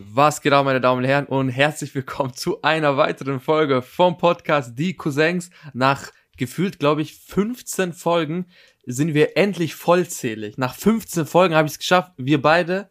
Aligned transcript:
Was 0.00 0.42
geht 0.42 0.52
ab, 0.52 0.64
meine 0.64 0.80
Damen 0.80 0.98
und 1.02 1.08
Herren, 1.08 1.26
und 1.26 1.48
herzlich 1.48 1.92
willkommen 1.92 2.32
zu 2.32 2.62
einer 2.62 2.96
weiteren 2.96 3.40
Folge 3.40 3.82
vom 3.82 4.16
Podcast 4.16 4.78
Die 4.78 4.94
Cousins. 4.94 5.50
Nach 5.72 6.12
gefühlt, 6.36 6.78
glaube 6.78 7.02
ich, 7.02 7.16
15 7.16 7.92
Folgen 7.92 8.46
sind 8.86 9.12
wir 9.12 9.36
endlich 9.36 9.74
vollzählig. 9.74 10.56
Nach 10.56 10.76
15 10.76 11.26
Folgen 11.26 11.56
habe 11.56 11.66
ich 11.66 11.72
es 11.72 11.78
geschafft. 11.80 12.12
Wir 12.16 12.40
beide, 12.40 12.90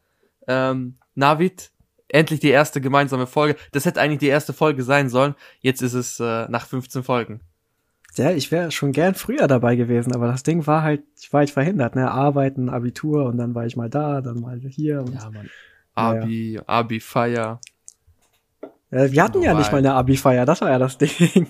ähm, 0.49 0.97
Navid, 1.15 1.71
endlich 2.09 2.41
die 2.41 2.49
erste 2.49 2.81
gemeinsame 2.81 3.25
Folge. 3.25 3.55
Das 3.71 3.85
hätte 3.85 4.01
eigentlich 4.01 4.19
die 4.19 4.27
erste 4.27 4.51
Folge 4.51 4.83
sein 4.83 5.07
sollen. 5.07 5.35
Jetzt 5.61 5.81
ist 5.81 5.93
es 5.93 6.19
äh, 6.19 6.49
nach 6.49 6.67
15 6.67 7.03
Folgen. 7.03 7.39
Ja, 8.15 8.31
ich 8.31 8.51
wäre 8.51 8.69
schon 8.71 8.91
gern 8.91 9.15
früher 9.15 9.47
dabei 9.47 9.77
gewesen, 9.77 10.13
aber 10.13 10.27
das 10.27 10.43
Ding 10.43 10.67
war 10.67 10.83
halt, 10.83 11.03
ich 11.21 11.31
war 11.31 11.39
halt 11.39 11.51
verhindert, 11.51 11.95
ne? 11.95 12.11
Arbeiten, 12.11 12.67
Abitur 12.67 13.27
und 13.27 13.37
dann 13.37 13.55
war 13.55 13.65
ich 13.65 13.77
mal 13.77 13.89
da, 13.89 14.19
dann 14.19 14.41
mal 14.41 14.59
hier. 14.59 14.99
Und 14.99 15.13
ja, 15.13 15.29
Mann. 15.29 15.49
Abi, 15.97 16.53
ja. 16.53 16.61
Abi-Feier. 16.65 17.59
Ja, 18.91 19.11
wir 19.11 19.23
hatten 19.23 19.41
ja 19.41 19.53
nicht 19.53 19.71
mal 19.71 19.79
eine 19.79 19.93
Abi-Feier, 19.93 20.45
das 20.45 20.61
war 20.61 20.69
ja 20.69 20.79
das 20.79 20.97
Ding. 20.99 21.47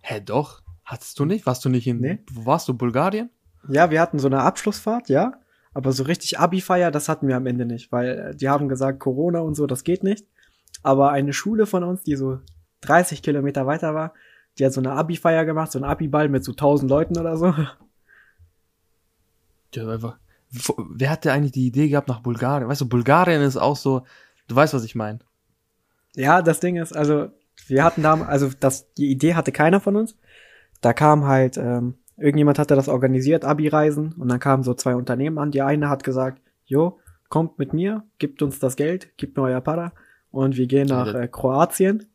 Hä, 0.00 0.20
doch? 0.20 0.62
Hattest 0.84 1.18
du 1.18 1.24
nicht? 1.24 1.46
Warst 1.46 1.64
du 1.64 1.68
nicht 1.68 1.86
in, 1.86 2.00
nee. 2.00 2.20
wo 2.30 2.46
warst 2.46 2.68
du, 2.68 2.74
Bulgarien? 2.74 3.30
Ja, 3.68 3.90
wir 3.90 4.00
hatten 4.00 4.18
so 4.18 4.28
eine 4.28 4.42
Abschlussfahrt, 4.42 5.08
ja. 5.08 5.32
Aber 5.74 5.92
so 5.92 6.04
richtig 6.04 6.38
Abi-Feier, 6.38 6.90
das 6.90 7.08
hatten 7.08 7.28
wir 7.28 7.36
am 7.36 7.46
Ende 7.46 7.66
nicht, 7.66 7.90
weil 7.92 8.18
äh, 8.18 8.36
die 8.36 8.48
haben 8.48 8.68
gesagt, 8.68 9.00
Corona 9.00 9.40
und 9.40 9.54
so, 9.54 9.66
das 9.66 9.84
geht 9.84 10.04
nicht. 10.04 10.26
Aber 10.82 11.10
eine 11.10 11.32
Schule 11.32 11.66
von 11.66 11.82
uns, 11.82 12.04
die 12.04 12.14
so 12.14 12.38
30 12.82 13.22
Kilometer 13.22 13.66
weiter 13.66 13.94
war, 13.94 14.14
die 14.58 14.64
hat 14.64 14.72
so 14.72 14.80
eine 14.80 14.92
Abi-Feier 14.92 15.44
gemacht, 15.44 15.72
so 15.72 15.78
ein 15.78 15.84
Abi-Ball 15.84 16.28
mit 16.28 16.44
so 16.44 16.52
1000 16.52 16.88
Leuten 16.88 17.18
oder 17.18 17.36
so. 17.36 17.52
Ja, 19.74 19.88
einfach 19.88 20.18
wer 20.50 21.10
hat 21.10 21.24
denn 21.24 21.32
eigentlich 21.32 21.52
die 21.52 21.66
Idee 21.66 21.88
gehabt 21.88 22.08
nach 22.08 22.20
Bulgarien? 22.20 22.68
Weißt 22.68 22.80
du, 22.80 22.88
Bulgarien 22.88 23.42
ist 23.42 23.56
auch 23.56 23.76
so, 23.76 24.02
du 24.48 24.56
weißt, 24.56 24.74
was 24.74 24.84
ich 24.84 24.94
meine. 24.94 25.18
Ja, 26.14 26.42
das 26.42 26.60
Ding 26.60 26.76
ist, 26.76 26.96
also 26.96 27.28
wir 27.66 27.84
hatten 27.84 28.02
da, 28.02 28.14
also 28.22 28.50
das, 28.60 28.92
die 28.94 29.10
Idee 29.10 29.34
hatte 29.34 29.52
keiner 29.52 29.80
von 29.80 29.96
uns. 29.96 30.16
Da 30.80 30.92
kam 30.92 31.26
halt, 31.26 31.56
ähm, 31.56 31.94
irgendjemand 32.16 32.58
hatte 32.58 32.76
das 32.76 32.88
organisiert, 32.88 33.44
Abi-Reisen, 33.44 34.12
und 34.12 34.28
dann 34.28 34.40
kamen 34.40 34.62
so 34.62 34.74
zwei 34.74 34.94
Unternehmen 34.94 35.38
an. 35.38 35.50
Die 35.50 35.62
eine 35.62 35.88
hat 35.88 36.04
gesagt, 36.04 36.40
jo, 36.64 36.98
kommt 37.28 37.58
mit 37.58 37.72
mir, 37.72 38.04
gibt 38.18 38.42
uns 38.42 38.58
das 38.58 38.76
Geld, 38.76 39.16
gibt 39.16 39.36
mir 39.36 39.44
euer 39.44 39.60
Para, 39.60 39.92
und 40.30 40.56
wir 40.56 40.66
gehen 40.66 40.86
nach 40.86 41.14
äh, 41.14 41.28
Kroatien. 41.28 42.06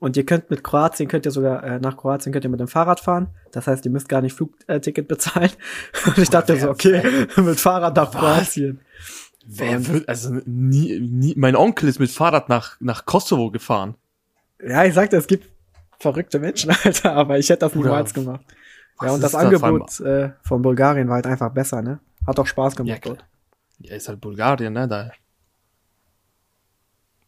Und 0.00 0.16
ihr 0.16 0.24
könnt 0.24 0.50
mit 0.50 0.64
Kroatien, 0.64 1.08
könnt 1.08 1.26
ihr 1.26 1.30
sogar, 1.30 1.62
äh, 1.62 1.78
nach 1.78 1.96
Kroatien 1.96 2.32
könnt 2.32 2.44
ihr 2.44 2.50
mit 2.50 2.58
dem 2.58 2.68
Fahrrad 2.68 3.00
fahren. 3.00 3.28
Das 3.52 3.66
heißt, 3.66 3.84
ihr 3.84 3.90
müsst 3.90 4.08
gar 4.08 4.22
nicht 4.22 4.32
Flugticket 4.32 5.06
bezahlen. 5.08 5.50
Und 6.06 6.18
ich 6.18 6.30
dachte 6.30 6.58
so, 6.58 6.70
okay, 6.70 7.26
mit 7.36 7.60
Fahrrad 7.60 7.94
nach 7.94 8.10
Kroatien. 8.10 8.80
Wer 9.46 9.86
wird, 9.86 10.08
also 10.08 10.34
nie, 10.46 10.98
nie, 11.00 11.34
mein 11.36 11.54
Onkel 11.54 11.88
ist 11.88 11.98
mit 11.98 12.10
Fahrrad 12.10 12.48
nach, 12.48 12.80
nach 12.80 13.04
Kosovo 13.04 13.50
gefahren. 13.50 13.94
Ja, 14.62 14.84
ich 14.84 14.94
sagte, 14.94 15.16
es 15.16 15.26
gibt 15.26 15.48
verrückte 15.98 16.38
Menschen, 16.38 16.70
Alter, 16.84 17.12
aber 17.12 17.38
ich 17.38 17.50
hätte 17.50 17.60
das 17.60 17.74
niemals 17.74 18.14
ja. 18.14 18.22
gemacht. 18.22 18.44
Ja, 19.02 19.12
und 19.12 19.22
das 19.22 19.34
Angebot 19.34 20.00
äh, 20.00 20.30
von 20.42 20.62
Bulgarien 20.62 21.08
war 21.08 21.16
halt 21.16 21.26
einfach 21.26 21.50
besser, 21.52 21.82
ne? 21.82 22.00
Hat 22.26 22.38
auch 22.38 22.46
Spaß 22.46 22.76
gemacht 22.76 23.04
ja, 23.04 23.12
dort. 23.12 23.24
Ja, 23.78 23.96
ist 23.96 24.08
halt 24.08 24.20
Bulgarien, 24.20 24.72
ne? 24.72 24.88
Da 24.88 25.10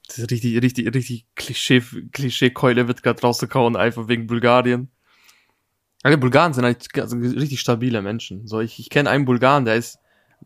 das 0.08 0.18
ist 0.18 0.30
richtig, 0.30 0.60
richtig, 0.62 0.94
richtig 0.94 1.26
Klischee, 1.36 1.82
Klischee-Keule 2.12 2.88
wird 2.88 3.02
gerade 3.02 3.20
rausgehauen, 3.20 3.76
einfach 3.76 4.08
wegen 4.08 4.26
Bulgarien. 4.26 4.90
Alle 6.02 6.18
Bulgaren 6.18 6.52
sind 6.52 6.64
halt 6.64 6.88
also 6.98 7.16
richtig 7.16 7.60
stabile 7.60 8.02
Menschen. 8.02 8.46
So, 8.46 8.60
ich, 8.60 8.78
ich 8.80 8.90
kenne 8.90 9.08
einen 9.08 9.24
Bulgaren, 9.24 9.64
der 9.64 9.76
ist, 9.76 10.00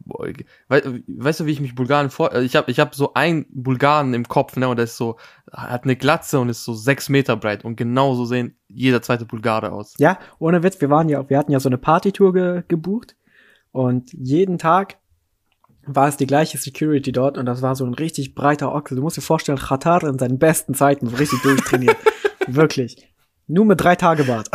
boah, 0.04 0.26
we, 0.68 1.02
weißt 1.06 1.40
du, 1.40 1.46
wie 1.46 1.52
ich 1.52 1.60
mich 1.60 1.74
Bulgaren 1.74 2.10
vor, 2.10 2.34
äh, 2.34 2.42
ich 2.42 2.56
habe 2.56 2.70
ich 2.70 2.78
hab 2.78 2.94
so 2.94 3.14
einen 3.14 3.46
Bulgaren 3.48 4.12
im 4.12 4.28
Kopf, 4.28 4.56
ne, 4.56 4.68
und 4.68 4.76
der 4.76 4.84
ist 4.84 4.98
so, 4.98 5.16
hat 5.50 5.84
eine 5.84 5.96
Glatze 5.96 6.38
und 6.38 6.50
ist 6.50 6.64
so 6.64 6.74
sechs 6.74 7.08
Meter 7.08 7.36
breit 7.36 7.64
und 7.64 7.76
genauso 7.76 8.26
sehen 8.26 8.56
jeder 8.68 9.00
zweite 9.00 9.24
Bulgare 9.24 9.72
aus. 9.72 9.94
Ja, 9.98 10.18
ohne 10.38 10.62
Witz, 10.62 10.80
wir 10.80 10.90
waren 10.90 11.08
ja, 11.08 11.28
wir 11.28 11.38
hatten 11.38 11.52
ja 11.52 11.60
so 11.60 11.70
eine 11.70 11.78
Partytour 11.78 12.34
ge, 12.34 12.62
gebucht 12.68 13.16
und 13.72 14.12
jeden 14.12 14.58
Tag 14.58 14.98
war 15.86 16.08
es 16.08 16.16
die 16.16 16.26
gleiche 16.26 16.58
Security 16.58 17.12
dort 17.12 17.38
und 17.38 17.46
das 17.46 17.62
war 17.62 17.76
so 17.76 17.84
ein 17.84 17.94
richtig 17.94 18.34
breiter 18.34 18.74
Ochsel. 18.74 18.96
Du 18.96 19.02
musst 19.02 19.16
dir 19.16 19.22
vorstellen, 19.22 19.58
Qatar 19.58 20.04
in 20.04 20.18
seinen 20.18 20.38
besten 20.38 20.74
Zeiten 20.74 21.06
so 21.06 21.16
richtig 21.16 21.42
durchtrainiert. 21.42 21.96
Wirklich. 22.46 23.08
Nur 23.46 23.64
mit 23.64 23.80
drei 23.80 23.96
Tage 23.96 24.24
Bart. 24.24 24.50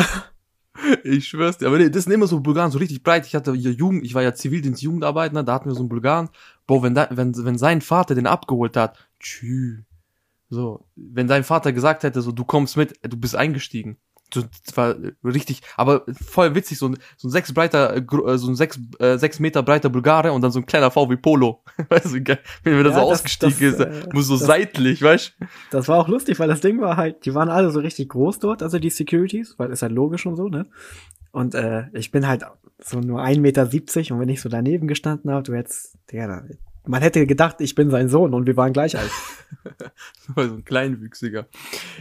Ich 1.03 1.27
schwör's 1.27 1.57
dir, 1.57 1.67
aber 1.67 1.77
nee, 1.77 1.89
das 1.89 2.05
sind 2.05 2.13
immer 2.13 2.27
so 2.27 2.39
Bulgaren, 2.39 2.71
so 2.71 2.79
richtig 2.79 3.03
breit. 3.03 3.25
Ich 3.25 3.35
hatte 3.35 3.53
ja 3.53 3.69
Jugend, 3.69 4.03
ich 4.03 4.13
war 4.13 4.23
ja 4.23 4.33
Zivildienst 4.33 4.81
Jugendarbeiter, 4.81 5.43
da 5.43 5.53
hatten 5.53 5.69
wir 5.69 5.73
so 5.75 5.81
einen 5.81 5.89
Bulgaren. 5.89 6.29
Boah, 6.65 6.83
wenn, 6.83 6.95
da, 6.95 7.07
wenn, 7.11 7.33
wenn 7.45 7.57
sein 7.57 7.81
Vater 7.81 8.15
den 8.15 8.27
abgeholt 8.27 8.75
hat, 8.75 8.97
tschü. 9.19 9.83
So, 10.49 10.85
wenn 10.95 11.27
dein 11.27 11.43
Vater 11.43 11.71
gesagt 11.71 12.03
hätte, 12.03 12.21
so, 12.21 12.31
du 12.31 12.43
kommst 12.43 12.77
mit, 12.77 12.99
du 13.03 13.15
bist 13.15 13.35
eingestiegen 13.35 13.97
das 14.35 14.77
war 14.77 14.95
richtig, 15.23 15.61
aber 15.77 16.05
voll 16.25 16.55
witzig, 16.55 16.77
so 16.77 16.87
ein, 16.87 16.97
so 17.17 17.27
ein 17.27 17.31
sechs 17.31 17.53
breiter, 17.53 17.95
äh, 17.95 18.37
so 18.37 18.49
ein 18.49 18.55
sechs, 18.55 18.79
äh, 18.99 19.17
sechs 19.17 19.39
Meter 19.39 19.63
breiter 19.63 19.89
Bulgare 19.89 20.31
und 20.31 20.41
dann 20.41 20.51
so 20.51 20.59
ein 20.59 20.65
kleiner 20.65 20.91
VW 20.91 21.17
Polo. 21.17 21.63
weißt 21.89 22.05
du, 22.05 22.11
wenn 22.63 22.77
wir 22.77 22.83
da 22.83 22.89
ja, 22.89 22.95
so 22.95 23.01
ausgestiegen 23.01 23.77
das, 23.77 23.79
ist, 23.79 23.79
äh, 23.79 24.09
muss 24.13 24.27
so 24.27 24.37
das, 24.37 24.47
seitlich, 24.47 25.01
weißt 25.01 25.35
du? 25.39 25.45
Das 25.71 25.87
war 25.87 25.99
auch 25.99 26.07
lustig, 26.07 26.39
weil 26.39 26.47
das 26.47 26.61
Ding 26.61 26.81
war 26.81 26.97
halt, 26.97 27.25
die 27.25 27.35
waren 27.35 27.49
alle 27.49 27.71
so 27.71 27.79
richtig 27.79 28.09
groß 28.09 28.39
dort, 28.39 28.63
also 28.63 28.79
die 28.79 28.89
Securities, 28.89 29.55
weil 29.57 29.71
ist 29.71 29.81
halt 29.81 29.91
logisch 29.91 30.25
und 30.25 30.35
so, 30.35 30.47
ne? 30.47 30.65
Und 31.31 31.55
äh, 31.55 31.85
ich 31.93 32.11
bin 32.11 32.27
halt 32.27 32.43
so 32.79 32.99
nur 32.99 33.21
ein 33.21 33.41
Meter 33.41 33.65
siebzig 33.65 34.11
und 34.11 34.19
wenn 34.19 34.29
ich 34.29 34.41
so 34.41 34.49
daneben 34.49 34.87
gestanden 34.87 35.31
habe, 35.31 35.43
du 35.43 35.53
hättest, 35.53 35.97
ja, 36.11 36.43
man 36.85 37.01
hätte 37.01 37.25
gedacht, 37.27 37.57
ich 37.59 37.75
bin 37.75 37.91
sein 37.91 38.09
Sohn 38.09 38.33
und 38.33 38.47
wir 38.47 38.57
waren 38.57 38.73
gleich 38.73 38.97
alt. 38.97 39.11
so 40.35 40.41
ein 40.41 40.63
Kleinwüchsiger. 40.63 41.47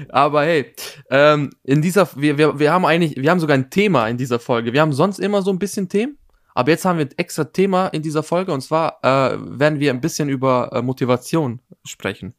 Aber 0.08 0.42
hey, 0.42 0.74
ähm, 1.10 1.50
in 1.64 1.82
dieser, 1.82 2.08
wir, 2.16 2.38
wir, 2.38 2.58
wir 2.58 2.72
haben 2.72 2.86
eigentlich, 2.86 3.16
wir 3.16 3.30
haben 3.30 3.40
sogar 3.40 3.56
ein 3.56 3.70
Thema 3.70 4.08
in 4.08 4.16
dieser 4.16 4.38
Folge. 4.38 4.72
Wir 4.72 4.80
haben 4.80 4.92
sonst 4.92 5.18
immer 5.18 5.42
so 5.42 5.50
ein 5.50 5.58
bisschen 5.58 5.88
Themen, 5.88 6.16
aber 6.54 6.70
jetzt 6.70 6.84
haben 6.84 6.98
wir 6.98 7.06
ein 7.06 7.18
extra 7.18 7.44
Thema 7.44 7.88
in 7.88 8.02
dieser 8.02 8.22
Folge 8.22 8.52
und 8.52 8.62
zwar 8.62 8.98
äh, 9.02 9.36
werden 9.58 9.80
wir 9.80 9.90
ein 9.90 10.00
bisschen 10.00 10.28
über 10.28 10.70
äh, 10.72 10.82
Motivation 10.82 11.60
sprechen. 11.84 12.34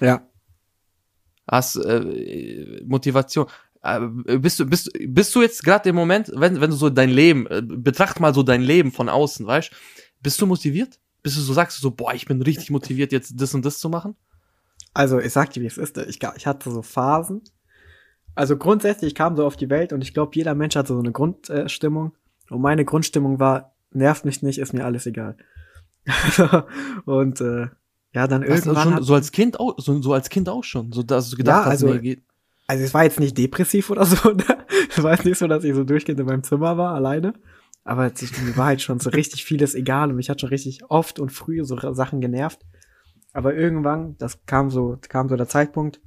Ja. 0.00 0.26
Hast 1.50 1.76
äh, 1.76 2.82
Motivation. 2.84 3.46
Äh, 3.82 4.00
bist 4.38 4.60
du, 4.60 4.66
bist, 4.66 4.90
bist 5.06 5.34
du 5.34 5.40
jetzt 5.40 5.64
gerade 5.64 5.88
im 5.88 5.96
Moment, 5.96 6.30
wenn, 6.34 6.60
wenn 6.60 6.70
du 6.70 6.76
so 6.76 6.90
dein 6.90 7.10
Leben, 7.10 7.46
äh, 7.46 7.62
betracht 7.62 8.20
mal 8.20 8.34
so 8.34 8.42
dein 8.42 8.60
Leben 8.60 8.92
von 8.92 9.08
außen, 9.08 9.46
weißt 9.46 9.70
bist 10.22 10.40
du 10.40 10.46
motiviert? 10.46 10.98
Bist 11.22 11.36
du 11.36 11.40
so, 11.40 11.52
sagst 11.52 11.78
du 11.78 11.82
so, 11.82 11.90
boah, 11.90 12.14
ich 12.14 12.26
bin 12.26 12.40
richtig 12.42 12.70
motiviert, 12.70 13.12
jetzt 13.12 13.34
das 13.36 13.54
und 13.54 13.64
das 13.64 13.78
zu 13.78 13.88
machen? 13.88 14.16
Also, 14.94 15.18
ich 15.18 15.32
sag 15.32 15.52
dir, 15.52 15.62
wie 15.62 15.66
es 15.66 15.78
ist. 15.78 15.98
Ich, 15.98 16.18
ich 16.36 16.46
hatte 16.46 16.70
so 16.70 16.82
Phasen. 16.82 17.42
Also 18.34 18.56
grundsätzlich, 18.56 19.08
ich 19.08 19.14
kam 19.14 19.36
so 19.36 19.44
auf 19.44 19.56
die 19.56 19.70
Welt 19.70 19.92
und 19.92 20.02
ich 20.02 20.14
glaube, 20.14 20.32
jeder 20.34 20.54
Mensch 20.54 20.76
hat 20.76 20.86
so 20.86 20.98
eine 20.98 21.12
Grundstimmung. 21.12 22.12
und 22.48 22.60
meine 22.60 22.84
Grundstimmung 22.84 23.38
war, 23.38 23.74
nervt 23.92 24.24
mich 24.24 24.42
nicht, 24.42 24.58
ist 24.58 24.72
mir 24.72 24.84
alles 24.84 25.06
egal. 25.06 25.36
und 27.04 27.40
äh, 27.40 27.68
ja, 28.12 28.26
dann 28.26 28.42
Was, 28.42 28.66
irgendwann. 28.66 28.94
Schon, 28.94 29.02
so 29.02 29.14
als 29.14 29.32
Kind 29.32 29.60
auch, 29.60 29.78
so, 29.78 30.00
so 30.00 30.12
als 30.12 30.30
Kind 30.30 30.48
auch 30.48 30.64
schon. 30.64 30.92
So, 30.92 31.02
dass 31.02 31.30
du 31.30 31.36
gedacht 31.36 31.64
ja, 31.66 31.70
also, 31.70 31.88
hast, 31.88 31.94
nee, 31.94 32.00
geht. 32.00 32.22
Also 32.66 32.84
es 32.84 32.94
war 32.94 33.04
jetzt 33.04 33.20
nicht 33.20 33.36
depressiv 33.36 33.90
oder 33.90 34.04
so, 34.04 34.30
ne? 34.32 34.44
Es 34.88 35.02
war 35.02 35.12
jetzt 35.12 35.24
nicht 35.24 35.38
so, 35.38 35.46
dass 35.46 35.64
ich 35.64 35.74
so 35.74 35.84
durchgehend 35.84 36.20
in 36.20 36.26
meinem 36.26 36.42
Zimmer 36.42 36.76
war, 36.76 36.94
alleine. 36.94 37.34
Aber 37.84 38.04
mir 38.04 38.56
war 38.56 38.66
halt 38.66 38.82
schon 38.82 39.00
so 39.00 39.10
richtig 39.10 39.44
vieles 39.44 39.74
egal 39.74 40.10
und 40.10 40.16
mich 40.16 40.30
hat 40.30 40.40
schon 40.40 40.50
richtig 40.50 40.84
oft 40.88 41.18
und 41.18 41.30
früh 41.30 41.64
so 41.64 41.76
Sachen 41.92 42.20
genervt. 42.20 42.60
Aber 43.32 43.54
irgendwann, 43.54 44.16
das 44.18 44.44
kam 44.46 44.70
so, 44.70 44.98
kam 45.08 45.28
so 45.28 45.36
der 45.36 45.48
Zeitpunkt, 45.48 46.00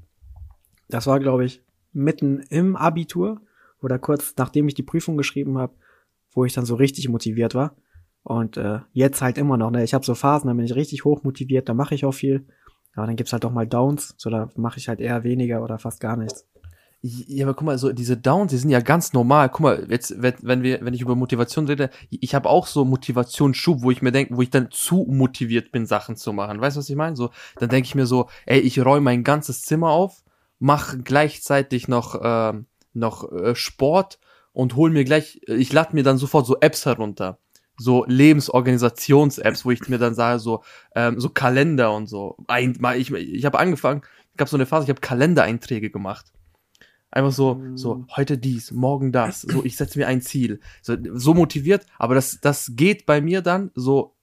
das 0.89 1.07
war, 1.07 1.19
glaube 1.19 1.45
ich, 1.45 1.63
mitten 1.93 2.39
im 2.49 2.75
Abitur 2.75 3.41
oder 3.81 3.99
kurz 3.99 4.33
nachdem 4.37 4.67
ich 4.67 4.73
die 4.73 4.83
Prüfung 4.83 5.17
geschrieben 5.17 5.57
habe, 5.57 5.73
wo 6.31 6.45
ich 6.45 6.53
dann 6.53 6.65
so 6.65 6.75
richtig 6.75 7.09
motiviert 7.09 7.55
war. 7.55 7.75
Und 8.23 8.57
äh, 8.57 8.79
jetzt 8.93 9.21
halt 9.21 9.37
immer 9.37 9.57
noch, 9.57 9.71
ne? 9.71 9.83
Ich 9.83 9.93
habe 9.93 10.05
so 10.05 10.15
Phasen, 10.15 10.47
da 10.47 10.53
bin 10.53 10.65
ich 10.65 10.75
richtig 10.75 11.03
hoch 11.03 11.23
motiviert, 11.23 11.67
da 11.67 11.73
mache 11.73 11.93
ich 11.93 12.05
auch 12.05 12.13
viel. 12.13 12.47
Aber 12.95 13.07
dann 13.07 13.15
gibt's 13.15 13.33
halt 13.33 13.43
auch 13.43 13.51
mal 13.51 13.67
Downs, 13.67 14.15
so 14.17 14.29
da 14.29 14.49
mache 14.55 14.77
ich 14.77 14.87
halt 14.87 15.01
eher 15.01 15.23
weniger 15.23 15.63
oder 15.63 15.79
fast 15.79 15.99
gar 15.99 16.15
nichts. 16.15 16.47
Ja, 17.05 17.45
aber 17.45 17.53
guck 17.53 17.65
mal, 17.65 17.77
so 17.77 17.91
diese 17.91 18.15
Downs, 18.15 18.51
die 18.51 18.57
sind 18.57 18.69
ja 18.69 18.79
ganz 18.79 19.11
normal. 19.11 19.49
Guck 19.49 19.59
mal, 19.59 19.87
jetzt, 19.89 20.21
wenn, 20.21 20.35
wenn 20.41 20.63
wir, 20.63 20.79
wenn 20.85 20.93
ich 20.93 21.01
über 21.01 21.17
Motivation 21.17 21.67
rede, 21.67 21.89
ich 22.09 22.33
habe 22.33 22.49
auch 22.49 22.65
so 22.65 22.85
Motivationsschub, 22.85 23.81
wo 23.81 23.91
ich 23.91 24.01
mir 24.01 24.13
denke, 24.13 24.37
wo 24.37 24.41
ich 24.41 24.51
dann 24.51 24.71
zu 24.71 25.05
motiviert 25.09 25.73
bin, 25.73 25.85
Sachen 25.85 26.15
zu 26.15 26.31
machen. 26.31 26.61
Weißt 26.61 26.77
du, 26.77 26.79
was 26.79 26.89
ich 26.89 26.95
meine? 26.95 27.17
So, 27.17 27.31
dann 27.57 27.67
denke 27.67 27.87
ich 27.87 27.95
mir 27.95 28.05
so, 28.05 28.29
ey, 28.45 28.61
ich 28.61 28.79
räume 28.79 29.01
mein 29.01 29.25
ganzes 29.25 29.63
Zimmer 29.63 29.89
auf, 29.89 30.23
mach 30.59 30.95
gleichzeitig 31.03 31.89
noch, 31.89 32.15
äh, 32.21 32.53
noch 32.93 33.29
äh, 33.33 33.53
Sport 33.53 34.17
und 34.53 34.77
hol 34.77 34.89
mir 34.89 35.03
gleich, 35.03 35.41
ich 35.45 35.73
lade 35.73 35.93
mir 35.93 36.03
dann 36.03 36.17
sofort 36.17 36.45
so 36.45 36.57
Apps 36.61 36.85
herunter. 36.85 37.37
So 37.75 38.05
Lebensorganisations-Apps, 38.07 39.65
wo 39.65 39.71
ich 39.71 39.89
mir 39.89 39.97
dann 39.97 40.15
sage, 40.15 40.39
so, 40.39 40.63
ähm, 40.95 41.19
so 41.19 41.27
Kalender 41.27 41.93
und 41.93 42.07
so. 42.07 42.37
Ein, 42.47 42.79
ich 42.95 43.11
ich 43.11 43.43
habe 43.43 43.59
angefangen, 43.59 44.03
gab 44.37 44.47
so 44.47 44.55
eine 44.55 44.65
Phase, 44.65 44.85
ich 44.85 44.89
habe 44.89 45.01
Kalendereinträge 45.01 45.89
gemacht 45.89 46.31
Einfach 47.13 47.31
so, 47.31 47.61
so, 47.75 47.95
mhm. 47.95 48.07
heute 48.15 48.37
dies, 48.37 48.71
morgen 48.71 49.11
das. 49.11 49.41
So, 49.41 49.63
ich 49.63 49.77
setze 49.77 49.99
mir 49.99 50.07
ein 50.07 50.21
Ziel. 50.21 50.59
So, 50.81 50.97
so 51.13 51.33
motiviert, 51.33 51.85
aber 51.97 52.15
das, 52.15 52.39
das 52.41 52.71
geht 52.75 53.05
bei 53.05 53.21
mir 53.21 53.41
dann 53.41 53.71
so 53.75 54.15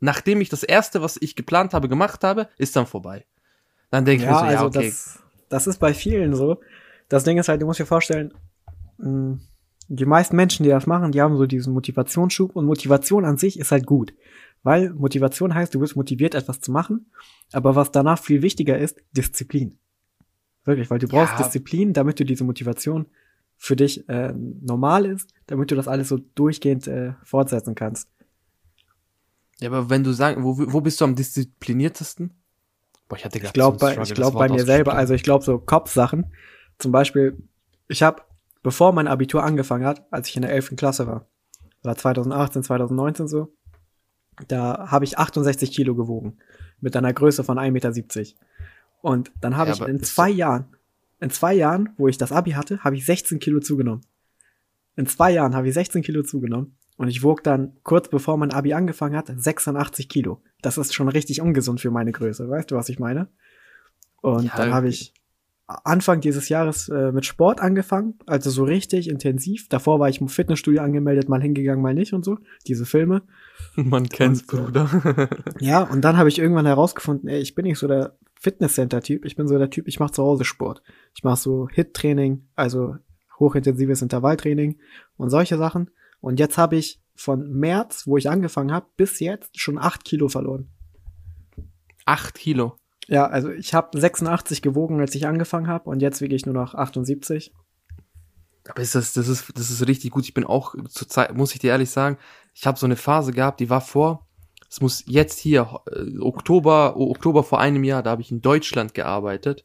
nachdem 0.00 0.40
ich 0.40 0.48
das 0.48 0.62
erste, 0.62 1.02
was 1.02 1.18
ich 1.20 1.36
geplant 1.36 1.74
habe, 1.74 1.88
gemacht 1.88 2.24
habe, 2.24 2.48
ist 2.58 2.74
dann 2.74 2.86
vorbei. 2.86 3.26
Dann 3.90 4.04
denke 4.04 4.24
ich 4.24 4.30
mir 4.30 4.36
so, 4.36 4.44
ja, 4.44 4.50
also 4.50 4.66
okay. 4.66 4.88
Das, 4.88 5.18
das 5.48 5.66
ist 5.66 5.78
bei 5.78 5.94
vielen 5.94 6.34
so. 6.34 6.60
Das 7.08 7.24
Ding 7.24 7.38
ist 7.38 7.48
halt, 7.48 7.60
du 7.60 7.66
musst 7.66 7.80
dir 7.80 7.86
vorstellen, 7.86 8.32
mh, 8.98 9.38
die 9.88 10.06
meisten 10.06 10.36
Menschen, 10.36 10.62
die 10.62 10.70
das 10.70 10.86
machen, 10.86 11.12
die 11.12 11.20
haben 11.20 11.36
so 11.36 11.46
diesen 11.46 11.74
Motivationsschub 11.74 12.54
und 12.54 12.64
Motivation 12.64 13.24
an 13.24 13.36
sich 13.36 13.58
ist 13.58 13.72
halt 13.72 13.86
gut. 13.86 14.14
Weil 14.62 14.90
Motivation 14.90 15.54
heißt, 15.54 15.74
du 15.74 15.80
bist 15.80 15.96
motiviert, 15.96 16.34
etwas 16.34 16.60
zu 16.60 16.70
machen, 16.70 17.10
aber 17.52 17.74
was 17.74 17.90
danach 17.90 18.22
viel 18.22 18.42
wichtiger 18.42 18.78
ist, 18.78 19.02
Disziplin. 19.12 19.78
Wirklich, 20.70 20.88
weil 20.88 21.00
du 21.00 21.08
brauchst 21.08 21.32
ja. 21.32 21.42
Disziplin, 21.42 21.92
damit 21.92 22.20
du 22.20 22.24
diese 22.24 22.44
Motivation 22.44 23.06
für 23.56 23.74
dich 23.74 24.08
äh, 24.08 24.32
normal 24.32 25.04
ist, 25.04 25.34
damit 25.48 25.72
du 25.72 25.74
das 25.74 25.88
alles 25.88 26.08
so 26.08 26.18
durchgehend 26.36 26.86
äh, 26.86 27.14
fortsetzen 27.24 27.74
kannst. 27.74 28.08
Ja, 29.58 29.68
aber 29.68 29.90
wenn 29.90 30.04
du 30.04 30.12
sagst, 30.12 30.40
wo, 30.44 30.56
wo 30.56 30.80
bist 30.80 31.00
du 31.00 31.06
am 31.06 31.16
diszipliniertesten? 31.16 32.30
Boah, 33.08 33.16
ich 33.16 33.24
hatte 33.24 33.40
Ich 33.40 33.52
glaube 33.52 33.78
bei, 33.78 34.00
ich 34.00 34.14
glaub 34.14 34.34
bei 34.34 34.48
mir 34.48 34.64
selber, 34.64 34.94
also 34.94 35.12
ich 35.12 35.24
glaube 35.24 35.44
so 35.44 35.58
Kopfsachen. 35.58 36.32
Zum 36.78 36.92
Beispiel, 36.92 37.36
ich 37.88 38.04
habe, 38.04 38.22
bevor 38.62 38.92
mein 38.92 39.08
Abitur 39.08 39.42
angefangen 39.42 39.84
hat, 39.84 40.06
als 40.12 40.28
ich 40.28 40.36
in 40.36 40.42
der 40.42 40.52
11. 40.52 40.76
Klasse 40.76 41.08
war, 41.08 41.26
war 41.82 41.96
2018, 41.96 42.62
2019 42.62 43.26
so, 43.26 43.52
da 44.46 44.86
habe 44.88 45.04
ich 45.04 45.18
68 45.18 45.72
Kilo 45.72 45.96
gewogen. 45.96 46.38
Mit 46.80 46.94
einer 46.94 47.12
Größe 47.12 47.42
von 47.42 47.58
1,70 47.58 47.72
Meter. 47.72 47.92
Und 49.02 49.32
dann 49.40 49.56
habe 49.56 49.70
ja, 49.70 49.76
ich 49.76 49.82
in 49.82 50.02
zwei 50.02 50.30
Jahren, 50.30 50.66
in 51.20 51.30
zwei 51.30 51.54
Jahren, 51.54 51.90
wo 51.96 52.08
ich 52.08 52.18
das 52.18 52.32
Abi 52.32 52.52
hatte, 52.52 52.82
habe 52.84 52.96
ich 52.96 53.04
16 53.04 53.38
Kilo 53.38 53.60
zugenommen. 53.60 54.02
In 54.96 55.06
zwei 55.06 55.30
Jahren 55.32 55.54
habe 55.54 55.68
ich 55.68 55.74
16 55.74 56.02
Kilo 56.02 56.22
zugenommen. 56.22 56.76
Und 56.96 57.08
ich 57.08 57.22
wog 57.22 57.42
dann 57.42 57.72
kurz 57.82 58.08
bevor 58.08 58.36
mein 58.36 58.52
Abi 58.52 58.74
angefangen 58.74 59.16
hat 59.16 59.32
86 59.34 60.08
Kilo. 60.08 60.42
Das 60.60 60.76
ist 60.76 60.92
schon 60.92 61.08
richtig 61.08 61.40
ungesund 61.40 61.80
für 61.80 61.90
meine 61.90 62.12
Größe. 62.12 62.48
Weißt 62.48 62.70
du, 62.70 62.76
was 62.76 62.90
ich 62.90 62.98
meine? 62.98 63.28
Und 64.20 64.44
ja, 64.44 64.56
dann 64.56 64.74
habe 64.74 64.88
ich 64.88 65.14
Anfang 65.84 66.20
dieses 66.20 66.48
Jahres 66.48 66.88
äh, 66.88 67.12
mit 67.12 67.24
Sport 67.26 67.60
angefangen, 67.60 68.18
also 68.26 68.50
so 68.50 68.64
richtig 68.64 69.08
intensiv. 69.08 69.68
Davor 69.68 70.00
war 70.00 70.08
ich 70.08 70.20
im 70.20 70.28
Fitnessstudio 70.28 70.82
angemeldet, 70.82 71.28
mal 71.28 71.40
hingegangen, 71.40 71.82
mal 71.82 71.94
nicht 71.94 72.12
und 72.12 72.24
so. 72.24 72.38
Diese 72.66 72.86
Filme. 72.86 73.22
Man 73.76 74.08
kennt's, 74.08 74.42
und, 74.42 74.52
äh, 74.52 74.62
Bruder. 74.62 75.30
ja, 75.60 75.82
und 75.82 76.02
dann 76.02 76.16
habe 76.16 76.28
ich 76.28 76.38
irgendwann 76.38 76.66
herausgefunden, 76.66 77.28
ey, 77.28 77.40
ich 77.40 77.54
bin 77.54 77.64
nicht 77.64 77.78
so 77.78 77.86
der 77.86 78.16
Fitnesscenter-Typ. 78.40 79.24
Ich 79.24 79.36
bin 79.36 79.46
so 79.46 79.58
der 79.58 79.70
Typ, 79.70 79.86
ich 79.86 80.00
mache 80.00 80.12
zu 80.12 80.22
Hause 80.22 80.44
Sport. 80.44 80.82
Ich 81.14 81.22
mache 81.22 81.40
so 81.40 81.68
Hit-Training, 81.68 82.48
also 82.56 82.96
hochintensives 83.38 84.02
Intervalltraining 84.02 84.78
und 85.16 85.30
solche 85.30 85.56
Sachen. 85.56 85.90
Und 86.20 86.40
jetzt 86.40 86.58
habe 86.58 86.76
ich 86.76 87.00
von 87.14 87.50
März, 87.50 88.06
wo 88.06 88.16
ich 88.16 88.28
angefangen 88.28 88.72
habe, 88.72 88.86
bis 88.96 89.20
jetzt 89.20 89.58
schon 89.58 89.78
acht 89.78 90.04
Kilo 90.04 90.28
verloren. 90.28 90.68
Acht 92.06 92.34
Kilo? 92.34 92.76
Ja, 93.10 93.26
also 93.26 93.50
ich 93.50 93.74
habe 93.74 93.98
86 93.98 94.62
gewogen, 94.62 95.00
als 95.00 95.16
ich 95.16 95.26
angefangen 95.26 95.66
habe 95.66 95.90
und 95.90 96.00
jetzt 96.00 96.20
wiege 96.20 96.36
ich 96.36 96.46
nur 96.46 96.54
noch 96.54 96.74
78. 96.74 97.52
Aber 98.68 98.80
ist 98.80 98.94
das, 98.94 99.12
das 99.14 99.26
ist, 99.26 99.52
das 99.56 99.68
ist 99.68 99.84
richtig 99.88 100.12
gut. 100.12 100.24
Ich 100.24 100.32
bin 100.32 100.44
auch 100.44 100.76
zur 100.88 101.08
Zeit, 101.08 101.36
muss 101.36 101.52
ich 101.52 101.58
dir 101.58 101.72
ehrlich 101.72 101.90
sagen, 101.90 102.18
ich 102.54 102.68
habe 102.68 102.78
so 102.78 102.86
eine 102.86 102.94
Phase 102.94 103.32
gehabt, 103.32 103.58
die 103.58 103.68
war 103.68 103.80
vor, 103.80 104.28
es 104.70 104.80
muss 104.80 105.02
jetzt 105.08 105.40
hier, 105.40 105.80
äh, 105.90 106.20
Oktober, 106.20 106.96
Oktober 106.96 107.42
vor 107.42 107.58
einem 107.58 107.82
Jahr, 107.82 108.04
da 108.04 108.10
habe 108.10 108.22
ich 108.22 108.30
in 108.30 108.42
Deutschland 108.42 108.94
gearbeitet 108.94 109.64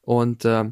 und 0.00 0.46
äh, 0.46 0.64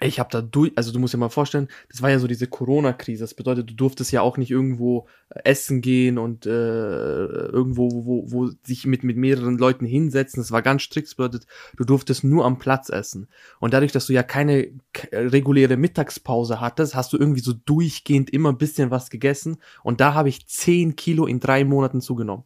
ich 0.00 0.18
habe 0.18 0.28
da 0.30 0.42
durch, 0.42 0.72
also 0.76 0.92
du 0.92 0.98
musst 0.98 1.14
dir 1.14 1.18
mal 1.18 1.30
vorstellen, 1.30 1.68
das 1.90 2.02
war 2.02 2.10
ja 2.10 2.18
so 2.18 2.26
diese 2.26 2.46
Corona-Krise. 2.46 3.24
Das 3.24 3.32
bedeutet, 3.32 3.70
du 3.70 3.74
durftest 3.74 4.12
ja 4.12 4.20
auch 4.20 4.36
nicht 4.36 4.50
irgendwo 4.50 5.06
äh, 5.30 5.40
essen 5.44 5.80
gehen 5.80 6.18
und 6.18 6.44
äh, 6.44 6.50
irgendwo, 6.50 8.04
wo, 8.04 8.30
wo 8.30 8.50
sich 8.62 8.84
mit, 8.84 9.04
mit 9.04 9.16
mehreren 9.16 9.56
Leuten 9.56 9.86
hinsetzen. 9.86 10.42
Das 10.42 10.52
war 10.52 10.60
ganz 10.60 10.82
strikt. 10.82 11.08
Das 11.08 11.14
bedeutet, 11.14 11.46
du 11.76 11.84
durftest 11.84 12.24
nur 12.24 12.44
am 12.44 12.58
Platz 12.58 12.90
essen. 12.90 13.28
Und 13.58 13.72
dadurch, 13.72 13.92
dass 13.92 14.06
du 14.06 14.12
ja 14.12 14.22
keine 14.22 14.68
reguläre 15.12 15.78
Mittagspause 15.78 16.60
hattest, 16.60 16.94
hast 16.94 17.14
du 17.14 17.16
irgendwie 17.16 17.40
so 17.40 17.54
durchgehend 17.54 18.28
immer 18.28 18.50
ein 18.50 18.58
bisschen 18.58 18.90
was 18.90 19.08
gegessen. 19.08 19.56
Und 19.82 20.02
da 20.02 20.12
habe 20.12 20.28
ich 20.28 20.46
zehn 20.46 20.96
Kilo 20.96 21.24
in 21.26 21.40
drei 21.40 21.64
Monaten 21.64 22.02
zugenommen. 22.02 22.44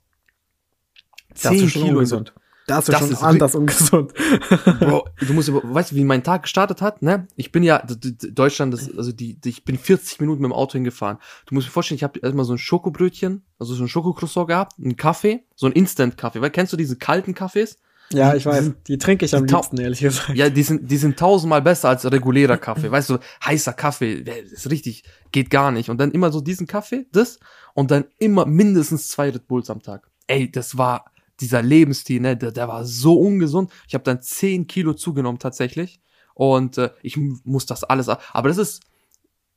Zehn 1.35 1.67
Kilo. 1.67 1.99
Gesund. 1.99 2.33
Das 2.71 2.89
ist 2.89 2.93
das 2.93 3.01
schon 3.01 3.11
ist 3.11 3.23
anders 3.23 3.55
ungesund. 3.55 4.13
Bro, 4.81 5.09
du 5.21 5.33
musst, 5.33 5.53
weißt 5.53 5.93
du, 5.93 5.97
wie 5.97 6.05
mein 6.05 6.23
Tag 6.23 6.43
gestartet 6.43 6.81
hat, 6.83 7.03
ne? 7.03 7.27
Ich 7.37 7.53
bin 7.53 7.63
ja, 7.63 7.83
Deutschland, 7.87 8.73
das, 8.73 8.91
also 8.97 9.13
die, 9.13 9.41
die, 9.41 9.51
ich 9.51 9.65
bin 9.65 9.79
40 9.79 10.21
Minuten 10.21 10.43
mit 10.43 10.51
dem 10.51 10.55
Auto 10.55 10.73
hingefahren. 10.73 11.19
Du 11.47 11.55
musst 11.55 11.67
dir 11.67 11.73
vorstellen, 11.73 11.97
ich 11.97 12.05
habe 12.05 12.21
erstmal 12.21 12.45
so 12.45 12.55
ein 12.55 12.59
Schokobrötchen, 12.59 13.43
also 13.59 13.75
so 13.75 13.85
ein 13.85 13.89
Schokocroissant 13.89 14.49
gehabt, 14.49 14.73
einen 14.79 14.97
Kaffee, 14.97 15.45
so 15.55 15.67
ein 15.67 15.73
Instant-Kaffee. 15.73 16.41
Weil 16.41 16.51
kennst 16.51 16.73
du 16.73 16.77
diese 16.77 16.97
kalten 16.97 17.35
Kaffees? 17.35 17.79
Ja, 18.13 18.35
ich 18.35 18.45
weiß, 18.45 18.65
die, 18.65 18.75
die 18.89 18.99
trinke 18.99 19.25
ich 19.25 19.35
am 19.37 19.45
liebsten, 19.45 19.79
ehrlich 19.79 20.01
gesagt. 20.01 20.31
Ja, 20.31 20.51
die 20.51 20.63
sind, 20.65 20.91
die 20.91 20.97
sind 20.97 21.17
tausendmal 21.17 21.63
besser 21.63 21.91
als 21.91 22.11
regulärer 22.11 22.59
Kaffee. 22.59 22.91
weißt 22.91 23.11
du, 23.11 23.19
heißer 23.45 23.73
Kaffee, 23.73 24.25
ist 24.53 24.69
richtig, 24.69 25.05
geht 25.31 25.49
gar 25.49 25.71
nicht. 25.71 25.91
Und 25.91 25.99
dann 25.99 26.11
immer 26.11 26.33
so 26.33 26.41
diesen 26.41 26.67
Kaffee, 26.67 27.07
das, 27.13 27.39
und 27.75 27.93
dann 27.93 28.07
immer 28.19 28.47
mindestens 28.47 29.09
zwei 29.09 29.31
Red 29.31 29.47
Bulls 29.47 29.71
am 29.71 29.81
Tag. 29.81 30.09
Ey, 30.27 30.51
das 30.51 30.77
war, 30.77 31.05
dieser 31.41 31.63
Lebensstil, 31.63 32.21
ne, 32.21 32.37
der, 32.37 32.53
der 32.53 32.69
war 32.69 32.85
so 32.85 33.19
ungesund. 33.19 33.71
Ich 33.89 33.95
habe 33.95 34.05
dann 34.05 34.23
10 34.23 34.67
Kilo 34.67 34.95
zugenommen 34.95 35.39
tatsächlich. 35.39 36.01
Und 36.35 36.79
äh, 36.79 36.91
ich 37.03 37.17
muss 37.17 37.67
das 37.67 37.85
alles. 37.85 38.09
Aber 38.09 38.49
das 38.49 38.59
ist, 38.59 38.81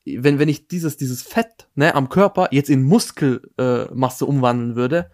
wenn, 0.06 0.39
wenn 0.39 0.50
ich 0.50 0.68
dieses, 0.68 0.97
dieses 0.97 1.21
Fett 1.21 1.68
ne, 1.75 1.95
am 1.95 2.09
Körper 2.09 2.50
jetzt 2.51 2.69
in 2.69 2.83
Muskelmasse 2.83 4.25
äh, 4.25 4.27
umwandeln 4.27 4.75
würde. 4.75 5.12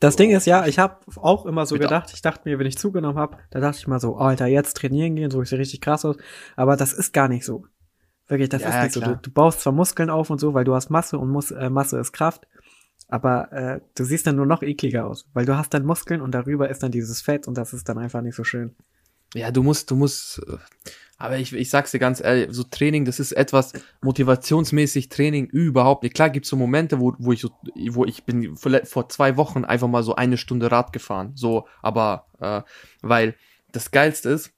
Das 0.00 0.16
Ding 0.16 0.30
ist 0.30 0.46
ja, 0.46 0.66
ich 0.66 0.78
habe 0.78 0.98
auch 1.16 1.46
immer 1.46 1.64
so 1.64 1.76
gedacht, 1.78 2.12
ich 2.12 2.20
dachte 2.20 2.48
mir, 2.48 2.58
wenn 2.58 2.66
ich 2.66 2.76
zugenommen 2.76 3.18
habe, 3.18 3.38
da 3.50 3.60
dachte 3.60 3.78
ich 3.78 3.86
mal 3.86 4.00
so, 4.00 4.16
Alter, 4.16 4.46
jetzt 4.46 4.76
trainieren 4.76 5.16
gehen, 5.16 5.30
so 5.30 5.40
ich 5.40 5.48
sehe 5.48 5.58
richtig 5.58 5.80
krass 5.80 6.04
aus. 6.04 6.16
Aber 6.54 6.76
das 6.76 6.92
ist 6.92 7.12
gar 7.12 7.28
nicht 7.28 7.44
so. 7.44 7.64
Wirklich, 8.28 8.48
das 8.48 8.62
ja, 8.62 8.68
ist 8.68 8.82
nicht 8.82 8.96
ja, 8.96 9.08
so. 9.08 9.14
Du, 9.14 9.20
du, 9.22 9.30
baust 9.30 9.60
zwar 9.60 9.72
Muskeln 9.72 10.10
auf 10.10 10.30
und 10.30 10.40
so, 10.40 10.52
weil 10.52 10.64
du 10.64 10.74
hast 10.74 10.90
Masse 10.90 11.18
und 11.18 11.30
Mus 11.30 11.52
äh, 11.52 11.70
Masse 11.70 11.98
ist 11.98 12.12
Kraft. 12.12 12.46
Aber 13.08 13.52
äh, 13.52 13.80
du 13.94 14.04
siehst 14.04 14.26
dann 14.26 14.36
nur 14.36 14.46
noch 14.46 14.62
ekliger 14.62 15.06
aus, 15.06 15.28
weil 15.32 15.46
du 15.46 15.56
hast 15.56 15.72
dann 15.74 15.84
Muskeln 15.84 16.20
und 16.20 16.32
darüber 16.32 16.68
ist 16.68 16.82
dann 16.82 16.90
dieses 16.90 17.22
Fett 17.22 17.46
und 17.46 17.56
das 17.56 17.72
ist 17.72 17.88
dann 17.88 17.98
einfach 17.98 18.20
nicht 18.20 18.34
so 18.34 18.44
schön. 18.44 18.74
Ja, 19.34 19.50
du 19.50 19.62
musst, 19.62 19.90
du 19.90 19.96
musst, 19.96 20.40
äh, 20.48 20.56
aber 21.18 21.38
ich, 21.38 21.52
ich 21.52 21.70
sag's 21.70 21.92
dir 21.92 21.98
ganz 21.98 22.20
ehrlich, 22.20 22.48
so 22.50 22.62
Training, 22.64 23.04
das 23.04 23.20
ist 23.20 23.32
etwas 23.32 23.72
motivationsmäßig 24.02 25.08
Training 25.08 25.46
überhaupt 25.46 26.02
nicht. 26.02 26.14
Klar 26.14 26.30
gibt's 26.30 26.48
so 26.48 26.56
Momente, 26.56 27.00
wo, 27.00 27.14
wo 27.18 27.32
ich 27.32 27.40
so, 27.40 27.50
wo 27.90 28.04
ich 28.04 28.24
bin 28.24 28.56
vor, 28.56 29.08
zwei 29.08 29.36
Wochen 29.36 29.64
einfach 29.64 29.88
mal 29.88 30.02
so 30.02 30.14
eine 30.14 30.36
Stunde 30.36 30.70
Rad 30.70 30.92
gefahren, 30.92 31.32
so, 31.34 31.66
aber 31.82 32.26
äh, 32.40 32.62
weil 33.02 33.34
das 33.72 33.90
Geilste 33.90 34.30
ist, 34.30 34.52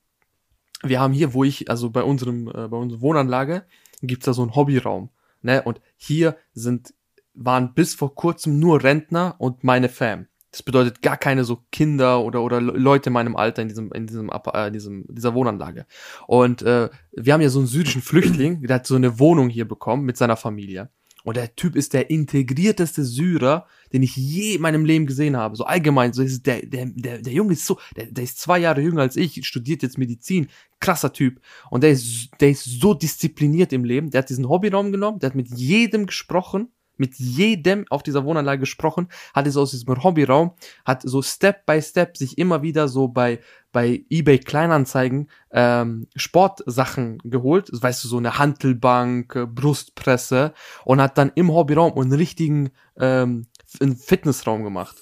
wir 0.82 1.00
haben 1.00 1.12
hier, 1.12 1.34
wo 1.34 1.44
ich, 1.44 1.70
also 1.70 1.90
bei 1.90 2.02
unserem, 2.02 2.48
äh, 2.48 2.68
bei 2.68 2.76
unserer 2.76 3.00
Wohnanlage, 3.00 3.64
gibt's 4.00 4.26
da 4.26 4.32
so 4.32 4.42
einen 4.42 4.54
Hobbyraum, 4.54 5.10
ne, 5.42 5.62
und 5.62 5.80
hier 5.96 6.36
sind 6.54 6.94
waren 7.38 7.74
bis 7.74 7.94
vor 7.94 8.14
kurzem 8.14 8.58
nur 8.58 8.82
Rentner 8.82 9.36
und 9.38 9.64
meine 9.64 9.88
Fam. 9.88 10.26
Das 10.50 10.62
bedeutet 10.62 11.02
gar 11.02 11.16
keine 11.16 11.44
so 11.44 11.62
Kinder 11.70 12.24
oder 12.24 12.42
oder 12.42 12.60
Leute 12.60 13.10
in 13.10 13.12
meinem 13.12 13.36
Alter 13.36 13.62
in 13.62 13.68
diesem 13.68 13.92
in 13.92 14.06
diesem 14.06 14.30
äh, 14.30 14.70
diesem 14.70 15.04
dieser 15.08 15.34
Wohnanlage. 15.34 15.86
Und 16.26 16.62
äh, 16.62 16.88
wir 17.12 17.32
haben 17.32 17.42
ja 17.42 17.50
so 17.50 17.58
einen 17.58 17.68
syrischen 17.68 18.02
Flüchtling, 18.02 18.62
der 18.62 18.76
hat 18.76 18.86
so 18.86 18.96
eine 18.96 19.18
Wohnung 19.18 19.50
hier 19.50 19.68
bekommen 19.68 20.04
mit 20.04 20.16
seiner 20.16 20.36
Familie. 20.36 20.90
Und 21.24 21.36
der 21.36 21.54
Typ 21.54 21.76
ist 21.76 21.92
der 21.92 22.08
integrierteste 22.08 23.04
Syrer, 23.04 23.66
den 23.92 24.02
ich 24.02 24.16
je 24.16 24.54
in 24.54 24.62
meinem 24.62 24.86
Leben 24.86 25.04
gesehen 25.04 25.36
habe. 25.36 25.56
So 25.56 25.64
allgemein, 25.64 26.14
so 26.14 26.22
ist 26.22 26.46
der, 26.46 26.64
der, 26.64 26.86
der, 26.86 27.18
der 27.18 27.32
Junge 27.34 27.52
ist 27.52 27.66
so, 27.66 27.78
der, 27.96 28.06
der 28.06 28.24
ist 28.24 28.40
zwei 28.40 28.58
Jahre 28.58 28.80
jünger 28.80 29.02
als 29.02 29.16
ich, 29.16 29.46
studiert 29.46 29.82
jetzt 29.82 29.98
Medizin, 29.98 30.48
krasser 30.80 31.12
Typ. 31.12 31.42
Und 31.70 31.82
der 31.82 31.90
ist, 31.90 32.30
der 32.40 32.48
ist 32.50 32.64
so 32.64 32.94
diszipliniert 32.94 33.74
im 33.74 33.84
Leben. 33.84 34.10
Der 34.10 34.20
hat 34.20 34.30
diesen 34.30 34.48
Hobbyraum 34.48 34.90
genommen, 34.90 35.18
der 35.18 35.28
hat 35.28 35.36
mit 35.36 35.48
jedem 35.50 36.06
gesprochen, 36.06 36.68
mit 36.98 37.16
jedem 37.16 37.84
auf 37.90 38.02
dieser 38.02 38.24
Wohnanlage 38.24 38.60
gesprochen, 38.60 39.08
hatte 39.34 39.50
so 39.50 39.62
aus 39.62 39.70
diesem 39.70 40.02
Hobbyraum, 40.02 40.52
hat 40.84 41.02
so 41.02 41.22
Step 41.22 41.66
by 41.66 41.80
Step 41.80 42.16
sich 42.16 42.38
immer 42.38 42.62
wieder 42.62 42.88
so 42.88 43.08
bei, 43.08 43.40
bei 43.72 44.04
eBay 44.10 44.38
Kleinanzeigen 44.38 45.28
ähm, 45.50 46.06
Sportsachen 46.16 47.18
geholt, 47.24 47.70
weißt 47.72 48.04
du, 48.04 48.08
so 48.08 48.18
eine 48.18 48.38
Hantelbank, 48.38 49.34
äh, 49.36 49.46
Brustpresse 49.46 50.52
und 50.84 51.00
hat 51.00 51.18
dann 51.18 51.32
im 51.34 51.52
Hobbyraum 51.52 51.98
einen 51.98 52.12
richtigen 52.12 52.70
ähm, 52.98 53.46
einen 53.80 53.96
Fitnessraum 53.96 54.64
gemacht. 54.64 54.96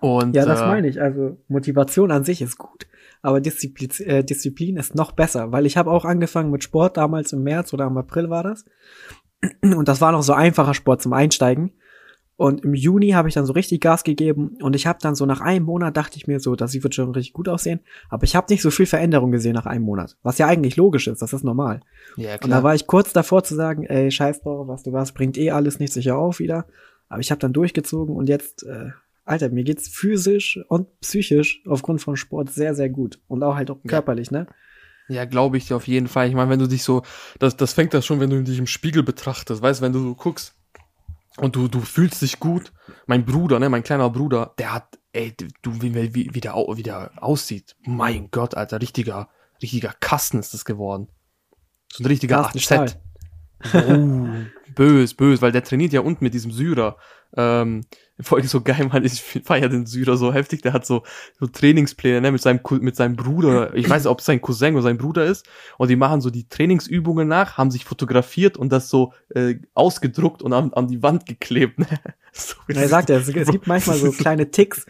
Und, 0.00 0.34
ja, 0.34 0.46
das 0.46 0.62
äh, 0.62 0.66
meine 0.66 0.88
ich. 0.88 1.00
Also 1.00 1.38
Motivation 1.48 2.10
an 2.10 2.24
sich 2.24 2.40
ist 2.40 2.56
gut, 2.58 2.86
aber 3.20 3.40
Disziplin, 3.40 3.90
äh, 4.06 4.24
Disziplin 4.24 4.76
ist 4.76 4.94
noch 4.94 5.12
besser, 5.12 5.52
weil 5.52 5.66
ich 5.66 5.76
habe 5.76 5.90
auch 5.90 6.04
angefangen 6.04 6.50
mit 6.50 6.64
Sport 6.64 6.96
damals 6.96 7.32
im 7.32 7.42
März 7.42 7.72
oder 7.72 7.86
im 7.86 7.96
April 7.98 8.30
war 8.30 8.42
das. 8.42 8.64
Und 9.62 9.88
das 9.88 10.00
war 10.00 10.12
noch 10.12 10.22
so 10.22 10.32
einfacher 10.32 10.74
Sport 10.74 11.02
zum 11.02 11.12
Einsteigen. 11.12 11.72
Und 12.36 12.64
im 12.64 12.74
Juni 12.74 13.10
habe 13.10 13.28
ich 13.28 13.34
dann 13.34 13.46
so 13.46 13.52
richtig 13.52 13.80
Gas 13.80 14.04
gegeben 14.04 14.56
und 14.62 14.74
ich 14.74 14.86
habe 14.86 14.98
dann 15.00 15.14
so 15.14 15.26
nach 15.26 15.40
einem 15.40 15.64
Monat 15.64 15.96
dachte 15.96 16.16
ich 16.16 16.26
mir 16.26 16.40
so, 16.40 16.56
das 16.56 16.74
wird 16.74 16.94
schon 16.94 17.12
richtig 17.12 17.34
gut 17.34 17.48
aussehen, 17.48 17.80
aber 18.08 18.24
ich 18.24 18.34
habe 18.34 18.50
nicht 18.50 18.62
so 18.62 18.70
viel 18.70 18.86
Veränderung 18.86 19.30
gesehen 19.30 19.52
nach 19.52 19.66
einem 19.66 19.84
Monat, 19.84 20.16
was 20.22 20.38
ja 20.38 20.48
eigentlich 20.48 20.76
logisch 20.76 21.06
ist, 21.06 21.22
das 21.22 21.34
ist 21.34 21.44
normal. 21.44 21.82
Ja, 22.16 22.38
klar. 22.38 22.44
Und 22.44 22.50
da 22.50 22.62
war 22.64 22.74
ich 22.74 22.88
kurz 22.88 23.12
davor 23.12 23.44
zu 23.44 23.54
sagen, 23.54 23.84
ey, 23.84 24.10
scheiß 24.10 24.40
drauf, 24.40 24.66
was 24.66 24.82
du 24.82 24.92
warst, 24.92 25.14
bringt 25.14 25.38
eh 25.38 25.50
alles 25.50 25.78
nicht 25.78 25.92
sicher 25.92 26.16
auf 26.16 26.40
wieder, 26.40 26.66
aber 27.08 27.20
ich 27.20 27.30
habe 27.30 27.38
dann 27.38 27.52
durchgezogen 27.52 28.16
und 28.16 28.28
jetzt 28.28 28.64
äh, 28.64 28.90
Alter, 29.24 29.50
mir 29.50 29.62
geht's 29.62 29.88
physisch 29.88 30.58
und 30.68 30.88
psychisch 31.00 31.62
aufgrund 31.66 32.00
von 32.00 32.16
Sport 32.16 32.50
sehr, 32.50 32.74
sehr 32.74 32.88
gut. 32.88 33.20
Und 33.28 33.42
auch 33.44 33.54
halt 33.54 33.70
auch 33.70 33.78
körperlich, 33.86 34.30
ja. 34.30 34.40
ne? 34.40 34.46
Ja, 35.12 35.24
glaube 35.24 35.56
ich 35.56 35.66
dir 35.66 35.76
auf 35.76 35.86
jeden 35.86 36.08
Fall. 36.08 36.28
Ich 36.28 36.34
meine, 36.34 36.50
wenn 36.50 36.58
du 36.58 36.66
dich 36.66 36.82
so, 36.82 37.02
das, 37.38 37.56
das 37.56 37.72
fängt 37.72 37.94
das 37.94 38.04
schon, 38.04 38.20
wenn 38.20 38.30
du 38.30 38.42
dich 38.42 38.58
im 38.58 38.66
Spiegel 38.66 39.02
betrachtest, 39.02 39.62
weißt, 39.62 39.80
wenn 39.80 39.92
du 39.92 40.00
so 40.00 40.14
guckst 40.14 40.54
und 41.36 41.56
du, 41.56 41.68
du 41.68 41.80
fühlst 41.80 42.22
dich 42.22 42.40
gut. 42.40 42.72
Mein 43.06 43.24
Bruder, 43.24 43.58
ne, 43.58 43.68
mein 43.68 43.82
kleiner 43.82 44.10
Bruder, 44.10 44.54
der 44.58 44.74
hat, 44.74 44.98
ey, 45.12 45.34
du, 45.62 45.82
wie, 45.82 45.94
wie, 45.94 46.34
wie, 46.34 46.40
der, 46.40 46.54
wie 46.54 46.82
der 46.82 47.12
aussieht. 47.22 47.76
Mein 47.82 48.30
Gott, 48.30 48.54
Alter, 48.54 48.80
richtiger, 48.80 49.28
richtiger 49.60 49.94
Kasten 50.00 50.38
ist 50.38 50.54
das 50.54 50.64
geworden. 50.64 51.08
So 51.92 52.02
ein 52.02 52.06
richtiger 52.06 52.46
AZ. 52.46 52.96
Oh, 53.74 54.28
bös, 54.74 55.14
bös, 55.14 55.42
weil 55.42 55.52
der 55.52 55.64
trainiert 55.64 55.92
ja 55.92 56.00
unten 56.00 56.24
mit 56.24 56.34
diesem 56.34 56.50
Syrer. 56.50 56.96
Ähm, 57.34 57.82
voll 58.20 58.42
so 58.44 58.60
geil, 58.60 58.88
man, 58.92 59.04
ich 59.04 59.22
feier 59.22 59.68
den 59.68 59.86
Syrer 59.86 60.16
so 60.16 60.32
heftig, 60.32 60.62
der 60.62 60.72
hat 60.72 60.84
so, 60.84 61.02
so 61.40 61.46
Trainingspläne, 61.46 62.20
ne, 62.20 62.32
mit 62.32 62.42
seinem, 62.42 62.60
mit 62.80 62.94
seinem 62.94 63.16
Bruder, 63.16 63.74
ich 63.74 63.88
weiß 63.88 64.04
nicht, 64.04 64.10
ob 64.10 64.20
es 64.20 64.26
sein 64.26 64.40
Cousin 64.40 64.74
oder 64.74 64.82
sein 64.82 64.98
Bruder 64.98 65.24
ist, 65.24 65.48
und 65.78 65.88
die 65.88 65.96
machen 65.96 66.20
so 66.20 66.30
die 66.30 66.48
Trainingsübungen 66.48 67.26
nach, 67.26 67.56
haben 67.56 67.70
sich 67.70 67.84
fotografiert 67.84 68.56
und 68.56 68.70
das 68.70 68.90
so 68.90 69.12
äh, 69.34 69.56
ausgedruckt 69.74 70.42
und 70.42 70.52
an, 70.52 70.72
an 70.74 70.88
die 70.88 71.02
Wand 71.02 71.26
geklebt, 71.26 71.78
ne. 71.78 71.86
So, 72.34 72.54
er 72.68 72.88
sagt 72.88 73.10
ja, 73.10 73.16
es, 73.16 73.28
es 73.34 73.50
gibt 73.50 73.66
manchmal 73.66 73.96
so 73.96 74.10
kleine 74.10 74.50
Ticks, 74.50 74.86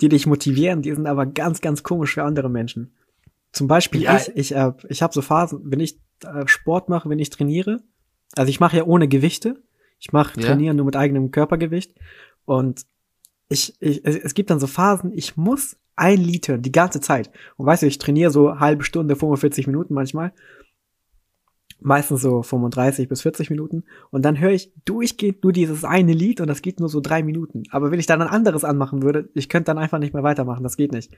die 0.00 0.08
dich 0.08 0.26
motivieren, 0.26 0.82
die 0.82 0.92
sind 0.92 1.06
aber 1.06 1.26
ganz, 1.26 1.60
ganz 1.60 1.82
komisch 1.82 2.14
für 2.14 2.22
andere 2.22 2.48
Menschen. 2.48 2.92
Zum 3.52 3.68
Beispiel 3.68 4.02
ja. 4.02 4.16
ich, 4.16 4.36
ich, 4.36 4.54
äh, 4.54 4.72
ich 4.88 5.02
habe 5.02 5.14
so 5.14 5.22
Phasen, 5.22 5.60
wenn 5.64 5.80
ich 5.80 5.98
äh, 6.22 6.46
Sport 6.46 6.88
mache, 6.88 7.08
wenn 7.08 7.18
ich 7.18 7.30
trainiere, 7.30 7.80
also 8.34 8.50
ich 8.50 8.60
mache 8.60 8.76
ja 8.76 8.84
ohne 8.84 9.08
Gewichte, 9.08 9.62
ich 9.98 10.12
mache 10.12 10.40
ja. 10.40 10.46
trainieren 10.46 10.76
nur 10.76 10.86
mit 10.86 10.96
eigenem 10.96 11.30
Körpergewicht 11.30 11.94
und 12.44 12.86
ich, 13.48 13.74
ich, 13.80 14.04
es 14.04 14.34
gibt 14.34 14.50
dann 14.50 14.60
so 14.60 14.66
Phasen, 14.66 15.12
ich 15.12 15.36
muss 15.36 15.76
ein 15.96 16.18
Lied 16.18 16.48
hören, 16.48 16.62
die 16.62 16.72
ganze 16.72 17.00
Zeit. 17.00 17.30
Und 17.56 17.66
weißt 17.66 17.82
du, 17.82 17.86
ich 17.86 17.98
trainiere 17.98 18.30
so 18.30 18.60
halbe 18.60 18.84
Stunde, 18.84 19.16
45 19.16 19.66
Minuten 19.66 19.94
manchmal. 19.94 20.32
Meistens 21.80 22.22
so 22.22 22.42
35 22.42 23.08
bis 23.08 23.22
40 23.22 23.50
Minuten. 23.50 23.84
Und 24.10 24.24
dann 24.24 24.38
höre 24.38 24.50
ich 24.50 24.72
durchgehend 24.84 25.42
nur 25.42 25.52
dieses 25.52 25.84
eine 25.84 26.12
Lied 26.12 26.40
und 26.40 26.48
das 26.48 26.62
geht 26.62 26.80
nur 26.80 26.88
so 26.88 27.00
drei 27.00 27.22
Minuten. 27.22 27.64
Aber 27.70 27.90
wenn 27.90 28.00
ich 28.00 28.06
dann 28.06 28.22
ein 28.22 28.28
anderes 28.28 28.64
anmachen 28.64 29.02
würde, 29.02 29.28
ich 29.34 29.48
könnte 29.48 29.66
dann 29.66 29.78
einfach 29.78 29.98
nicht 29.98 30.14
mehr 30.14 30.22
weitermachen. 30.22 30.62
Das 30.62 30.76
geht 30.76 30.92
nicht. 30.92 31.12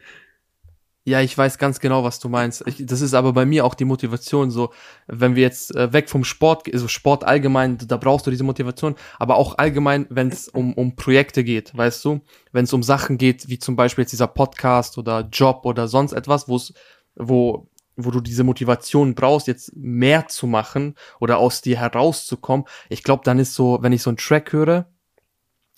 Ja, 1.08 1.22
ich 1.22 1.36
weiß 1.38 1.56
ganz 1.56 1.80
genau, 1.80 2.04
was 2.04 2.18
du 2.18 2.28
meinst. 2.28 2.62
Ich, 2.66 2.84
das 2.84 3.00
ist 3.00 3.14
aber 3.14 3.32
bei 3.32 3.46
mir 3.46 3.64
auch 3.64 3.74
die 3.74 3.86
Motivation 3.86 4.50
so, 4.50 4.74
wenn 5.06 5.36
wir 5.36 5.42
jetzt 5.42 5.74
äh, 5.74 5.90
weg 5.90 6.10
vom 6.10 6.22
Sport, 6.22 6.70
also 6.70 6.86
Sport 6.86 7.24
allgemein, 7.24 7.78
da 7.78 7.96
brauchst 7.96 8.26
du 8.26 8.30
diese 8.30 8.44
Motivation, 8.44 8.94
aber 9.18 9.36
auch 9.36 9.56
allgemein, 9.56 10.06
wenn 10.10 10.28
es 10.28 10.48
um, 10.48 10.74
um 10.74 10.96
Projekte 10.96 11.44
geht, 11.44 11.74
weißt 11.74 12.04
du, 12.04 12.20
wenn 12.52 12.64
es 12.64 12.74
um 12.74 12.82
Sachen 12.82 13.16
geht, 13.16 13.48
wie 13.48 13.58
zum 13.58 13.74
Beispiel 13.74 14.02
jetzt 14.02 14.12
dieser 14.12 14.26
Podcast 14.26 14.98
oder 14.98 15.26
Job 15.32 15.64
oder 15.64 15.88
sonst 15.88 16.12
etwas, 16.12 16.46
wo 16.46 16.56
es, 16.56 16.74
wo 17.16 17.66
wo 18.00 18.12
du 18.12 18.20
diese 18.20 18.44
Motivation 18.44 19.16
brauchst, 19.16 19.48
jetzt 19.48 19.74
mehr 19.74 20.28
zu 20.28 20.46
machen 20.46 20.94
oder 21.18 21.38
aus 21.38 21.62
dir 21.62 21.78
herauszukommen. 21.78 22.64
Ich 22.90 23.02
glaube, 23.02 23.22
dann 23.24 23.40
ist 23.40 23.54
so, 23.54 23.78
wenn 23.80 23.92
ich 23.92 24.02
so 24.02 24.10
einen 24.10 24.18
Track 24.18 24.52
höre, 24.52 24.86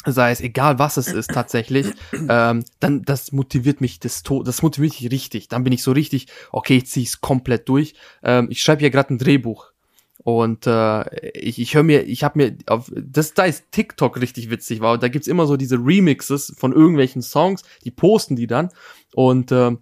sei 0.06 0.30
es 0.30 0.40
egal 0.40 0.78
was 0.78 0.96
es 0.96 1.08
ist 1.08 1.30
tatsächlich, 1.30 1.86
ähm, 2.28 2.64
dann 2.80 3.02
das 3.02 3.32
motiviert 3.32 3.80
mich 3.80 4.00
das 4.00 4.22
to 4.22 4.42
das 4.42 4.62
motiviert 4.62 5.00
mich 5.00 5.10
richtig. 5.10 5.48
Dann 5.48 5.64
bin 5.64 5.72
ich 5.72 5.82
so 5.82 5.92
richtig, 5.92 6.26
okay, 6.52 6.78
ich 6.78 6.86
ziehe 6.86 7.06
es 7.06 7.20
komplett 7.20 7.68
durch. 7.68 7.94
Ähm, 8.22 8.48
ich 8.50 8.62
schreibe 8.62 8.80
hier 8.80 8.90
gerade 8.90 9.14
ein 9.14 9.18
Drehbuch 9.18 9.72
und 10.18 10.66
äh, 10.66 11.30
ich, 11.30 11.58
ich 11.58 11.74
höre 11.74 11.82
mir, 11.82 12.06
ich 12.06 12.24
habe 12.24 12.38
mir 12.38 12.56
auf 12.66 12.90
das 12.94 13.34
da 13.34 13.44
ist 13.44 13.72
TikTok 13.72 14.20
richtig 14.20 14.50
witzig 14.50 14.80
war 14.80 14.94
und 14.94 15.02
da 15.02 15.08
gibt's 15.08 15.28
immer 15.28 15.46
so 15.46 15.56
diese 15.56 15.76
Remixes 15.76 16.54
von 16.58 16.72
irgendwelchen 16.72 17.22
Songs, 17.22 17.62
die 17.84 17.90
posten 17.90 18.36
die 18.36 18.46
dann 18.46 18.70
und 19.14 19.52
äh, 19.52 19.72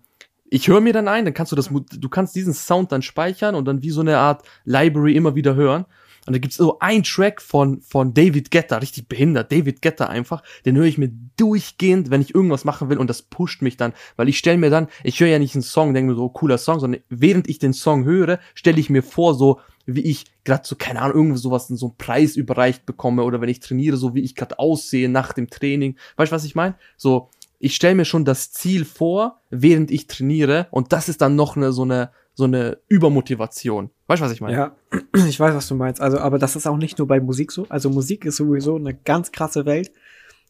ich 0.51 0.69
höre 0.69 0.81
mir 0.81 0.93
dann 0.93 1.09
ein, 1.09 1.25
dann 1.25 1.35
kannst 1.35 1.53
du 1.53 1.57
das, 1.57 1.69
du 1.69 2.09
kannst 2.09 2.35
diesen 2.35 2.55
Sound 2.55 2.93
dann 2.93 3.03
speichern 3.03 3.55
und 3.55 3.67
dann 3.67 3.83
wie 3.83 3.91
so 3.91 4.01
eine 4.01 4.19
Art 4.19 4.43
Library 4.65 5.15
immer 5.15 5.35
wieder 5.35 5.55
hören. 5.55 5.85
Und 6.29 6.35
da 6.35 6.39
gibt's 6.39 6.57
so 6.57 6.79
einen 6.79 7.03
Track 7.03 7.41
von, 7.41 7.81
von 7.81 8.15
David 8.15 8.51
Guetta, 8.51 8.77
richtig 8.77 9.09
behindert, 9.09 9.51
David 9.51 9.83
Guetta 9.83 10.07
einfach, 10.07 10.43
den 10.65 10.77
höre 10.77 10.85
ich 10.85 10.99
mir 10.99 11.11
durchgehend, 11.37 12.11
wenn 12.11 12.21
ich 12.21 12.35
irgendwas 12.35 12.65
machen 12.65 12.91
will. 12.91 12.99
Und 12.99 13.09
das 13.09 13.23
pusht 13.23 13.63
mich 13.63 13.77
dann, 13.77 13.95
weil 14.17 14.29
ich 14.29 14.39
stelle 14.39 14.59
mir 14.59 14.71
dann, 14.71 14.89
ich 15.03 15.19
höre 15.21 15.29
ja 15.29 15.39
nicht 15.39 15.55
einen 15.55 15.63
Song, 15.63 15.95
denke 15.95 16.13
mir 16.13 16.17
so, 16.17 16.25
oh, 16.25 16.29
cooler 16.29 16.59
Song, 16.59 16.81
sondern 16.81 17.01
während 17.09 17.49
ich 17.49 17.59
den 17.59 17.73
Song 17.73 18.05
höre, 18.05 18.39
stelle 18.55 18.79
ich 18.79 18.91
mir 18.91 19.03
vor, 19.03 19.35
so 19.35 19.59
wie 19.87 20.03
ich 20.03 20.27
gerade 20.45 20.67
so, 20.67 20.77
keine 20.77 21.01
Ahnung, 21.01 21.17
irgendwie 21.17 21.39
sowas, 21.39 21.69
so 21.69 21.87
einen 21.87 21.97
Preis 21.97 22.37
überreicht 22.37 22.85
bekomme. 22.85 23.25
Oder 23.25 23.41
wenn 23.41 23.49
ich 23.49 23.61
trainiere, 23.61 23.97
so 23.97 24.15
wie 24.15 24.21
ich 24.21 24.35
gerade 24.35 24.59
aussehe 24.59 25.09
nach 25.09 25.33
dem 25.33 25.49
Training. 25.49 25.97
Weißt 26.17 26.31
du, 26.31 26.37
was 26.37 26.45
ich 26.45 26.55
meine? 26.55 26.75
So, 26.99 27.31
ich 27.59 27.75
stelle 27.75 27.95
mir 27.95 28.05
schon 28.05 28.27
das 28.27 28.53
Ziel 28.53 28.85
vor, 28.85 29.41
während 29.51 29.91
ich 29.91 30.07
trainiere. 30.07 30.69
Und 30.71 30.93
das 30.93 31.09
ist 31.09 31.23
dann 31.23 31.37
noch 31.37 31.57
eine 31.57 31.73
so 31.73 31.83
eine 31.83 32.11
so 32.39 32.45
eine 32.45 32.79
Übermotivation. 32.87 33.91
Weißt 34.07 34.23
du, 34.23 34.25
was 34.25 34.31
ich 34.31 34.41
meine? 34.41 34.57
Ja, 34.57 34.77
ich 35.29 35.41
weiß, 35.41 35.57
was 35.57 35.67
du 35.67 35.75
meinst. 35.75 36.01
Also, 36.01 36.19
aber 36.21 36.39
das 36.39 36.55
ist 36.55 36.69
auch 36.69 36.77
nicht 36.77 36.97
nur 36.97 37.09
bei 37.09 37.19
Musik 37.19 37.51
so. 37.51 37.67
Also 37.69 37.91
Musik 37.91 38.25
ist 38.25 38.37
sowieso 38.37 38.77
eine 38.77 38.95
ganz 38.95 39.33
krasse 39.33 39.67
Welt. 39.67 39.91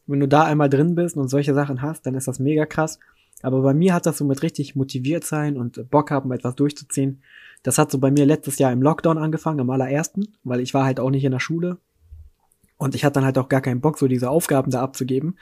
Wenn 0.07 0.21
du 0.21 0.29
da 0.29 0.45
einmal 0.45 0.69
drin 0.69 0.95
bist 0.97 1.17
und 1.17 1.29
solche 1.29 1.55
Sachen 1.55 1.81
hast, 1.81 2.05
dann 2.05 2.15
ist 2.15 2.29
das 2.29 2.41
mega 2.41 2.67
krass. 2.67 2.99
Aber 3.41 3.63
bei 3.63 3.73
mir 3.73 3.95
hat 3.95 4.05
das 4.05 4.19
so 4.19 4.27
mit 4.27 4.43
richtig 4.43 4.77
motiviert 4.77 5.25
sein 5.25 5.57
und 5.57 5.89
Bock 5.89 6.11
haben, 6.11 6.31
etwas 6.31 6.57
durchzuziehen. 6.57 7.23
Das 7.63 7.79
hat 7.79 7.91
so 7.91 7.97
bei 7.97 8.11
mir 8.11 8.27
letztes 8.27 8.59
Jahr 8.59 8.71
im 8.71 8.83
Lockdown 8.83 9.17
angefangen, 9.17 9.61
am 9.61 9.71
allerersten, 9.71 10.29
weil 10.45 10.61
ich 10.61 10.75
war 10.75 10.85
halt 10.85 11.01
auch 11.01 11.11
nicht 11.11 11.25
in 11.25 11.33
der 11.33 11.41
Schule. 11.41 11.79
Und 12.77 12.97
ich 12.97 13.07
hatte 13.07 13.15
dann 13.15 13.25
halt 13.25 13.39
auch 13.39 13.49
gar 13.49 13.63
keinen 13.63 13.81
Bock, 13.81 13.97
so 13.97 14.09
diese 14.09 14.29
Aufgaben 14.29 14.71
da 14.71 14.83
abzugeben. 14.83 15.39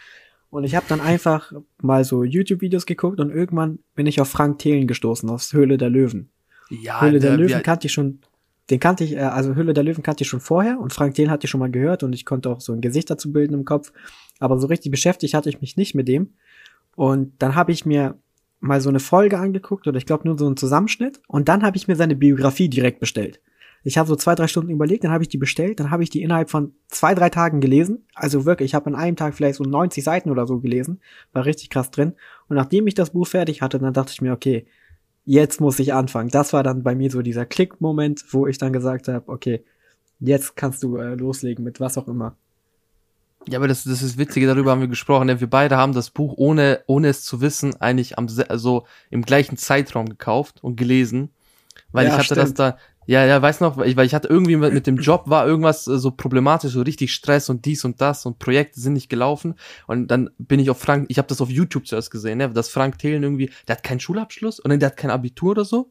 Und 0.48 0.62
ich 0.62 0.76
habe 0.76 0.86
dann 0.88 1.00
einfach 1.00 1.52
mal 1.82 2.04
so 2.04 2.22
YouTube-Videos 2.22 2.86
geguckt 2.86 3.18
und 3.18 3.30
irgendwann 3.30 3.80
bin 3.96 4.06
ich 4.06 4.20
auf 4.20 4.28
Frank 4.28 4.60
Thelen 4.60 4.86
gestoßen, 4.86 5.28
aus 5.28 5.52
Höhle 5.52 5.76
der 5.76 5.90
Löwen. 5.90 6.30
Ja, 6.70 7.00
Höhle 7.00 7.18
der, 7.18 7.36
der 7.36 7.38
Löwen 7.38 7.62
kannte 7.62 7.86
ich 7.86 7.92
schon, 7.92 8.20
den 8.70 8.80
kannte 8.80 9.04
ich, 9.04 9.14
äh, 9.14 9.20
also 9.20 9.54
Höhle 9.54 9.74
der 9.74 9.84
Löwen 9.84 10.02
kannte 10.02 10.24
ich 10.24 10.28
schon 10.28 10.40
vorher 10.40 10.78
und 10.80 10.92
Frank 10.92 11.14
Thelen 11.14 11.30
hatte 11.30 11.46
ich 11.46 11.50
schon 11.50 11.60
mal 11.60 11.70
gehört 11.70 12.02
und 12.02 12.12
ich 12.12 12.24
konnte 12.24 12.50
auch 12.50 12.60
so 12.60 12.72
ein 12.72 12.80
Gesicht 12.80 13.10
dazu 13.10 13.32
bilden 13.32 13.54
im 13.54 13.64
Kopf. 13.64 13.92
Aber 14.38 14.58
so 14.58 14.66
richtig 14.66 14.90
beschäftigt 14.90 15.34
hatte 15.34 15.48
ich 15.48 15.60
mich 15.60 15.76
nicht 15.76 15.94
mit 15.94 16.08
dem. 16.08 16.34
Und 16.94 17.34
dann 17.38 17.54
habe 17.54 17.72
ich 17.72 17.86
mir 17.86 18.18
mal 18.60 18.80
so 18.80 18.88
eine 18.88 19.00
Folge 19.00 19.38
angeguckt 19.38 19.86
oder 19.86 19.98
ich 19.98 20.06
glaube 20.06 20.26
nur 20.26 20.38
so 20.38 20.46
einen 20.46 20.56
Zusammenschnitt 20.56 21.20
und 21.28 21.48
dann 21.48 21.62
habe 21.62 21.76
ich 21.76 21.88
mir 21.88 21.96
seine 21.96 22.16
Biografie 22.16 22.68
direkt 22.68 23.00
bestellt. 23.00 23.40
Ich 23.84 23.98
habe 23.98 24.08
so 24.08 24.16
zwei, 24.16 24.34
drei 24.34 24.48
Stunden 24.48 24.70
überlegt, 24.70 25.04
dann 25.04 25.12
habe 25.12 25.22
ich 25.22 25.28
die 25.28 25.38
bestellt, 25.38 25.78
dann 25.78 25.92
habe 25.92 26.02
ich 26.02 26.10
die 26.10 26.22
innerhalb 26.22 26.50
von 26.50 26.74
zwei, 26.88 27.14
drei 27.14 27.30
Tagen 27.30 27.60
gelesen. 27.60 28.04
Also 28.14 28.44
wirklich, 28.44 28.70
ich 28.70 28.74
habe 28.74 28.86
an 28.86 28.96
einem 28.96 29.14
Tag 29.14 29.34
vielleicht 29.34 29.56
so 29.56 29.62
90 29.62 30.02
Seiten 30.02 30.30
oder 30.30 30.44
so 30.46 30.58
gelesen, 30.58 31.00
war 31.32 31.44
richtig 31.44 31.70
krass 31.70 31.92
drin. 31.92 32.14
Und 32.48 32.56
nachdem 32.56 32.88
ich 32.88 32.94
das 32.94 33.10
Buch 33.10 33.28
fertig 33.28 33.62
hatte, 33.62 33.78
dann 33.78 33.92
dachte 33.92 34.10
ich 34.12 34.20
mir, 34.20 34.32
okay, 34.32 34.66
jetzt 35.26 35.60
muss 35.60 35.78
ich 35.78 35.92
anfangen. 35.92 36.30
Das 36.30 36.54
war 36.54 36.62
dann 36.62 36.82
bei 36.82 36.94
mir 36.94 37.10
so 37.10 37.20
dieser 37.20 37.44
Klick-Moment, 37.44 38.24
wo 38.30 38.46
ich 38.46 38.56
dann 38.56 38.72
gesagt 38.72 39.08
habe, 39.08 39.28
okay, 39.28 39.64
jetzt 40.20 40.56
kannst 40.56 40.82
du 40.82 40.96
äh, 40.96 41.14
loslegen 41.14 41.62
mit 41.64 41.80
was 41.80 41.98
auch 41.98 42.08
immer. 42.08 42.36
Ja, 43.48 43.58
aber 43.58 43.68
das, 43.68 43.84
das 43.84 44.02
ist 44.02 44.18
Witzige, 44.18 44.46
darüber 44.46 44.70
haben 44.72 44.80
wir 44.80 44.88
gesprochen. 44.88 45.28
Ja, 45.28 45.38
wir 45.40 45.50
beide 45.50 45.76
haben 45.76 45.92
das 45.92 46.10
Buch, 46.10 46.34
ohne, 46.36 46.80
ohne 46.86 47.08
es 47.08 47.22
zu 47.22 47.40
wissen, 47.40 47.80
eigentlich 47.80 48.18
am, 48.18 48.26
also 48.48 48.86
im 49.10 49.22
gleichen 49.22 49.56
Zeitraum 49.56 50.08
gekauft 50.08 50.64
und 50.64 50.76
gelesen. 50.76 51.30
Weil 51.92 52.06
ja, 52.06 52.12
ich 52.12 52.14
hatte 52.14 52.24
stimmt. 52.24 52.40
das 52.40 52.54
da, 52.54 52.78
ja, 53.06 53.24
ja, 53.24 53.40
weiß 53.40 53.60
noch, 53.60 53.76
weil 53.76 53.88
ich, 53.88 53.96
weil 53.96 54.06
ich 54.06 54.14
hatte 54.14 54.28
irgendwie 54.28 54.56
mit 54.56 54.86
dem 54.86 54.96
Job 54.96 55.24
war 55.26 55.46
irgendwas 55.46 55.86
äh, 55.86 55.98
so 55.98 56.10
problematisch, 56.10 56.72
so 56.72 56.82
richtig 56.82 57.12
Stress 57.12 57.48
und 57.48 57.64
dies 57.64 57.84
und 57.84 58.00
das 58.00 58.26
und 58.26 58.38
Projekte 58.38 58.80
sind 58.80 58.94
nicht 58.94 59.08
gelaufen 59.08 59.54
und 59.86 60.08
dann 60.08 60.30
bin 60.38 60.58
ich 60.58 60.70
auf 60.70 60.78
Frank, 60.78 61.06
ich 61.08 61.18
habe 61.18 61.28
das 61.28 61.40
auf 61.40 61.48
YouTube 61.48 61.86
zuerst 61.86 62.10
gesehen, 62.10 62.38
ne, 62.38 62.50
dass 62.50 62.68
Frank 62.68 62.98
Thelen 62.98 63.22
irgendwie, 63.22 63.50
der 63.68 63.76
hat 63.76 63.84
keinen 63.84 64.00
Schulabschluss 64.00 64.58
und 64.58 64.76
der 64.78 64.88
hat 64.88 64.96
kein 64.96 65.10
Abitur 65.10 65.52
oder 65.52 65.64
so. 65.64 65.90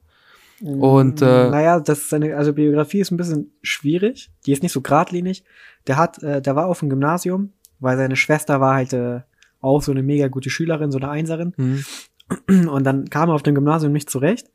Und 0.61 1.21
äh, 1.21 1.49
naja, 1.49 1.81
das 1.81 1.99
ist 1.99 2.09
seine, 2.09 2.37
also 2.37 2.53
Biografie 2.53 3.01
ist 3.01 3.11
ein 3.11 3.17
bisschen 3.17 3.51
schwierig, 3.61 4.31
die 4.45 4.53
ist 4.53 4.63
nicht 4.63 4.71
so 4.71 4.79
geradlinig. 4.79 5.43
Der 5.85 5.97
hat, 5.97 6.23
äh, 6.23 6.41
der 6.41 6.55
war 6.55 6.67
auf 6.67 6.79
dem 6.79 6.89
Gymnasium, 6.89 7.51
weil 7.79 7.97
seine 7.97 8.15
Schwester 8.15 8.61
war 8.61 8.75
halt 8.75 8.93
äh, 8.93 9.19
auch 9.59 9.81
so 9.81 9.91
eine 9.91 10.01
mega 10.01 10.29
gute 10.29 10.49
Schülerin, 10.49 10.91
so 10.91 10.97
eine 10.97 11.09
Einserin. 11.09 11.53
Mhm. 11.57 12.69
Und 12.69 12.85
dann 12.85 13.09
kam 13.09 13.29
er 13.29 13.35
auf 13.35 13.43
dem 13.43 13.53
Gymnasium 13.53 13.91
nicht 13.91 14.09
zurecht 14.09 14.47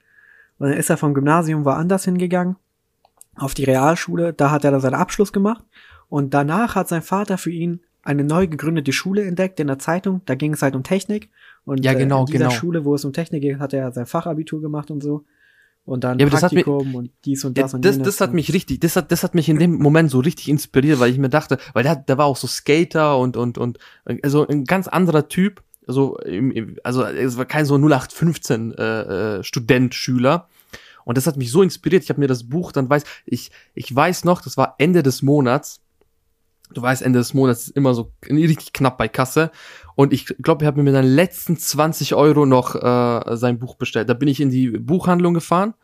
und 0.61 0.69
dann 0.69 0.77
ist 0.77 0.91
er 0.91 0.99
vom 0.99 1.15
Gymnasium 1.15 1.65
woanders 1.65 2.05
hingegangen, 2.05 2.57
auf 3.35 3.55
die 3.55 3.65
Realschule, 3.65 4.35
da 4.35 4.51
hat 4.51 4.63
er 4.63 4.71
dann 4.71 4.83
seinen 4.83 4.95
Abschluss 4.95 5.33
gemacht. 5.33 5.65
Und 6.11 6.35
danach 6.35 6.75
hat 6.75 6.87
sein 6.87 7.01
Vater 7.01 7.39
für 7.39 7.51
ihn 7.51 7.81
eine 8.03 8.25
neu 8.25 8.47
gegründete 8.47 8.93
Schule 8.93 9.25
entdeckt 9.25 9.59
in 9.59 9.69
der 9.69 9.79
Zeitung. 9.79 10.21
Da 10.27 10.35
ging 10.35 10.53
es 10.53 10.61
halt 10.61 10.77
um 10.77 10.83
Technik. 10.83 11.31
Und 11.65 11.83
ja, 11.83 11.95
genau, 11.95 12.19
äh, 12.19 12.21
in 12.21 12.27
dieser 12.27 12.39
genau. 12.45 12.51
Schule, 12.51 12.85
wo 12.85 12.95
es 12.95 13.07
um 13.07 13.15
Technik 13.15 13.41
geht, 13.41 13.59
hat 13.59 13.73
er 13.73 13.91
sein 13.93 14.05
Fachabitur 14.05 14.61
gemacht 14.61 14.91
und 14.91 15.03
so. 15.03 15.25
Und 15.87 16.05
dann 16.05 16.19
ja, 16.19 16.27
Praktikum 16.27 16.89
mich, 16.89 16.95
und 16.95 17.11
dies 17.25 17.43
und 17.43 17.57
das 17.57 17.73
ja, 17.73 17.77
und 17.77 17.85
das, 17.85 17.99
das 17.99 18.21
hat 18.21 18.35
mich 18.35 18.53
richtig, 18.53 18.81
das 18.81 18.97
hat, 18.97 19.11
das 19.11 19.23
hat 19.23 19.35
mich 19.35 19.49
in 19.49 19.59
dem 19.59 19.79
Moment 19.79 20.11
so 20.11 20.21
richtig 20.21 20.51
inspiriert, 20.51 21.01
weil 21.01 21.11
ich 21.11 21.17
mir 21.17 21.31
dachte, 21.31 21.57
weil 21.73 21.85
der, 21.85 21.97
der 21.97 22.19
war 22.19 22.27
auch 22.27 22.37
so 22.37 22.47
Skater 22.47 23.17
und, 23.17 23.39
und, 23.39 23.57
und, 23.57 23.79
also 24.23 24.47
ein 24.47 24.65
ganz 24.65 24.89
anderer 24.89 25.29
Typ 25.29 25.63
also, 25.91 26.19
also 26.85 27.05
es 27.05 27.37
war 27.37 27.45
kein 27.45 27.67
so 27.67 27.77
0815 27.77 28.73
äh, 28.73 29.39
äh, 29.39 29.45
Student, 29.45 29.95
Schüler. 29.95 30.49
Und 31.05 31.17
das 31.17 31.27
hat 31.27 31.37
mich 31.37 31.51
so 31.51 31.63
inspiriert. 31.63 32.05
Ich 32.05 32.11
habe 32.11 32.21
mir 32.21 32.29
das 32.29 32.49
Buch 32.49 32.73
dann 32.73 32.89
weiß, 32.89 33.05
ich, 33.27 33.51
ich 33.75 33.95
weiß 33.95 34.25
noch, 34.25 34.43
das 34.43 34.57
war 34.57 34.75
Ende 34.79 35.03
des 35.03 35.23
Monats. 35.23 35.81
Du 36.73 36.83
weißt, 36.83 37.03
Ende 37.03 37.19
des 37.19 37.35
Monats 37.35 37.69
ist 37.69 37.77
immer 37.77 37.95
so 37.95 38.13
richtig 38.29 38.73
knapp 38.73 38.97
bei 38.97 39.09
Kasse. 39.09 39.51
Und 39.97 40.13
ich 40.13 40.27
glaube, 40.41 40.65
ich 40.65 40.67
habe 40.67 40.77
mir 40.77 40.85
mit 40.85 40.95
den 40.95 41.11
letzten 41.11 41.57
20 41.57 42.15
Euro 42.15 42.47
noch 42.47 42.77
äh, 42.77 43.37
sein 43.37 43.59
Buch 43.59 43.75
bestellt. 43.75 44.09
Da 44.09 44.15
bin 44.15 44.29
ich 44.29 44.41
in 44.41 44.51
die 44.51 44.71
Buchhandlung 44.71 45.35
gefahren 45.35 45.75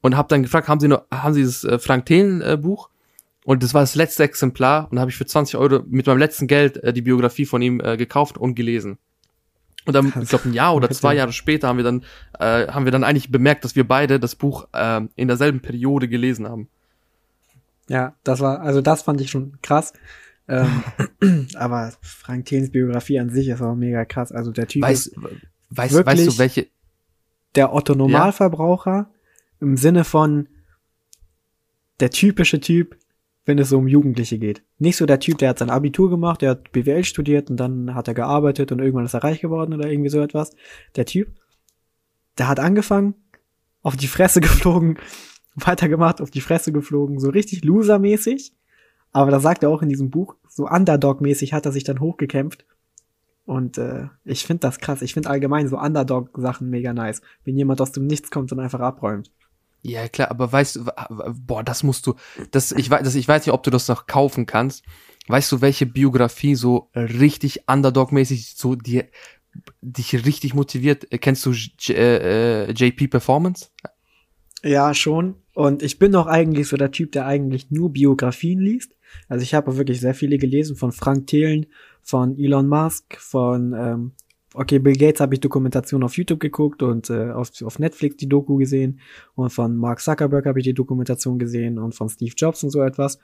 und 0.00 0.16
habe 0.16 0.28
dann 0.28 0.42
gefragt, 0.42 0.68
haben 0.68 0.80
Sie 0.80 0.88
noch, 0.88 1.02
haben 1.10 1.34
Sie 1.34 1.42
das 1.42 1.64
äh, 1.64 1.78
Frank 1.78 2.06
Thelen 2.06 2.40
äh, 2.40 2.56
Buch? 2.56 2.88
Und 3.44 3.62
das 3.62 3.74
war 3.74 3.80
das 3.80 3.94
letzte 3.94 4.24
Exemplar 4.24 4.88
und 4.90 5.00
habe 5.00 5.10
ich 5.10 5.16
für 5.16 5.26
20 5.26 5.56
Euro 5.56 5.82
mit 5.88 6.06
meinem 6.06 6.18
letzten 6.18 6.46
Geld 6.46 6.76
äh, 6.84 6.92
die 6.92 7.02
Biografie 7.02 7.46
von 7.46 7.62
ihm 7.62 7.80
äh, 7.80 7.96
gekauft 7.96 8.38
und 8.38 8.54
gelesen. 8.54 8.98
Und 9.88 9.94
dann, 9.94 10.12
ich 10.20 10.28
glaube, 10.28 10.50
ein 10.50 10.52
Jahr 10.52 10.74
oder 10.74 10.90
zwei 10.90 11.14
Jahre 11.14 11.32
später 11.32 11.66
haben 11.66 11.78
wir 11.78 11.84
dann, 11.84 12.02
äh, 12.38 12.66
haben 12.70 12.84
wir 12.84 12.92
dann 12.92 13.04
eigentlich 13.04 13.32
bemerkt, 13.32 13.64
dass 13.64 13.74
wir 13.74 13.88
beide 13.88 14.20
das 14.20 14.36
Buch 14.36 14.68
äh, 14.74 15.00
in 15.16 15.28
derselben 15.28 15.60
Periode 15.60 16.08
gelesen 16.08 16.46
haben. 16.46 16.68
Ja, 17.88 18.14
das 18.22 18.40
war, 18.40 18.60
also 18.60 18.82
das 18.82 19.00
fand 19.00 19.22
ich 19.22 19.30
schon 19.30 19.56
krass. 19.62 19.94
Ähm, 20.46 20.84
aber 21.54 21.94
Frank 22.02 22.44
Thelens 22.44 22.70
Biografie 22.70 23.18
an 23.18 23.30
sich 23.30 23.48
ist 23.48 23.62
auch 23.62 23.74
mega 23.74 24.04
krass. 24.04 24.30
Also 24.30 24.52
der 24.52 24.68
Typ 24.68 24.82
Weiß, 24.82 25.06
ist 25.06 25.16
weißt, 25.70 25.94
wirklich 25.94 26.18
weißt 26.18 26.34
du, 26.34 26.38
welche, 26.38 26.66
der 27.54 27.72
Otto 27.72 27.94
Normalverbraucher 27.94 29.08
im 29.58 29.78
Sinne 29.78 30.04
von 30.04 30.48
der 32.00 32.10
typische 32.10 32.60
Typ, 32.60 32.94
wenn 33.48 33.58
es 33.58 33.70
so 33.70 33.78
um 33.78 33.88
Jugendliche 33.88 34.38
geht. 34.38 34.62
Nicht 34.78 34.98
so 34.98 35.06
der 35.06 35.20
Typ, 35.20 35.38
der 35.38 35.48
hat 35.48 35.58
sein 35.58 35.70
Abitur 35.70 36.10
gemacht, 36.10 36.42
der 36.42 36.50
hat 36.50 36.70
BWL 36.70 37.02
studiert 37.02 37.48
und 37.48 37.56
dann 37.56 37.94
hat 37.94 38.06
er 38.06 38.12
gearbeitet 38.12 38.70
und 38.72 38.78
irgendwann 38.78 39.06
ist 39.06 39.14
er 39.14 39.24
reich 39.24 39.40
geworden 39.40 39.72
oder 39.72 39.90
irgendwie 39.90 40.10
so 40.10 40.20
etwas. 40.20 40.50
Der 40.96 41.06
Typ, 41.06 41.34
der 42.36 42.46
hat 42.46 42.60
angefangen, 42.60 43.14
auf 43.80 43.96
die 43.96 44.06
Fresse 44.06 44.40
geflogen, 44.42 44.98
weitergemacht, 45.54 46.20
auf 46.20 46.30
die 46.30 46.42
Fresse 46.42 46.72
geflogen, 46.72 47.18
so 47.20 47.30
richtig 47.30 47.64
losermäßig. 47.64 48.52
Aber 49.12 49.30
da 49.30 49.40
sagt 49.40 49.62
er 49.62 49.70
auch 49.70 49.80
in 49.80 49.88
diesem 49.88 50.10
Buch, 50.10 50.36
so 50.46 50.68
Underdog-mäßig 50.68 51.54
hat 51.54 51.64
er 51.64 51.72
sich 51.72 51.84
dann 51.84 52.00
hochgekämpft. 52.00 52.66
Und 53.46 53.78
äh, 53.78 54.08
ich 54.24 54.44
finde 54.44 54.60
das 54.60 54.78
krass. 54.78 55.00
Ich 55.00 55.14
finde 55.14 55.30
allgemein 55.30 55.68
so 55.68 55.78
Underdog-Sachen 55.78 56.68
mega 56.68 56.92
nice. 56.92 57.22
Wenn 57.44 57.56
jemand 57.56 57.80
aus 57.80 57.92
dem 57.92 58.06
Nichts 58.06 58.30
kommt 58.30 58.52
und 58.52 58.60
einfach 58.60 58.80
abräumt. 58.80 59.30
Ja, 59.82 60.08
klar, 60.08 60.30
aber 60.30 60.50
weißt 60.50 60.76
du, 60.76 60.84
boah, 61.46 61.62
das 61.62 61.82
musst 61.82 62.06
du, 62.06 62.14
das, 62.50 62.72
ich 62.72 62.90
weiß, 62.90 63.02
das, 63.02 63.14
ich 63.14 63.28
weiß 63.28 63.46
nicht, 63.46 63.54
ob 63.54 63.62
du 63.62 63.70
das 63.70 63.88
noch 63.88 64.06
kaufen 64.06 64.46
kannst. 64.46 64.84
Weißt 65.28 65.52
du, 65.52 65.60
welche 65.60 65.86
Biografie 65.86 66.54
so 66.54 66.90
richtig 66.94 67.68
Underdog-mäßig 67.68 68.54
so 68.56 68.74
dir, 68.74 69.06
dich 69.80 70.24
richtig 70.26 70.54
motiviert? 70.54 71.12
Äh, 71.12 71.18
Kennst 71.18 71.44
du 71.46 71.52
J 71.52 71.90
äh, 71.90 72.64
äh, 72.66 72.72
JP 72.72 73.08
Performance? 73.08 73.68
Ja, 74.62 74.92
schon. 74.94 75.36
Und 75.54 75.82
ich 75.82 75.98
bin 75.98 76.14
auch 76.16 76.26
eigentlich 76.26 76.68
so 76.68 76.76
der 76.76 76.90
Typ, 76.90 77.12
der 77.12 77.26
eigentlich 77.26 77.70
nur 77.70 77.92
Biografien 77.92 78.60
liest. 78.60 78.96
Also 79.28 79.42
ich 79.42 79.54
habe 79.54 79.76
wirklich 79.76 80.00
sehr 80.00 80.14
viele 80.14 80.38
gelesen 80.38 80.76
von 80.76 80.92
Frank 80.92 81.26
Thelen, 81.26 81.66
von 82.02 82.38
Elon 82.38 82.68
Musk, 82.68 83.16
von 83.18 83.72
ähm, 83.72 84.12
okay, 84.54 84.78
Bill 84.78 84.94
Gates 84.96 85.20
habe 85.20 85.34
ich 85.34 85.40
Dokumentation 85.40 86.02
auf 86.02 86.16
YouTube 86.16 86.40
geguckt 86.40 86.82
und 86.82 87.10
äh, 87.10 87.30
auf, 87.30 87.50
auf 87.62 87.78
Netflix 87.78 88.16
die 88.16 88.28
Doku 88.28 88.56
gesehen 88.56 89.00
und 89.34 89.50
von 89.50 89.76
Mark 89.76 90.00
Zuckerberg 90.00 90.46
habe 90.46 90.58
ich 90.60 90.64
die 90.64 90.74
Dokumentation 90.74 91.38
gesehen 91.38 91.78
und 91.78 91.94
von 91.94 92.08
Steve 92.08 92.32
Jobs 92.36 92.62
und 92.64 92.70
so 92.70 92.82
etwas. 92.82 93.18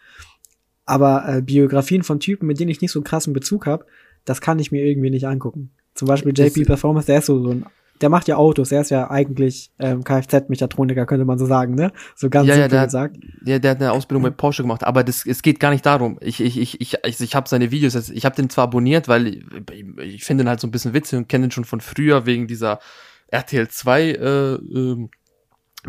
Aber 0.87 1.25
äh, 1.28 1.43
Biografien 1.43 2.02
von 2.02 2.21
Typen, 2.21 2.47
mit 2.47 2.61
denen 2.61 2.71
ich 2.71 2.81
nicht 2.81 2.90
so 2.93 2.99
einen 3.00 3.04
krassen 3.04 3.33
Bezug 3.33 3.66
habe, 3.66 3.87
das 4.25 4.40
kann 4.40 4.59
ich 4.59 4.71
mir 4.71 4.85
irgendwie 4.85 5.11
nicht 5.11 5.26
angucken. 5.26 5.71
Zum 5.95 6.09
Beispiel 6.09 6.33
Das- 6.33 6.54
JP 6.54 6.66
Performance, 6.66 7.07
der 7.07 7.19
ist 7.19 7.26
so, 7.26 7.43
so 7.43 7.50
ein, 7.50 7.64
der 8.04 8.11
macht 8.11 8.28
ja 8.28 8.37
Autos, 8.37 8.68
der 8.68 8.82
ist 8.82 8.90
ja 8.90 9.11
eigentlich 9.11 9.70
ähm, 9.78 10.04
Kfz-Mechatroniker, 10.04 11.06
könnte 11.06 11.25
man 11.25 11.38
so 11.38 11.46
sagen, 11.46 11.75
ne? 11.75 11.90
So 12.14 12.28
ganz 12.28 12.46
Ja, 12.46 12.54
ja, 12.54 12.68
der 12.68 12.80
hat- 12.80 12.88
gesagt. 12.88 13.16
Der, 13.40 13.58
der 13.61 13.70
hat 13.70 13.80
eine 13.80 13.92
Ausbildung 13.92 14.23
bei 14.25 14.28
Porsche 14.28 14.61
gemacht, 14.62 14.84
aber 14.84 15.02
das, 15.04 15.25
es 15.25 15.40
geht 15.40 15.58
gar 15.58 15.70
nicht 15.70 15.87
darum. 15.87 16.18
Ich, 16.20 16.42
ich, 16.42 16.58
ich, 16.61 16.82
ich, 16.82 16.99
ich, 17.02 17.20
ich 17.23 17.34
habe 17.34 17.49
seine 17.49 17.70
Videos, 17.70 17.94
ich 18.11 18.25
habe 18.26 18.37
den 18.37 18.50
zwar 18.50 18.64
abonniert, 18.64 19.08
weil 19.08 19.26
ich, 19.28 19.44
ich 20.02 20.25
finde 20.25 20.44
den 20.44 20.50
halt 20.50 20.61
so 20.61 20.66
ein 20.66 20.70
bisschen 20.70 20.92
witzig 20.92 21.16
und 21.16 21.28
kenne 21.30 21.46
den 21.46 21.50
schon 21.50 21.64
von 21.64 21.80
früher 21.80 22.26
wegen 22.26 22.46
dieser 22.46 22.78
RTL 23.28 23.68
2 23.68 24.02
äh, 24.02 24.54
ähm, 24.54 25.08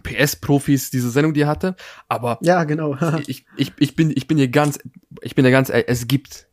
PS-Profis, 0.03 0.89
diese 0.91 1.10
Sendung, 1.10 1.34
die 1.34 1.41
er 1.41 1.48
hatte. 1.48 1.75
Aber 2.08 2.38
Ja, 2.41 2.63
genau. 2.63 2.97
ich, 3.28 3.45
ich, 3.58 3.73
ich 3.78 3.95
bin, 3.95 4.12
ich 4.15 4.28
bin 4.28 4.38
hier 4.38 4.49
ganz, 4.49 4.80
ich 5.21 5.36
bin 5.36 5.45
ja 5.45 5.51
ganz, 5.51 5.69
ehrlich, 5.69 5.86
es 5.88 6.08
gibt 6.08 6.47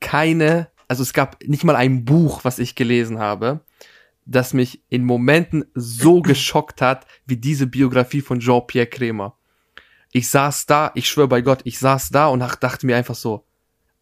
keine, 0.00 0.68
also 0.88 1.02
es 1.02 1.12
gab 1.12 1.42
nicht 1.44 1.64
mal 1.64 1.76
ein 1.76 2.04
Buch, 2.04 2.44
was 2.44 2.58
ich 2.58 2.74
gelesen 2.74 3.18
habe, 3.18 3.60
das 4.26 4.52
mich 4.52 4.82
in 4.88 5.04
Momenten 5.04 5.64
so 5.74 6.20
geschockt 6.20 6.82
hat, 6.82 7.06
wie 7.26 7.36
diese 7.36 7.66
Biografie 7.66 8.20
von 8.20 8.40
Jean-Pierre 8.40 8.86
Kremer. 8.88 9.36
Ich 10.12 10.28
saß 10.30 10.66
da, 10.66 10.90
ich 10.94 11.08
schwöre 11.08 11.28
bei 11.28 11.40
Gott, 11.40 11.60
ich 11.64 11.78
saß 11.78 12.10
da 12.10 12.26
und 12.28 12.42
ach- 12.42 12.56
dachte 12.56 12.86
mir 12.86 12.96
einfach 12.96 13.14
so, 13.14 13.44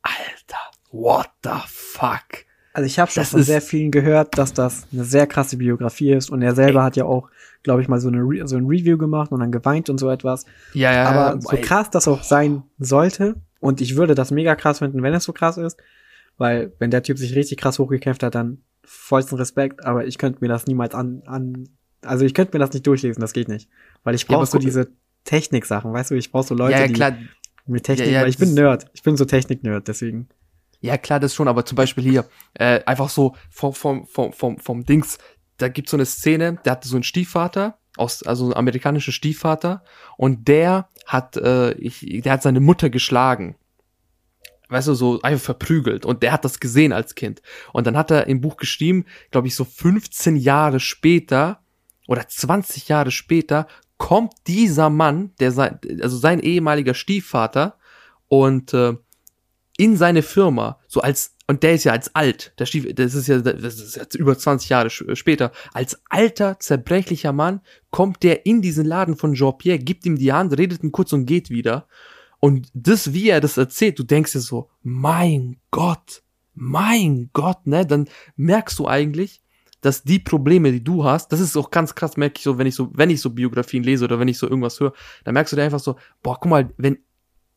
Alter, 0.02 0.58
what 0.90 1.30
the 1.42 1.50
fuck? 1.66 2.44
Also 2.72 2.86
ich 2.86 2.98
habe 2.98 3.10
schon 3.10 3.20
Das 3.22 3.30
von 3.30 3.42
sehr 3.42 3.62
vielen 3.62 3.90
gehört, 3.92 4.36
dass 4.36 4.52
das 4.52 4.86
eine 4.92 5.04
sehr 5.04 5.26
krasse 5.28 5.56
Biografie 5.56 6.12
ist 6.12 6.28
und 6.30 6.42
er 6.42 6.54
selber 6.56 6.82
hat 6.82 6.96
ja 6.96 7.04
auch, 7.04 7.28
glaube 7.62 7.82
ich, 7.82 7.88
mal 7.88 8.00
so, 8.00 8.08
eine 8.08 8.18
Re 8.18 8.46
so 8.48 8.56
ein 8.56 8.66
Review 8.66 8.98
gemacht 8.98 9.30
und 9.30 9.40
dann 9.40 9.52
geweint 9.52 9.88
und 9.90 9.98
so 9.98 10.10
etwas. 10.10 10.44
Ja, 10.72 10.92
ja, 10.92 11.04
Aber 11.04 11.40
so 11.40 11.54
ey, 11.56 11.62
krass 11.62 11.90
das 11.90 12.08
auch 12.08 12.22
sein 12.24 12.64
sollte 12.78 13.36
und 13.60 13.80
ich 13.80 13.96
würde 13.96 14.14
das 14.16 14.30
mega 14.32 14.56
krass 14.56 14.80
finden, 14.80 15.02
wenn 15.02 15.14
es 15.14 15.22
so 15.24 15.32
krass 15.32 15.56
ist, 15.56 15.78
weil 16.36 16.72
wenn 16.80 16.90
der 16.90 17.02
Typ 17.04 17.16
sich 17.16 17.36
richtig 17.36 17.58
krass 17.58 17.78
hochgekämpft 17.78 18.22
hat, 18.24 18.34
dann 18.34 18.58
vollsten 18.86 19.38
Respekt, 19.38 19.84
aber 19.84 20.06
ich 20.06 20.18
könnte 20.18 20.38
mir 20.40 20.48
das 20.48 20.66
niemals 20.66 20.94
an, 20.94 21.22
an 21.26 21.68
also 22.02 22.24
ich 22.24 22.34
könnte 22.34 22.54
mir 22.56 22.58
das 22.58 22.72
nicht 22.72 22.86
durchlesen, 22.86 23.20
das 23.20 23.32
geht 23.32 23.48
nicht, 23.48 23.68
weil 24.02 24.14
ich 24.14 24.22
Ja, 24.28 24.36
brauche 24.36 24.46
so 24.46 24.58
guck- 24.58 24.62
diese 24.64 24.88
Technik-Sachen, 25.24 25.92
weißt 25.92 26.10
du, 26.10 26.14
ich 26.16 26.30
brauche 26.30 26.46
so 26.46 26.54
Leute, 26.54 26.72
ja, 26.72 26.86
ja, 26.86 27.10
die 27.10 27.26
mit 27.66 27.84
Technik, 27.84 28.06
Ja, 28.08 28.12
ja, 28.12 28.20
weil 28.22 28.28
ich 28.28 28.38
bin 28.38 28.52
Nerd, 28.54 28.90
ich 28.92 29.02
bin 29.02 29.16
so 29.16 29.24
Technik-Nerd, 29.24 29.88
deswegen. 29.88 30.28
Ja, 30.80 30.98
klar, 30.98 31.18
das 31.18 31.34
schon, 31.34 31.48
aber 31.48 31.64
zum 31.64 31.76
Beispiel 31.76 32.04
hier, 32.04 32.26
äh, 32.54 32.80
einfach 32.84 33.08
so 33.08 33.34
vom, 33.50 33.72
vom, 33.72 34.06
vom, 34.06 34.32
vom, 34.34 34.58
vom 34.58 34.84
Dings, 34.84 35.16
da 35.56 35.68
gibt's 35.68 35.92
so 35.92 35.96
eine 35.96 36.04
Szene, 36.04 36.58
der 36.64 36.72
hatte 36.72 36.88
so 36.88 36.96
einen 36.96 37.04
Stiefvater, 37.04 37.78
aus, 37.96 38.22
also 38.22 38.44
einen 38.44 38.54
amerikanischen 38.54 39.12
Stiefvater, 39.12 39.82
und 40.18 40.46
der 40.46 40.88
hat, 41.06 41.38
äh, 41.38 41.72
ich, 41.74 42.00
der 42.22 42.32
hat 42.32 42.42
seine 42.42 42.60
Mutter 42.60 42.90
geschlagen. 42.90 43.56
Weißt 44.68 44.88
du, 44.88 44.94
so 44.94 45.20
einfach 45.22 45.44
verprügelt. 45.44 46.06
Und 46.06 46.22
der 46.22 46.32
hat 46.32 46.44
das 46.44 46.58
gesehen 46.58 46.92
als 46.92 47.14
Kind. 47.14 47.42
Und 47.72 47.86
dann 47.86 47.96
hat 47.96 48.10
er 48.10 48.26
im 48.26 48.40
Buch 48.40 48.56
geschrieben, 48.56 49.04
glaube 49.30 49.46
ich, 49.48 49.54
so 49.54 49.64
15 49.64 50.36
Jahre 50.36 50.80
später 50.80 51.60
oder 52.06 52.26
20 52.26 52.88
Jahre 52.88 53.10
später 53.10 53.66
kommt 53.98 54.32
dieser 54.46 54.90
Mann, 54.90 55.32
der 55.38 55.52
sein, 55.52 55.78
also 56.00 56.16
sein 56.16 56.40
ehemaliger 56.40 56.94
Stiefvater, 56.94 57.78
und 58.28 58.74
äh, 58.74 58.94
in 59.76 59.96
seine 59.96 60.22
Firma, 60.22 60.80
so 60.88 61.00
als, 61.00 61.36
und 61.46 61.62
der 61.62 61.74
ist 61.74 61.84
ja 61.84 61.92
als 61.92 62.14
alt, 62.14 62.52
der 62.58 62.66
Stief, 62.66 62.92
das 62.94 63.14
ist 63.14 63.26
ja, 63.28 63.38
das 63.38 63.78
ist 63.78 63.96
jetzt 63.96 64.14
über 64.14 64.36
20 64.36 64.68
Jahre 64.68 64.88
sch- 64.88 65.14
später, 65.14 65.52
als 65.72 66.00
alter, 66.08 66.58
zerbrechlicher 66.58 67.32
Mann 67.32 67.60
kommt 67.90 68.22
der 68.22 68.46
in 68.46 68.62
diesen 68.62 68.84
Laden 68.86 69.16
von 69.16 69.34
Jean-Pierre, 69.34 69.78
gibt 69.78 70.06
ihm 70.06 70.16
die 70.16 70.32
Hand, 70.32 70.56
redet 70.56 70.82
ihn 70.82 70.92
kurz 70.92 71.12
und 71.12 71.26
geht 71.26 71.50
wieder. 71.50 71.86
Und 72.44 72.68
das, 72.74 73.14
wie 73.14 73.30
er 73.30 73.40
das 73.40 73.56
erzählt, 73.56 73.98
du 73.98 74.02
denkst 74.02 74.32
dir 74.32 74.40
so, 74.40 74.68
mein 74.82 75.56
Gott, 75.70 76.22
mein 76.52 77.30
Gott, 77.32 77.66
ne, 77.66 77.86
dann 77.86 78.06
merkst 78.36 78.78
du 78.78 78.86
eigentlich, 78.86 79.40
dass 79.80 80.02
die 80.02 80.18
Probleme, 80.18 80.70
die 80.70 80.84
du 80.84 81.04
hast, 81.04 81.32
das 81.32 81.40
ist 81.40 81.56
auch 81.56 81.70
ganz 81.70 81.94
krass, 81.94 82.18
merke 82.18 82.34
ich 82.36 82.42
so, 82.42 82.58
wenn 82.58 82.66
ich 82.66 82.74
so, 82.74 82.90
wenn 82.92 83.08
ich 83.08 83.22
so 83.22 83.30
Biografien 83.30 83.82
lese 83.82 84.04
oder 84.04 84.20
wenn 84.20 84.28
ich 84.28 84.36
so 84.36 84.46
irgendwas 84.46 84.78
höre, 84.78 84.92
dann 85.24 85.32
merkst 85.32 85.54
du 85.54 85.56
dir 85.56 85.62
einfach 85.62 85.80
so, 85.80 85.96
boah, 86.22 86.38
guck 86.38 86.50
mal, 86.50 86.68
wenn, 86.76 86.98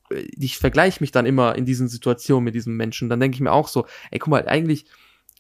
äh, 0.10 0.26
ich 0.38 0.58
vergleiche 0.58 1.04
mich 1.04 1.12
dann 1.12 1.26
immer 1.26 1.58
in 1.58 1.66
diesen 1.66 1.90
Situationen 1.90 2.46
mit 2.46 2.56
diesem 2.56 2.78
Menschen, 2.78 3.10
dann 3.10 3.20
denke 3.20 3.36
ich 3.36 3.42
mir 3.42 3.52
auch 3.52 3.68
so, 3.68 3.86
ey, 4.12 4.20
guck 4.20 4.30
mal, 4.30 4.48
eigentlich, 4.48 4.86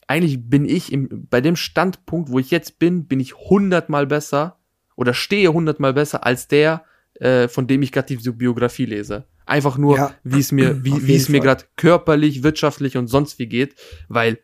eigentlich 0.07 0.49
bin 0.49 0.65
ich 0.65 0.91
im, 0.91 1.25
bei 1.29 1.39
dem 1.39 1.55
Standpunkt, 1.55 2.31
wo 2.31 2.39
ich 2.39 2.51
jetzt 2.51 2.79
bin, 2.79 3.05
bin 3.05 3.21
ich 3.21 3.33
hundertmal 3.33 4.07
besser 4.07 4.59
oder 4.97 5.13
stehe 5.13 5.53
hundertmal 5.53 5.93
besser 5.93 6.25
als 6.25 6.49
der, 6.49 6.83
äh, 7.13 7.47
von 7.47 7.65
dem 7.65 7.81
ich 7.81 7.93
gerade 7.93 8.13
diese 8.13 8.33
Biografie 8.33 8.83
lese. 8.83 9.25
Einfach 9.47 9.77
nur, 9.77 9.97
Ja. 9.97 10.13
wie 10.23 10.39
es 10.39 10.51
mir, 10.51 10.83
wie, 10.83 11.07
wie 11.07 11.15
es 11.15 11.29
mir 11.29 11.39
gerade 11.39 11.63
körperlich, 11.77 12.43
wirtschaftlich 12.43 12.97
und 12.97 13.07
sonst 13.07 13.39
wie 13.39 13.47
geht, 13.47 13.75
weil, 14.09 14.39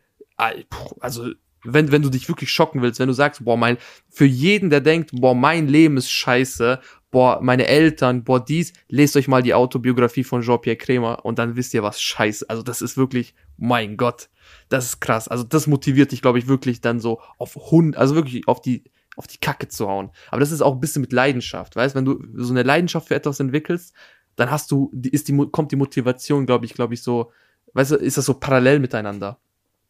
also, 1.00 1.30
wenn, 1.66 1.92
wenn 1.92 2.02
du 2.02 2.10
dich 2.10 2.28
wirklich 2.28 2.50
schocken 2.50 2.82
willst, 2.82 3.00
wenn 3.00 3.08
du 3.08 3.14
sagst, 3.14 3.44
boah, 3.44 3.56
mein, 3.56 3.78
für 4.10 4.26
jeden, 4.26 4.68
der 4.70 4.80
denkt, 4.80 5.10
boah, 5.12 5.34
mein 5.34 5.66
Leben 5.66 5.96
ist 5.96 6.10
scheiße, 6.10 6.80
boah, 7.10 7.40
meine 7.42 7.66
Eltern, 7.66 8.24
boah, 8.24 8.44
dies, 8.44 8.72
lest 8.88 9.16
euch 9.16 9.28
mal 9.28 9.42
die 9.42 9.54
Autobiografie 9.54 10.24
von 10.24 10.42
Jean-Pierre 10.42 10.76
Kremer 10.76 11.24
und 11.24 11.38
dann 11.38 11.56
wisst 11.56 11.72
ihr, 11.72 11.82
was 11.82 12.02
scheiße. 12.02 12.50
Also 12.50 12.62
das 12.62 12.82
ist 12.82 12.96
wirklich, 12.96 13.34
mein 13.56 13.96
Gott, 13.96 14.28
das 14.68 14.86
ist 14.86 15.00
krass. 15.00 15.28
Also 15.28 15.44
das 15.44 15.66
motiviert 15.66 16.12
dich, 16.12 16.20
glaube 16.20 16.38
ich, 16.38 16.48
wirklich 16.48 16.80
dann 16.80 17.00
so 17.00 17.20
auf 17.38 17.54
Hund, 17.54 17.96
also 17.96 18.14
wirklich 18.14 18.46
auf 18.46 18.60
die, 18.60 18.84
auf 19.16 19.26
die 19.26 19.38
Kacke 19.38 19.68
zu 19.68 19.88
hauen. 19.88 20.10
Aber 20.30 20.40
das 20.40 20.50
ist 20.50 20.60
auch 20.60 20.74
ein 20.74 20.80
bisschen 20.80 21.00
mit 21.02 21.12
Leidenschaft, 21.12 21.76
weißt, 21.76 21.94
wenn 21.94 22.04
du 22.04 22.22
so 22.34 22.52
eine 22.52 22.62
Leidenschaft 22.62 23.08
für 23.08 23.14
etwas 23.14 23.40
entwickelst, 23.40 23.94
dann 24.36 24.50
hast 24.50 24.70
du, 24.70 24.90
die- 24.92 25.10
ist 25.10 25.28
die, 25.28 25.36
kommt 25.50 25.72
die 25.72 25.76
Motivation, 25.76 26.46
glaube 26.46 26.64
ich, 26.66 26.74
glaube 26.74 26.94
ich, 26.94 27.02
so, 27.02 27.30
weißt 27.74 27.92
du, 27.92 27.96
ist 27.96 28.16
das 28.18 28.24
so 28.26 28.34
parallel 28.34 28.80
miteinander. 28.80 29.38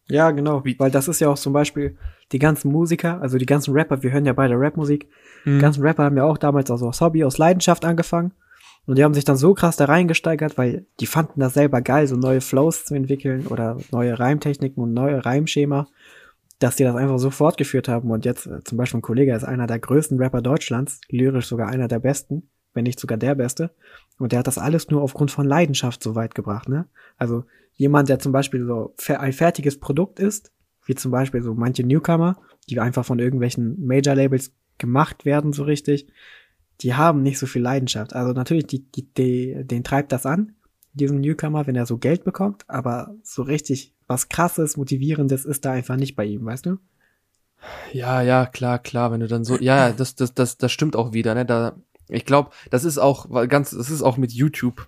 Ja, 0.08 0.30
genau. 0.32 0.64
Wie- 0.64 0.78
Weil 0.78 0.90
das 0.90 1.08
ist 1.08 1.20
ja 1.20 1.28
auch 1.30 1.38
zum 1.38 1.52
Beispiel 1.54 1.96
die 2.32 2.38
ganzen 2.38 2.70
Musiker, 2.70 3.20
also 3.22 3.38
die 3.38 3.46
ganzen 3.46 3.72
Rapper, 3.72 4.02
wir 4.02 4.10
hören 4.12 4.26
ja 4.26 4.32
beide 4.34 4.54
Rapmusik. 4.58 5.08
Die 5.46 5.50
Mhm. 5.50 5.60
ganzen 5.60 5.82
Rapper 5.82 6.04
haben 6.04 6.16
ja 6.16 6.24
auch 6.24 6.36
damals 6.38 6.70
also 6.70 6.88
aus 6.88 7.00
Hobby, 7.00 7.24
aus 7.24 7.38
Leidenschaft 7.38 7.84
angefangen. 7.84 8.32
Und 8.86 8.98
die 8.98 9.04
haben 9.04 9.14
sich 9.14 9.24
dann 9.24 9.36
so 9.38 9.54
krass 9.54 9.76
da 9.76 9.86
reingesteigert, 9.86 10.58
weil 10.58 10.84
die 11.00 11.06
fanden 11.06 11.40
das 11.40 11.54
selber 11.54 11.80
geil, 11.80 12.06
so 12.06 12.16
neue 12.16 12.42
Flows 12.42 12.84
zu 12.84 12.94
entwickeln 12.94 13.46
oder 13.46 13.78
neue 13.92 14.18
Reimtechniken 14.18 14.82
und 14.82 14.92
neue 14.92 15.24
Reimschema, 15.24 15.86
dass 16.58 16.76
die 16.76 16.84
das 16.84 16.94
einfach 16.94 17.18
so 17.18 17.30
fortgeführt 17.30 17.88
haben. 17.88 18.10
Und 18.10 18.26
jetzt 18.26 18.46
äh, 18.46 18.62
zum 18.62 18.76
Beispiel 18.76 18.98
ein 18.98 19.02
Kollege 19.02 19.34
ist 19.34 19.44
einer 19.44 19.66
der 19.66 19.78
größten 19.78 20.18
Rapper 20.20 20.42
Deutschlands, 20.42 21.00
lyrisch 21.08 21.46
sogar 21.46 21.68
einer 21.68 21.88
der 21.88 21.98
besten, 21.98 22.50
wenn 22.74 22.84
nicht 22.84 23.00
sogar 23.00 23.16
der 23.16 23.34
beste. 23.34 23.70
Und 24.18 24.32
der 24.32 24.38
hat 24.40 24.46
das 24.46 24.58
alles 24.58 24.90
nur 24.90 25.02
aufgrund 25.02 25.30
von 25.30 25.46
Leidenschaft 25.46 26.02
so 26.02 26.14
weit 26.14 26.34
gebracht, 26.34 26.68
ne? 26.68 26.86
Also 27.16 27.44
jemand, 27.74 28.08
der 28.08 28.18
zum 28.18 28.32
Beispiel 28.32 28.64
so 28.64 28.94
ein 29.08 29.32
fertiges 29.32 29.80
Produkt 29.80 30.20
ist, 30.20 30.52
wie 30.86 30.94
zum 30.94 31.10
Beispiel 31.10 31.42
so 31.42 31.54
manche 31.54 31.84
Newcomer, 31.84 32.36
die 32.68 32.78
einfach 32.78 33.04
von 33.04 33.18
irgendwelchen 33.18 33.84
Major-Labels 33.86 34.52
gemacht 34.78 35.24
werden, 35.24 35.52
so 35.52 35.64
richtig, 35.64 36.06
die 36.80 36.94
haben 36.94 37.22
nicht 37.22 37.38
so 37.38 37.46
viel 37.46 37.62
Leidenschaft. 37.62 38.14
Also 38.14 38.32
natürlich, 38.32 38.66
die, 38.66 38.84
die, 38.90 39.12
die, 39.14 39.64
den 39.64 39.84
treibt 39.84 40.12
das 40.12 40.26
an, 40.26 40.52
diesen 40.92 41.20
Newcomer, 41.20 41.66
wenn 41.66 41.76
er 41.76 41.86
so 41.86 41.98
Geld 41.98 42.24
bekommt, 42.24 42.64
aber 42.68 43.14
so 43.22 43.42
richtig 43.42 43.94
was 44.06 44.28
krasses, 44.28 44.76
motivierendes 44.76 45.44
ist 45.44 45.64
da 45.64 45.72
einfach 45.72 45.96
nicht 45.96 46.14
bei 46.14 46.24
ihm, 46.24 46.44
weißt 46.44 46.66
du? 46.66 46.76
Ja, 47.92 48.20
ja, 48.20 48.46
klar, 48.46 48.78
klar, 48.78 49.10
wenn 49.10 49.20
du 49.20 49.26
dann 49.26 49.44
so, 49.44 49.58
ja, 49.58 49.92
das, 49.92 50.14
das, 50.14 50.34
das, 50.34 50.58
das 50.58 50.70
stimmt 50.70 50.96
auch 50.96 51.12
wieder, 51.12 51.34
ne, 51.34 51.46
da, 51.46 51.76
ich 52.08 52.24
glaube, 52.24 52.50
das 52.70 52.84
ist 52.84 52.98
auch 52.98 53.28
ganz, 53.48 53.70
das 53.70 53.90
ist 53.90 54.02
auch 54.02 54.16
mit 54.16 54.32
YouTube 54.32 54.86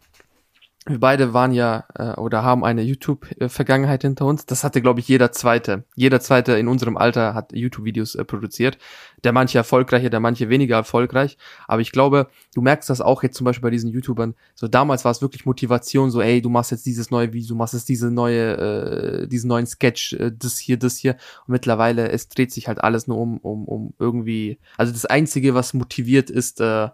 wir 0.88 1.00
beide 1.00 1.34
waren 1.34 1.52
ja 1.52 1.84
äh, 1.96 2.12
oder 2.12 2.44
haben 2.44 2.64
eine 2.64 2.82
YouTube-Vergangenheit 2.82 4.02
hinter 4.02 4.24
uns. 4.24 4.46
Das 4.46 4.62
hatte, 4.62 4.80
glaube 4.80 5.00
ich, 5.00 5.08
jeder 5.08 5.32
Zweite. 5.32 5.84
Jeder 5.96 6.20
Zweite 6.20 6.52
in 6.52 6.68
unserem 6.68 6.96
Alter 6.96 7.34
hat 7.34 7.52
YouTube-Videos 7.52 8.14
äh, 8.14 8.24
produziert. 8.24 8.78
Der 9.24 9.32
manche 9.32 9.58
erfolgreicher, 9.58 10.10
der 10.10 10.20
manche 10.20 10.48
weniger 10.48 10.76
erfolgreich. 10.76 11.38
Aber 11.66 11.80
ich 11.80 11.90
glaube, 11.90 12.28
du 12.54 12.60
merkst 12.60 12.88
das 12.88 13.00
auch 13.00 13.24
jetzt 13.24 13.36
zum 13.36 13.44
Beispiel 13.44 13.62
bei 13.62 13.70
diesen 13.70 13.90
YouTubern. 13.90 14.36
So 14.54 14.68
damals 14.68 15.04
war 15.04 15.10
es 15.10 15.22
wirklich 15.22 15.44
Motivation, 15.44 16.12
so 16.12 16.20
ey, 16.20 16.40
du 16.40 16.50
machst 16.50 16.70
jetzt 16.70 16.86
dieses 16.86 17.10
neue 17.10 17.32
Video, 17.32 17.48
du 17.48 17.56
machst 17.56 17.74
jetzt 17.74 17.88
diese 17.88 18.12
neue, 18.12 18.56
äh, 18.56 19.26
diesen 19.26 19.48
neuen 19.48 19.66
Sketch, 19.66 20.12
äh, 20.12 20.30
das 20.38 20.56
hier, 20.56 20.76
das 20.76 20.96
hier. 20.96 21.16
Und 21.48 21.52
mittlerweile, 21.52 22.10
es 22.12 22.28
dreht 22.28 22.52
sich 22.52 22.68
halt 22.68 22.84
alles 22.84 23.08
nur 23.08 23.18
um, 23.18 23.38
um, 23.38 23.66
um 23.66 23.94
irgendwie. 23.98 24.58
Also 24.76 24.92
das 24.92 25.04
Einzige, 25.04 25.54
was 25.56 25.74
motiviert, 25.74 26.30
ist 26.30 26.60
äh, 26.60 26.90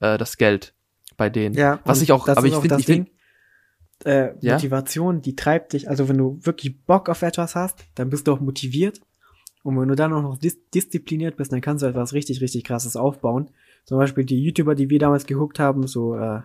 äh, 0.00 0.18
das 0.18 0.36
Geld 0.36 0.74
bei 1.16 1.30
denen. 1.30 1.54
Ja, 1.54 1.80
was 1.84 2.02
ich 2.02 2.12
auch, 2.12 2.28
aber 2.28 2.46
ich 2.46 2.54
finde, 2.54 2.76
ich 2.78 2.86
finde 2.86 3.10
äh, 4.04 4.34
ja? 4.40 4.54
Motivation, 4.54 5.22
die 5.22 5.36
treibt 5.36 5.72
dich, 5.72 5.88
also 5.88 6.08
wenn 6.08 6.18
du 6.18 6.38
wirklich 6.42 6.84
Bock 6.84 7.08
auf 7.08 7.22
etwas 7.22 7.54
hast, 7.54 7.84
dann 7.94 8.10
bist 8.10 8.26
du 8.26 8.32
auch 8.32 8.40
motiviert. 8.40 9.00
Und 9.62 9.80
wenn 9.80 9.88
du 9.88 9.94
dann 9.94 10.12
auch 10.12 10.22
noch 10.22 10.36
dis 10.36 10.58
diszipliniert 10.70 11.36
bist, 11.36 11.50
dann 11.52 11.62
kannst 11.62 11.82
du 11.82 11.86
etwas 11.86 12.12
richtig, 12.12 12.42
richtig 12.42 12.64
krasses 12.64 12.96
aufbauen. 12.96 13.50
Zum 13.86 13.98
Beispiel 13.98 14.24
die 14.24 14.42
YouTuber, 14.42 14.74
die 14.74 14.90
wir 14.90 14.98
damals 14.98 15.24
geguckt 15.24 15.58
haben, 15.58 15.86
so, 15.86 16.16
äh, 16.16 16.40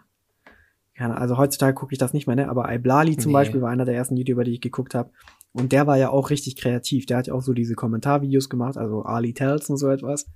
also 0.97 1.37
heutzutage 1.37 1.73
gucke 1.73 1.93
ich 1.93 1.99
das 1.99 2.13
nicht 2.13 2.27
mehr, 2.27 2.37
ne? 2.37 2.49
Aber 2.49 2.73
Iblali 2.73 3.17
zum 3.17 3.31
nee. 3.31 3.33
Beispiel 3.33 3.61
war 3.61 3.69
einer 3.69 3.85
der 3.85 3.95
ersten 3.95 4.15
YouTuber, 4.15 4.45
die 4.45 4.53
ich 4.53 4.61
geguckt 4.61 4.95
habe. 4.95 5.11
Und 5.51 5.71
der 5.71 5.87
war 5.87 5.97
ja 5.97 6.09
auch 6.09 6.29
richtig 6.29 6.55
kreativ. 6.55 7.05
Der 7.07 7.17
hat 7.17 7.27
ja 7.27 7.33
auch 7.33 7.41
so 7.41 7.53
diese 7.53 7.75
Kommentarvideos 7.75 8.49
gemacht, 8.49 8.77
also 8.77 9.03
Ali 9.03 9.33
Tells 9.33 9.69
und 9.69 9.77
so 9.77 9.89
etwas. 9.89 10.27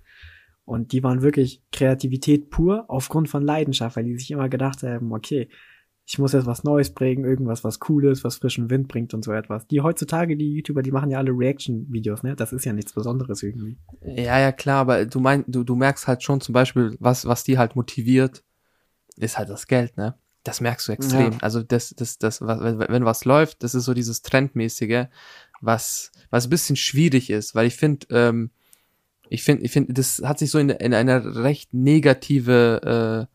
Und 0.65 0.91
die 0.91 1.03
waren 1.03 1.21
wirklich 1.21 1.61
Kreativität 1.71 2.49
pur 2.49 2.85
aufgrund 2.87 3.29
von 3.29 3.43
Leidenschaft, 3.43 3.97
weil 3.97 4.05
die 4.05 4.17
sich 4.17 4.31
immer 4.31 4.49
gedacht 4.49 4.83
haben, 4.83 5.11
okay, 5.11 5.49
ich 6.05 6.19
muss 6.19 6.33
jetzt 6.33 6.45
was 6.45 6.63
Neues 6.63 6.93
bringen, 6.93 7.23
irgendwas, 7.23 7.63
was 7.63 7.79
Cooles, 7.79 8.23
was 8.23 8.37
frischen 8.37 8.69
Wind 8.69 8.87
bringt 8.87 9.13
und 9.13 9.23
so 9.23 9.31
etwas. 9.31 9.67
Die 9.67 9.81
heutzutage, 9.81 10.35
die 10.35 10.53
YouTuber, 10.55 10.81
die 10.81 10.91
machen 10.91 11.09
ja 11.09 11.17
alle 11.17 11.31
Reaction-Videos, 11.31 12.23
ne? 12.23 12.35
Das 12.35 12.51
ist 12.51 12.65
ja 12.65 12.73
nichts 12.73 12.93
Besonderes 12.93 13.41
irgendwie. 13.41 13.77
Ja, 14.01 14.39
ja, 14.39 14.51
klar, 14.51 14.81
aber 14.81 15.05
du 15.05 15.19
meinst, 15.19 15.45
du, 15.47 15.63
du 15.63 15.75
merkst 15.75 16.07
halt 16.07 16.21
schon 16.21 16.41
zum 16.41 16.53
Beispiel, 16.53 16.97
was, 16.99 17.25
was 17.25 17.45
die 17.45 17.57
halt 17.57 17.75
motiviert, 17.75 18.43
ist 19.15 19.37
halt 19.37 19.49
das 19.49 19.67
Geld, 19.67 19.95
ne? 19.95 20.15
Das 20.43 20.59
merkst 20.59 20.89
du 20.89 20.91
extrem. 20.91 21.31
Ja. 21.31 21.37
Also 21.41 21.63
das, 21.63 21.91
das, 21.95 22.17
das, 22.17 22.41
was, 22.41 22.59
wenn 22.59 23.05
was 23.05 23.23
läuft, 23.23 23.63
das 23.63 23.73
ist 23.73 23.85
so 23.85 23.93
dieses 23.93 24.23
Trendmäßige, 24.23 25.05
was, 25.61 26.11
was 26.31 26.47
ein 26.47 26.49
bisschen 26.49 26.75
schwierig 26.75 27.29
ist, 27.29 27.55
weil 27.55 27.67
ich 27.67 27.75
finde, 27.75 28.07
ähm, 28.09 28.51
ich 29.29 29.43
finde, 29.43 29.63
ich 29.63 29.71
finde, 29.71 29.93
das 29.93 30.21
hat 30.23 30.39
sich 30.39 30.51
so 30.51 30.59
in, 30.59 30.69
in 30.69 30.93
eine 30.93 31.43
recht 31.43 31.73
negative 31.73 33.27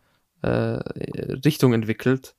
äh, 0.43 0.47
äh, 0.47 1.33
Richtung 1.45 1.73
entwickelt 1.73 2.35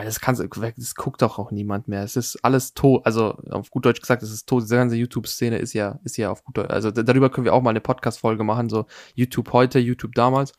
weil 0.00 0.06
das 0.06 0.18
kannst 0.18 0.40
das 0.40 0.94
guckt 0.94 1.20
doch 1.20 1.38
auch 1.38 1.50
niemand 1.50 1.86
mehr. 1.86 2.02
Es 2.02 2.16
ist 2.16 2.42
alles 2.42 2.72
tot, 2.72 3.04
also 3.04 3.34
auf 3.50 3.70
gut 3.70 3.84
Deutsch 3.84 4.00
gesagt, 4.00 4.22
es 4.22 4.32
ist 4.32 4.48
tot. 4.48 4.62
Diese 4.62 4.76
ganze 4.76 4.96
YouTube-Szene 4.96 5.58
ist 5.58 5.74
ja, 5.74 6.00
ist 6.04 6.16
ja 6.16 6.30
auf 6.30 6.42
gut 6.42 6.56
Deutsch. 6.56 6.70
Also 6.70 6.90
darüber 6.90 7.28
können 7.28 7.44
wir 7.44 7.52
auch 7.52 7.60
mal 7.60 7.68
eine 7.68 7.82
Podcast-Folge 7.82 8.42
machen, 8.42 8.70
so 8.70 8.86
YouTube 9.14 9.52
heute, 9.52 9.78
YouTube 9.78 10.14
damals. 10.14 10.52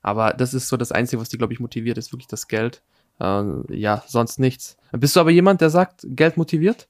Aber 0.00 0.32
das 0.32 0.52
ist 0.52 0.66
so 0.66 0.76
das 0.76 0.90
Einzige, 0.90 1.22
was 1.22 1.28
die, 1.28 1.38
glaube 1.38 1.52
ich, 1.52 1.60
motiviert, 1.60 1.96
ist 1.96 2.12
wirklich 2.12 2.26
das 2.26 2.48
Geld. 2.48 2.82
Äh, 3.20 3.44
ja, 3.68 4.02
sonst 4.08 4.40
nichts. 4.40 4.76
Bist 4.90 5.14
du 5.14 5.20
aber 5.20 5.30
jemand, 5.30 5.60
der 5.60 5.70
sagt, 5.70 6.04
Geld 6.08 6.36
motiviert? 6.36 6.88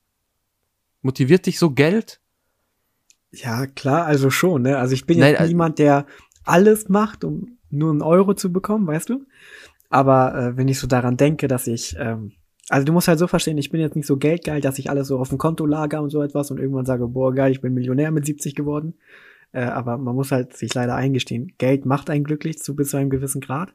Motiviert 1.02 1.44
dich 1.44 1.58
so 1.58 1.72
Geld? 1.72 2.21
Ja, 3.32 3.66
klar, 3.66 4.06
also 4.06 4.30
schon, 4.30 4.62
ne? 4.62 4.78
Also 4.78 4.94
ich 4.94 5.06
bin 5.06 5.18
Nein, 5.18 5.34
jetzt 5.38 5.48
niemand, 5.48 5.78
der 5.78 6.06
alles 6.44 6.88
macht, 6.88 7.24
um 7.24 7.58
nur 7.70 7.90
einen 7.90 8.02
Euro 8.02 8.34
zu 8.34 8.52
bekommen, 8.52 8.86
weißt 8.86 9.08
du? 9.08 9.24
Aber 9.88 10.34
äh, 10.34 10.56
wenn 10.56 10.68
ich 10.68 10.78
so 10.78 10.86
daran 10.86 11.16
denke, 11.16 11.48
dass 11.48 11.66
ich, 11.66 11.96
ähm, 11.98 12.32
also 12.68 12.84
du 12.84 12.92
musst 12.92 13.08
halt 13.08 13.18
so 13.18 13.26
verstehen, 13.26 13.58
ich 13.58 13.70
bin 13.70 13.80
jetzt 13.80 13.96
nicht 13.96 14.06
so 14.06 14.16
geldgeil, 14.16 14.60
dass 14.60 14.78
ich 14.78 14.90
alles 14.90 15.08
so 15.08 15.18
auf 15.18 15.30
dem 15.30 15.38
Konto 15.38 15.66
lager 15.66 16.02
und 16.02 16.10
so 16.10 16.22
etwas 16.22 16.50
und 16.50 16.58
irgendwann 16.58 16.86
sage, 16.86 17.08
boah, 17.08 17.34
geil, 17.34 17.52
ich 17.52 17.60
bin 17.60 17.74
Millionär 17.74 18.10
mit 18.10 18.26
70 18.26 18.54
geworden. 18.54 18.94
Äh, 19.52 19.64
aber 19.64 19.98
man 19.98 20.14
muss 20.14 20.30
halt 20.30 20.56
sich 20.56 20.72
leider 20.74 20.94
eingestehen, 20.94 21.52
Geld 21.58 21.84
macht 21.84 22.10
einen 22.10 22.24
glücklich 22.24 22.58
zu 22.58 22.74
bis 22.74 22.90
zu 22.90 22.96
einem 22.96 23.10
gewissen 23.10 23.40
Grad. 23.40 23.74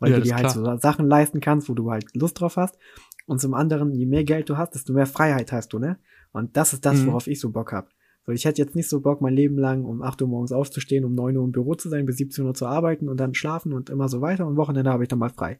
Weil 0.00 0.12
ja, 0.12 0.16
du 0.18 0.22
dir 0.22 0.36
halt 0.36 0.50
so 0.50 0.76
Sachen 0.76 1.08
leisten 1.08 1.40
kannst, 1.40 1.68
wo 1.68 1.74
du 1.74 1.90
halt 1.90 2.04
Lust 2.14 2.40
drauf 2.40 2.56
hast. 2.56 2.78
Und 3.26 3.40
zum 3.40 3.52
anderen, 3.54 3.92
je 3.92 4.06
mehr 4.06 4.24
Geld 4.24 4.48
du 4.48 4.56
hast, 4.56 4.74
desto 4.74 4.92
mehr 4.92 5.06
Freiheit 5.06 5.50
hast 5.50 5.72
du, 5.72 5.78
ne? 5.78 5.98
Und 6.30 6.56
das 6.56 6.72
ist 6.72 6.86
das, 6.86 6.98
mhm. 6.98 7.08
worauf 7.08 7.26
ich 7.26 7.40
so 7.40 7.50
Bock 7.50 7.72
hab. 7.72 7.90
So, 8.28 8.32
ich 8.34 8.44
hätte 8.44 8.60
jetzt 8.60 8.76
nicht 8.76 8.90
so 8.90 9.00
Bock, 9.00 9.22
mein 9.22 9.32
Leben 9.32 9.56
lang 9.56 9.86
um 9.86 10.02
8 10.02 10.20
Uhr 10.20 10.28
morgens 10.28 10.52
aufzustehen, 10.52 11.06
um 11.06 11.14
9 11.14 11.34
Uhr 11.38 11.44
im 11.46 11.50
Büro 11.50 11.76
zu 11.76 11.88
sein, 11.88 12.04
bis 12.04 12.18
17 12.18 12.44
Uhr 12.44 12.52
zu 12.52 12.66
arbeiten 12.66 13.08
und 13.08 13.16
dann 13.16 13.32
schlafen 13.32 13.72
und 13.72 13.88
immer 13.88 14.10
so 14.10 14.20
weiter. 14.20 14.46
Und 14.46 14.58
Wochenende 14.58 14.90
habe 14.90 15.02
ich 15.02 15.08
dann 15.08 15.18
mal 15.18 15.30
frei. 15.30 15.58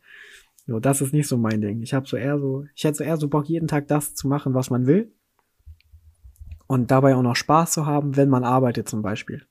So, 0.66 0.78
das 0.78 1.00
ist 1.00 1.14
nicht 1.14 1.28
so 1.28 1.38
mein 1.38 1.62
Ding. 1.62 1.81
Ich 1.81 1.94
habe 1.94 2.07
so 2.07 2.18
eher 2.18 2.38
so, 2.38 2.66
ich 2.74 2.85
hätte 2.85 2.98
so 2.98 3.04
eher 3.04 3.16
so 3.16 3.28
Bock, 3.28 3.48
jeden 3.48 3.68
Tag 3.68 3.88
das 3.88 4.14
zu 4.14 4.28
machen, 4.28 4.52
was 4.52 4.68
man 4.68 4.87
will. 4.87 5.11
Und 6.66 6.90
dabei 6.90 7.16
auch 7.16 7.22
noch 7.22 7.37
Spaß 7.37 7.72
zu 7.72 7.87
haben, 7.87 8.16
wenn 8.18 8.28
man 8.28 8.44
arbeitet 8.44 8.87
zum 8.87 9.00
Beispiel. 9.00 9.46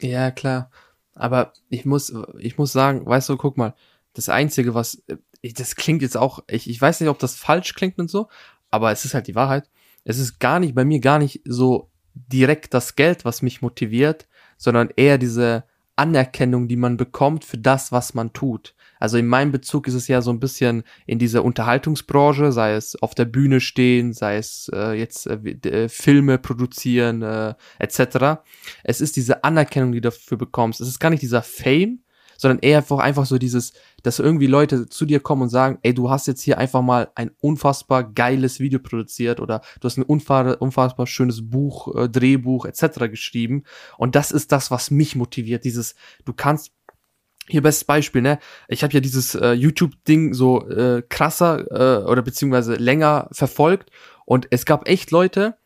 Ja, 0.00 0.30
klar. 0.30 0.70
Aber 1.14 1.52
ich 1.68 1.84
muss, 1.84 2.10
ich 2.38 2.56
muss 2.56 2.72
sagen, 2.72 3.04
weißt 3.04 3.28
du, 3.28 3.36
guck 3.36 3.58
mal, 3.58 3.74
das 4.14 4.30
Einzige, 4.30 4.72
was, 4.72 5.02
das 5.42 5.76
klingt 5.76 6.00
jetzt 6.00 6.16
auch, 6.16 6.42
ich, 6.48 6.70
ich 6.70 6.80
weiß 6.80 7.00
nicht, 7.00 7.10
ob 7.10 7.18
das 7.18 7.34
falsch 7.36 7.74
klingt 7.74 7.98
und 7.98 8.08
so, 8.08 8.28
aber 8.70 8.92
es 8.92 9.04
ist 9.04 9.12
halt 9.12 9.26
die 9.26 9.34
Wahrheit. 9.34 9.68
Es 10.04 10.18
ist 10.18 10.38
gar 10.38 10.58
nicht, 10.58 10.74
bei 10.74 10.86
mir 10.86 11.00
gar 11.00 11.18
nicht 11.18 11.42
so 11.44 11.89
direkt 12.14 12.74
das 12.74 12.96
Geld, 12.96 13.24
was 13.24 13.42
mich 13.42 13.62
motiviert, 13.62 14.26
sondern 14.56 14.90
eher 14.96 15.18
diese 15.18 15.64
Anerkennung, 15.96 16.68
die 16.68 16.76
man 16.76 16.96
bekommt 16.96 17.44
für 17.44 17.58
das, 17.58 17.92
was 17.92 18.14
man 18.14 18.32
tut. 18.32 18.74
Also 18.98 19.16
in 19.16 19.26
meinem 19.26 19.50
Bezug 19.50 19.88
ist 19.88 19.94
es 19.94 20.08
ja 20.08 20.20
so 20.20 20.30
ein 20.30 20.40
bisschen 20.40 20.84
in 21.06 21.18
dieser 21.18 21.44
Unterhaltungsbranche, 21.44 22.52
sei 22.52 22.74
es 22.74 23.00
auf 23.02 23.14
der 23.14 23.24
Bühne 23.24 23.60
stehen, 23.60 24.12
sei 24.12 24.36
es 24.36 24.70
äh, 24.74 24.92
jetzt 24.92 25.26
äh, 25.26 25.36
äh, 25.36 25.88
Filme 25.88 26.38
produzieren 26.38 27.22
äh, 27.22 27.54
etc. 27.78 28.42
Es 28.84 29.00
ist 29.00 29.16
diese 29.16 29.42
Anerkennung, 29.42 29.92
die 29.92 30.02
du 30.02 30.10
dafür 30.10 30.36
bekommst. 30.36 30.80
Es 30.80 30.88
ist 30.88 31.00
gar 31.00 31.08
nicht 31.10 31.22
dieser 31.22 31.42
Fame, 31.42 32.00
sondern 32.40 32.60
eher 32.60 32.78
einfach, 32.78 32.98
einfach 33.00 33.26
so 33.26 33.36
dieses, 33.36 33.74
dass 34.02 34.18
irgendwie 34.18 34.46
Leute 34.46 34.88
zu 34.88 35.04
dir 35.04 35.20
kommen 35.20 35.42
und 35.42 35.48
sagen, 35.50 35.78
ey, 35.82 35.92
du 35.92 36.08
hast 36.08 36.26
jetzt 36.26 36.40
hier 36.40 36.56
einfach 36.56 36.80
mal 36.80 37.10
ein 37.14 37.32
unfassbar 37.42 38.02
geiles 38.02 38.60
Video 38.60 38.78
produziert 38.78 39.40
oder 39.40 39.60
du 39.78 39.84
hast 39.84 39.98
ein 39.98 40.04
unfassbar 40.04 41.06
schönes 41.06 41.50
Buch, 41.50 41.94
äh, 41.94 42.08
Drehbuch 42.08 42.64
etc. 42.64 43.10
geschrieben 43.10 43.64
und 43.98 44.14
das 44.14 44.32
ist 44.32 44.52
das, 44.52 44.70
was 44.70 44.90
mich 44.90 45.16
motiviert, 45.16 45.64
dieses, 45.64 45.94
du 46.24 46.32
kannst 46.32 46.72
hier 47.46 47.60
bestes 47.60 47.84
Beispiel, 47.84 48.22
ne? 48.22 48.38
Ich 48.68 48.82
habe 48.82 48.94
ja 48.94 49.00
dieses 49.00 49.34
äh, 49.34 49.52
YouTube-Ding 49.52 50.32
so 50.32 50.66
äh, 50.66 51.02
krasser 51.06 51.66
äh, 51.70 52.04
oder 52.04 52.22
beziehungsweise 52.22 52.76
länger 52.76 53.28
verfolgt 53.32 53.90
und 54.24 54.46
es 54.50 54.64
gab 54.64 54.88
echt 54.88 55.10
Leute, 55.10 55.56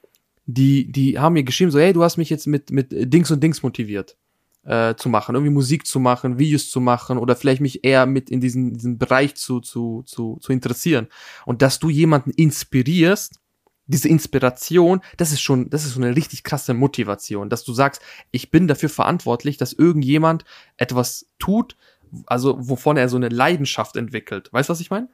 die 0.46 0.90
die 0.90 1.20
haben 1.20 1.34
mir 1.34 1.44
geschrieben 1.44 1.70
so, 1.70 1.78
hey, 1.78 1.92
du 1.92 2.02
hast 2.02 2.16
mich 2.16 2.30
jetzt 2.30 2.48
mit 2.48 2.72
mit 2.72 2.88
Dings 2.90 3.30
und 3.30 3.42
Dings 3.44 3.62
motiviert 3.62 4.16
äh, 4.64 4.94
zu 4.94 5.08
machen, 5.08 5.34
irgendwie 5.34 5.52
Musik 5.52 5.86
zu 5.86 6.00
machen, 6.00 6.38
Videos 6.38 6.70
zu 6.70 6.80
machen 6.80 7.18
oder 7.18 7.36
vielleicht 7.36 7.60
mich 7.60 7.84
eher 7.84 8.06
mit 8.06 8.30
in 8.30 8.40
diesen, 8.40 8.74
diesen 8.74 8.98
Bereich 8.98 9.34
zu, 9.34 9.60
zu, 9.60 10.02
zu, 10.06 10.38
zu 10.40 10.52
interessieren. 10.52 11.08
Und 11.44 11.62
dass 11.62 11.78
du 11.78 11.90
jemanden 11.90 12.30
inspirierst, 12.30 13.40
diese 13.86 14.08
Inspiration, 14.08 15.00
das 15.18 15.32
ist 15.32 15.42
schon, 15.42 15.68
das 15.68 15.84
ist 15.84 15.94
so 15.94 16.00
eine 16.00 16.16
richtig 16.16 16.42
krasse 16.42 16.72
Motivation, 16.72 17.50
dass 17.50 17.64
du 17.64 17.72
sagst, 17.74 18.00
ich 18.30 18.50
bin 18.50 18.66
dafür 18.66 18.88
verantwortlich, 18.88 19.58
dass 19.58 19.74
irgendjemand 19.74 20.44
etwas 20.78 21.26
tut, 21.38 21.76
also 22.26 22.56
wovon 22.58 22.96
er 22.96 23.08
so 23.08 23.16
eine 23.16 23.28
Leidenschaft 23.28 23.96
entwickelt. 23.96 24.50
Weißt 24.52 24.68
du, 24.68 24.72
was 24.72 24.80
ich 24.80 24.90
meine? 24.90 25.08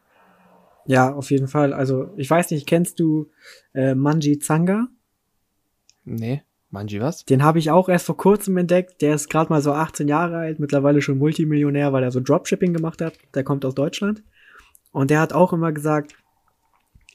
Ja, 0.86 1.12
auf 1.12 1.30
jeden 1.30 1.48
Fall. 1.48 1.72
Also, 1.72 2.10
ich 2.16 2.30
weiß 2.30 2.50
nicht, 2.52 2.66
kennst 2.66 3.00
du 3.00 3.30
äh, 3.74 3.94
Manji 3.94 4.38
Zanga? 4.38 4.88
Nee. 6.04 6.42
Manji 6.70 7.00
was? 7.00 7.24
Den 7.24 7.42
habe 7.42 7.59
ich 7.59 7.70
auch 7.70 7.88
erst 7.88 8.06
vor 8.06 8.16
kurzem 8.16 8.56
entdeckt. 8.56 9.02
Der 9.02 9.14
ist 9.14 9.28
gerade 9.28 9.50
mal 9.50 9.61
so 9.61 9.72
18 9.72 10.06
Jahre 10.06 10.37
alt, 10.37 10.61
mittlerweile 10.61 11.02
schon 11.02 11.18
Multimillionär, 11.18 11.92
weil 11.92 12.04
er 12.04 12.12
so 12.12 12.20
Dropshipping 12.20 12.72
gemacht 12.72 13.00
hat. 13.00 13.18
Der 13.35 13.42
kommt 13.42 13.64
aus 13.64 13.74
Deutschland. 13.74 14.22
Und 14.92 15.11
der 15.11 15.20
hat 15.20 15.33
auch 15.33 15.52
immer 15.52 15.72
gesagt, 15.72 16.14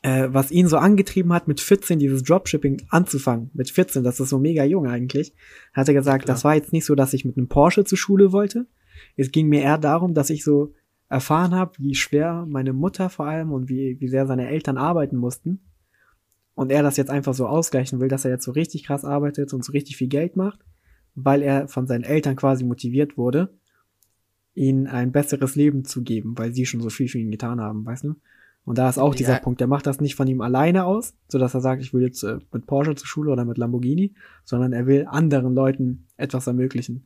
äh, 0.02 0.28
was 0.32 0.52
ihn 0.52 0.68
so 0.68 0.78
angetrieben 0.78 1.34
hat, 1.34 1.48
mit 1.48 1.62
14 1.62 2.00
dieses 2.00 2.24
Dropshipping 2.24 2.84
anzufangen. 2.90 3.50
Mit 3.54 3.70
14, 3.70 4.04
das 4.04 4.20
ist 4.20 4.30
so 4.30 4.40
mega 4.40 4.64
jung 4.64 4.88
eigentlich. 4.88 5.34
Hat 5.74 5.88
er 5.88 5.94
gesagt, 5.94 6.26
Klar. 6.26 6.36
das 6.36 6.44
war 6.44 6.56
jetzt 6.56 6.74
nicht 6.74 6.86
so, 6.86 6.96
dass 6.96 7.14
ich 7.14 7.26
mit 7.26 7.38
einem 7.38 7.48
Porsche 7.48 7.86
zur 7.86 7.98
Schule 7.98 8.32
wollte. 8.32 8.68
Es 9.16 9.32
ging 9.32 9.48
mir 9.48 9.62
eher 9.62 9.78
darum, 9.78 10.14
dass 10.14 10.30
ich 10.30 10.44
so 10.44 10.74
erfahren 11.10 11.56
habe, 11.56 11.74
wie 11.80 11.96
schwer 11.96 12.46
meine 12.48 12.74
Mutter 12.74 13.10
vor 13.10 13.26
allem 13.26 13.52
und 13.52 13.70
wie, 13.70 13.98
wie 14.00 14.08
sehr 14.08 14.28
seine 14.28 14.50
Eltern 14.50 14.78
arbeiten 14.78 15.18
mussten. 15.18 15.62
Und 16.56 16.72
er 16.72 16.84
das 16.84 16.98
jetzt 16.98 17.12
einfach 17.12 17.34
so 17.34 17.48
ausgleichen 17.48 18.00
will, 18.00 18.08
dass 18.08 18.26
er 18.26 18.32
jetzt 18.32 18.46
so 18.46 18.52
richtig 18.52 18.86
krass 18.86 19.04
arbeitet 19.06 19.54
und 19.54 19.64
so 19.64 19.72
richtig 19.74 19.98
viel 19.98 20.08
Geld 20.08 20.38
macht, 20.38 20.60
weil 21.14 21.42
er 21.42 21.68
von 21.68 21.86
seinen 21.86 22.04
Eltern 22.04 22.36
quasi 22.36 22.64
motiviert 22.64 23.18
wurde, 23.18 23.54
ihnen 24.54 24.88
ein 24.88 25.12
besseres 25.12 25.56
Leben 25.56 25.84
zu 25.84 26.02
geben, 26.02 26.38
weil 26.38 26.54
sie 26.54 26.66
schon 26.66 26.82
so 26.82 26.90
viel 26.90 27.10
für 27.10 27.20
ihn 27.20 27.32
getan 27.32 27.60
haben, 27.60 27.86
weißt 27.86 28.06
du? 28.06 28.16
Und 28.64 28.80
da 28.80 28.90
ist 28.90 28.98
auch 28.98 29.14
ja. 29.14 29.18
dieser 29.18 29.36
Punkt, 29.40 29.60
der 29.60 29.68
macht 29.68 29.86
das 29.86 30.02
nicht 30.02 30.16
von 30.16 30.28
ihm 30.28 30.42
alleine 30.42 30.86
aus, 30.86 31.14
so 31.28 31.38
dass 31.38 31.54
er 31.54 31.62
sagt, 31.62 31.84
ich 31.84 31.94
will 31.94 32.02
jetzt 32.02 32.24
äh, 32.24 32.40
mit 32.52 32.66
Porsche 32.66 32.96
zur 32.96 33.08
Schule 33.08 33.32
oder 33.32 33.46
mit 33.46 33.58
Lamborghini, 33.58 34.16
sondern 34.44 34.74
er 34.74 34.88
will 34.88 35.06
anderen 35.08 35.54
Leuten 35.54 36.08
etwas 36.18 36.48
ermöglichen. 36.48 37.06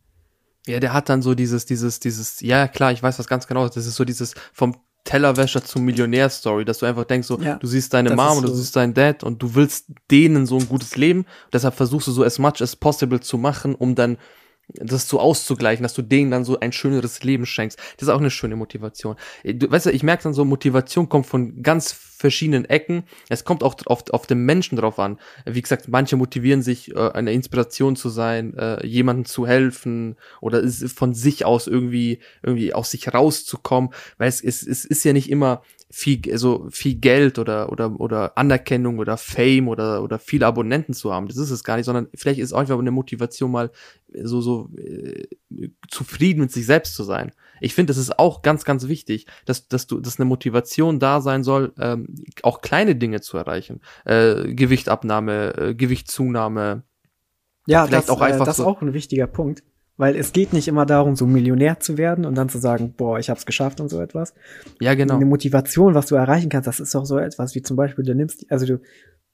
Ja, 0.68 0.80
der 0.80 0.94
hat 0.94 1.10
dann 1.10 1.22
so 1.22 1.36
dieses, 1.36 1.66
dieses, 1.66 2.00
dieses, 2.00 2.40
ja 2.42 2.68
klar, 2.68 2.92
ich 2.92 3.04
weiß 3.04 3.20
was 3.20 3.28
ganz 3.28 3.48
genau, 3.48 3.68
das 3.68 3.78
ist 3.78 3.96
so 3.96 4.06
dieses 4.06 4.36
vom 4.54 4.78
Tellerwäscher 5.04 5.64
zum 5.64 5.86
Millionär-Story, 5.86 6.66
dass 6.66 6.80
du 6.80 6.86
einfach 6.86 7.06
denkst, 7.06 7.28
so, 7.28 7.40
ja, 7.40 7.56
du 7.56 7.68
siehst 7.68 7.94
deine 7.94 8.16
Mom 8.16 8.38
und 8.38 8.48
du 8.48 8.54
siehst 8.54 8.76
deinen 8.76 8.94
Dad 8.94 9.24
und 9.24 9.42
du 9.42 9.56
willst 9.56 9.88
denen 10.12 10.46
so 10.46 10.58
ein 10.58 10.68
gutes 10.68 10.96
Leben. 10.98 11.26
Deshalb 11.52 11.76
versuchst 11.76 12.08
du 12.08 12.12
so 12.12 12.24
as 12.24 12.38
much 12.38 12.62
as 12.62 12.76
possible 12.76 13.20
zu 13.20 13.38
machen, 13.38 13.76
um 13.76 13.96
dann 13.96 14.18
das 14.76 15.08
so 15.08 15.20
auszugleichen, 15.20 15.84
dass 15.84 15.94
du 15.94 16.02
denen 16.02 16.32
dann 16.32 16.46
so 16.46 16.60
ein 16.60 16.72
schöneres 16.72 17.24
Leben 17.24 17.46
schenkst. 17.46 17.80
Das 17.98 18.08
ist 18.08 18.14
auch 18.14 18.20
eine 18.20 18.32
schöne 18.32 18.56
Motivation. 18.56 19.16
Du, 19.44 19.70
weißt 19.70 19.88
du, 19.88 19.92
ich 19.92 20.04
merke 20.04 20.24
dann 20.24 20.34
so, 20.34 20.46
Motivation 20.46 21.10
kommt 21.10 21.26
von 21.26 21.62
ganz 21.64 21.92
verschiedenen 21.92 22.66
Ecken. 22.66 23.04
Es 23.30 23.46
kommt 23.46 23.64
auch 23.64 23.76
auf, 23.86 24.04
auf 24.12 24.28
den 24.28 24.46
Menschen 24.46 24.78
drauf 24.78 25.00
an. 25.00 25.18
Wie 25.46 25.62
gesagt, 25.62 25.88
manche 25.88 26.18
motivieren 26.18 26.62
sich, 26.62 26.94
äh, 26.94 27.12
eine 27.12 27.32
Inspiration 27.32 27.96
zu 27.96 28.10
sein, 28.10 28.56
äh, 28.58 28.86
jemandem 28.86 29.26
zu 29.26 29.48
helfen 29.48 30.18
oder 30.42 30.68
von 30.70 31.14
sich 31.14 31.46
aus 31.46 31.68
irgendwie, 31.68 32.20
irgendwie 32.44 32.74
aus 32.74 32.92
sich 32.92 33.14
rauszukommen. 33.14 33.92
Weil 34.18 34.28
es, 34.28 34.44
es, 34.44 34.68
es 34.68 34.86
ist 34.86 35.04
ja 35.06 35.14
nicht 35.14 35.30
immer 35.30 35.64
viel, 35.92 36.22
also 36.32 36.68
viel 36.70 36.96
Geld 36.96 37.40
oder, 37.40 37.72
oder, 37.72 38.00
oder 38.00 38.38
Anerkennung 38.38 39.00
oder 39.00 39.18
Fame 39.18 39.68
oder, 39.68 40.04
oder 40.04 40.20
viele 40.20 40.46
Abonnenten 40.46 40.94
zu 40.94 41.12
haben. 41.12 41.28
Das 41.28 41.38
ist 41.38 41.50
es 41.50 41.64
gar 41.64 41.78
nicht, 41.78 41.86
sondern 41.86 42.08
vielleicht 42.14 42.40
ist 42.40 42.50
es 42.50 42.54
einfach 42.54 42.78
eine 42.78 42.92
Motivation 42.92 43.52
mal 43.52 43.72
so, 44.14 44.40
so 44.40 44.70
äh, 44.78 45.28
zufrieden 45.90 46.42
mit 46.42 46.52
sich 46.52 46.68
selbst 46.68 46.96
zu 46.96 47.04
sein. 47.04 47.32
Ich 47.60 47.74
finde, 47.74 47.92
das 47.92 47.98
ist 47.98 48.20
auch 48.20 48.44
ganz, 48.44 48.66
ganz 48.66 48.88
wichtig, 48.88 49.26
dass, 49.46 49.68
dass 49.68 49.88
du, 49.88 50.00
dass 50.00 50.20
eine 50.20 50.26
Motivation 50.26 51.00
da 51.00 51.22
sein 51.22 51.44
soll, 51.44 51.74
ähm, 51.80 52.16
auch 52.44 52.62
kleine 52.62 52.96
Dinge 52.96 53.22
zu 53.22 53.38
erreichen. 53.38 53.82
Äh, 54.06 54.54
Gewichtabnahme, 54.54 55.58
äh, 55.58 55.76
Gewichtszunahme. 55.76 56.84
Ja, 57.66 57.88
vielleicht 57.88 58.10
das, 58.10 58.16
auch 58.16 58.22
einfach 58.22 58.46
äh, 58.46 58.50
das 58.50 58.60
ist 58.60 58.66
auch 58.66 58.82
ein 58.82 58.94
wichtiger 58.94 59.28
Punkt. 59.28 59.64
Weil 60.00 60.16
es 60.16 60.32
geht 60.32 60.54
nicht 60.54 60.70
immer 60.70 60.86
darum, 60.86 61.18
so 61.18 61.28
Millionär 61.28 61.82
zu 61.82 61.98
werden 61.98 62.26
und 62.26 62.34
dann 62.36 62.48
zu 62.48 62.58
sagen, 62.58 62.94
boah, 62.96 63.20
ich 63.20 63.30
hab's 63.30 63.46
geschafft 63.46 63.82
und 63.82 63.90
so 63.90 64.00
etwas. 64.00 64.34
Ja, 64.80 64.94
genau. 64.94 65.16
Eine 65.16 65.26
Motivation, 65.26 65.94
was 65.94 66.06
du 66.06 66.16
erreichen 66.16 66.48
kannst, 66.48 66.68
das 66.68 66.80
ist 66.80 66.96
doch 66.96 67.04
so 67.06 67.18
etwas 67.18 67.54
wie 67.54 67.62
zum 67.62 67.76
Beispiel, 67.76 68.06
du 68.06 68.16
nimmst, 68.16 68.50
also 68.50 68.66
du, 68.66 68.80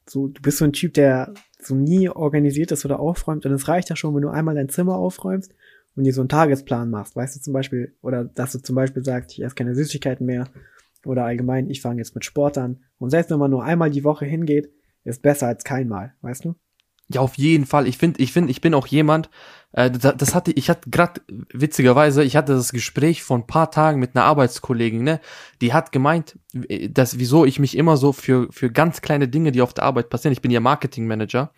so, 0.10 0.28
du 0.28 0.42
bist 0.42 0.58
so 0.58 0.66
ein 0.66 0.74
Typ, 0.74 0.96
der 0.96 1.36
so 1.60 1.76
nie 1.76 2.10
organisiert 2.10 2.72
ist 2.72 2.84
oder 2.84 3.00
aufräumt 3.00 3.46
und 3.46 3.52
es 3.52 3.68
reicht 3.68 3.92
ja 3.92 3.96
schon, 3.96 4.16
wenn 4.16 4.24
du 4.24 4.30
einmal 4.30 4.56
dein 4.56 4.68
Zimmer 4.68 4.96
aufräumst 4.96 5.54
und 5.96 6.04
dir 6.04 6.14
so 6.14 6.22
einen 6.22 6.30
Tagesplan 6.30 6.90
machst, 6.90 7.16
weißt 7.16 7.36
du 7.36 7.42
zum 7.42 7.54
Beispiel, 7.54 7.96
oder 8.02 8.24
dass 8.26 8.54
du 8.54 8.58
zum 8.58 8.76
Beispiel 8.76 9.06
sagst, 9.06 9.34
ich 9.34 9.44
esse 9.44 9.54
keine 9.54 9.76
Süßigkeiten 9.76 10.26
mehr 10.26 10.48
oder 11.06 11.26
allgemein, 11.26 11.70
ich 11.70 11.82
fange 11.82 12.00
jetzt 12.00 12.16
mit 12.16 12.26
Sport 12.26 12.58
an 12.58 12.80
und 12.98 13.12
selbst 13.12 13.30
wenn 13.30 13.38
man 13.38 13.52
nur 13.52 13.64
einmal 13.64 13.92
die 13.92 14.04
Woche 14.04 14.26
hingeht, 14.26 14.72
ist 15.04 15.22
besser 15.22 15.46
als 15.46 15.64
keinmal, 15.64 16.16
weißt 16.22 16.46
du? 16.46 16.56
Ja, 17.08 17.22
auf 17.22 17.38
jeden 17.38 17.68
Fall. 17.68 17.88
Ich 17.88 18.00
finde, 18.00 18.20
ich 18.20 18.32
finde, 18.34 18.50
ich 18.50 18.62
bin 18.62 18.74
auch 18.74 18.88
jemand, 18.88 19.30
äh, 19.74 19.92
das, 19.92 20.34
hatte, 20.34 20.52
ich 20.54 20.70
hatte 20.72 20.90
gerade 20.90 21.22
witzigerweise, 21.54 22.24
ich 22.24 22.36
hatte 22.36 22.54
das 22.54 22.72
Gespräch 22.72 23.22
vor 23.22 23.38
ein 23.38 23.46
paar 23.46 23.70
Tagen 23.70 24.00
mit 24.00 24.16
einer 24.16 24.26
Arbeitskollegin, 24.26 25.04
ne? 25.04 25.20
Die 25.62 25.72
hat 25.72 25.92
gemeint, 25.92 26.40
dass 26.90 27.20
wieso 27.20 27.46
ich 27.46 27.60
mich 27.60 27.78
immer 27.78 27.98
so 27.98 28.14
für 28.14 28.48
für 28.52 28.72
ganz 28.72 29.02
kleine 29.02 29.28
Dinge, 29.28 29.52
die 29.52 29.62
auf 29.62 29.74
der 29.74 29.84
Arbeit 29.84 30.10
passieren. 30.10 30.32
Ich 30.32 30.42
bin 30.42 30.50
ja 30.50 30.62
Marketingmanager 30.62 31.52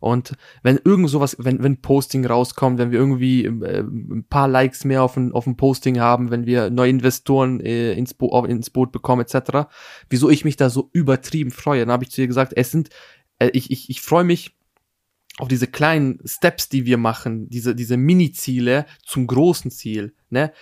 und 0.00 0.36
wenn 0.62 0.80
irgend 0.84 1.08
sowas, 1.08 1.36
wenn 1.38 1.62
wenn 1.62 1.80
Posting 1.80 2.26
rauskommt, 2.26 2.78
wenn 2.78 2.90
wir 2.90 2.98
irgendwie 2.98 3.46
äh, 3.46 3.80
ein 3.80 4.26
paar 4.28 4.48
Likes 4.48 4.84
mehr 4.84 5.02
auf 5.02 5.16
ein 5.16 5.32
auf 5.32 5.46
ein 5.46 5.56
Posting 5.56 6.00
haben, 6.00 6.30
wenn 6.30 6.44
wir 6.44 6.68
neue 6.70 6.90
Investoren 6.90 7.60
äh, 7.60 7.92
ins, 7.92 8.12
Bo 8.12 8.44
ins 8.44 8.68
Boot 8.70 8.92
bekommen 8.92 9.22
etc. 9.22 9.68
Wieso 10.10 10.28
ich 10.28 10.44
mich 10.44 10.56
da 10.56 10.68
so 10.68 10.90
übertrieben 10.92 11.52
freue? 11.52 11.80
Dann 11.80 11.92
habe 11.92 12.04
ich 12.04 12.10
zu 12.10 12.20
ihr 12.20 12.26
gesagt, 12.26 12.52
es 12.56 12.70
sind 12.70 12.90
äh, 13.38 13.50
ich 13.54 13.70
ich 13.70 13.88
ich 13.88 14.00
freue 14.02 14.24
mich 14.24 14.56
auf 15.38 15.48
diese 15.48 15.66
kleinen 15.66 16.20
Steps, 16.24 16.68
die 16.68 16.84
wir 16.86 16.98
machen, 16.98 17.48
diese, 17.48 17.74
diese 17.74 17.96
Mini-Ziele 17.96 18.86
zum 19.04 19.26
großen 19.26 19.70
Ziel, 19.70 20.14
ne, 20.28 20.52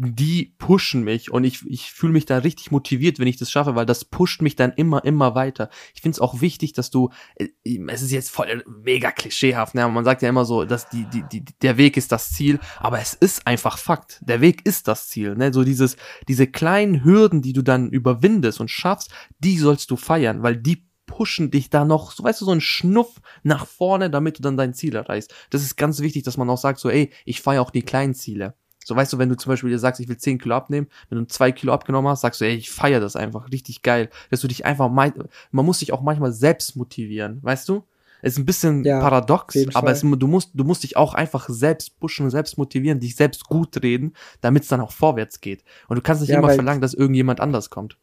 die 0.00 0.54
pushen 0.58 1.02
mich 1.02 1.32
und 1.32 1.42
ich, 1.42 1.66
ich 1.66 1.90
fühle 1.90 2.12
mich 2.12 2.24
da 2.24 2.38
richtig 2.38 2.70
motiviert, 2.70 3.18
wenn 3.18 3.26
ich 3.26 3.36
das 3.36 3.50
schaffe, 3.50 3.74
weil 3.74 3.84
das 3.84 4.04
pusht 4.04 4.42
mich 4.42 4.54
dann 4.54 4.72
immer, 4.72 5.04
immer 5.04 5.34
weiter. 5.34 5.70
Ich 5.92 6.02
finde 6.02 6.14
es 6.14 6.20
auch 6.20 6.40
wichtig, 6.40 6.72
dass 6.72 6.90
du, 6.90 7.10
äh, 7.34 7.48
es 7.88 8.02
ist 8.02 8.12
jetzt 8.12 8.30
voll 8.30 8.62
mega 8.84 9.10
klischeehaft, 9.10 9.74
ne? 9.74 9.88
man 9.88 10.04
sagt 10.04 10.22
ja 10.22 10.28
immer 10.28 10.44
so, 10.44 10.64
dass 10.64 10.88
die, 10.88 11.04
die, 11.12 11.24
die, 11.32 11.44
der 11.62 11.78
Weg 11.78 11.96
ist 11.96 12.12
das 12.12 12.30
Ziel, 12.30 12.60
aber 12.78 13.00
es 13.00 13.14
ist 13.14 13.44
einfach 13.48 13.76
Fakt. 13.76 14.20
Der 14.20 14.40
Weg 14.40 14.64
ist 14.64 14.86
das 14.86 15.08
Ziel, 15.08 15.34
ne? 15.34 15.52
So 15.52 15.64
dieses, 15.64 15.96
diese 16.28 16.46
kleinen 16.46 17.02
Hürden, 17.02 17.42
die 17.42 17.52
du 17.52 17.62
dann 17.62 17.90
überwindest 17.90 18.60
und 18.60 18.70
schaffst, 18.70 19.10
die 19.40 19.58
sollst 19.58 19.90
du 19.90 19.96
feiern, 19.96 20.44
weil 20.44 20.56
die 20.56 20.87
pushen 21.18 21.50
dich 21.50 21.68
da 21.68 21.84
noch, 21.84 22.12
so 22.12 22.22
weißt 22.22 22.40
du, 22.40 22.44
so 22.44 22.52
ein 22.52 22.60
Schnuff 22.60 23.20
nach 23.42 23.66
vorne, 23.66 24.08
damit 24.08 24.38
du 24.38 24.42
dann 24.42 24.56
dein 24.56 24.72
Ziel 24.72 24.94
erreichst. 24.94 25.34
Das 25.50 25.62
ist 25.62 25.74
ganz 25.74 25.98
wichtig, 25.98 26.22
dass 26.22 26.36
man 26.36 26.48
auch 26.48 26.58
sagt, 26.58 26.78
so, 26.78 26.88
ey, 26.88 27.10
ich 27.24 27.42
feiere 27.42 27.60
auch 27.60 27.72
die 27.72 27.82
kleinen 27.82 28.14
Ziele. 28.14 28.54
So, 28.84 28.94
weißt 28.94 29.12
du, 29.12 29.18
wenn 29.18 29.28
du 29.28 29.36
zum 29.36 29.50
Beispiel 29.50 29.68
dir 29.68 29.80
sagst, 29.80 30.00
ich 30.00 30.08
will 30.08 30.16
10 30.16 30.38
Kilo 30.38 30.54
abnehmen, 30.54 30.86
wenn 31.08 31.18
du 31.18 31.26
2 31.26 31.50
Kilo 31.50 31.72
abgenommen 31.72 32.08
hast, 32.08 32.20
sagst 32.20 32.40
du, 32.40 32.44
ey, 32.44 32.54
ich 32.54 32.70
feiere 32.70 33.00
das 33.00 33.16
einfach, 33.16 33.50
richtig 33.50 33.82
geil. 33.82 34.10
Dass 34.30 34.40
du 34.40 34.46
dich 34.46 34.64
einfach, 34.64 34.88
man 34.88 35.12
muss 35.50 35.80
dich 35.80 35.92
auch 35.92 36.02
manchmal 36.02 36.30
selbst 36.30 36.76
motivieren, 36.76 37.40
weißt 37.42 37.68
du? 37.68 37.82
Es 38.22 38.34
ist 38.34 38.38
ein 38.38 38.46
bisschen 38.46 38.84
ja, 38.84 39.00
paradox, 39.00 39.56
aber 39.74 39.90
es, 39.90 40.02
du 40.02 40.26
musst, 40.28 40.50
du 40.54 40.62
musst 40.62 40.84
dich 40.84 40.96
auch 40.96 41.14
einfach 41.14 41.48
selbst 41.48 41.98
pushen, 41.98 42.30
selbst 42.30 42.58
motivieren, 42.58 43.00
dich 43.00 43.16
selbst 43.16 43.46
gut 43.46 43.82
reden, 43.82 44.12
damit 44.40 44.62
es 44.62 44.68
dann 44.68 44.80
auch 44.80 44.92
vorwärts 44.92 45.40
geht. 45.40 45.64
Und 45.88 45.96
du 45.96 46.02
kannst 46.02 46.20
nicht 46.20 46.30
ja, 46.30 46.38
immer 46.38 46.50
verlangen, 46.50 46.80
dass 46.80 46.94
irgendjemand 46.94 47.40
anders 47.40 47.70
kommt. 47.70 47.98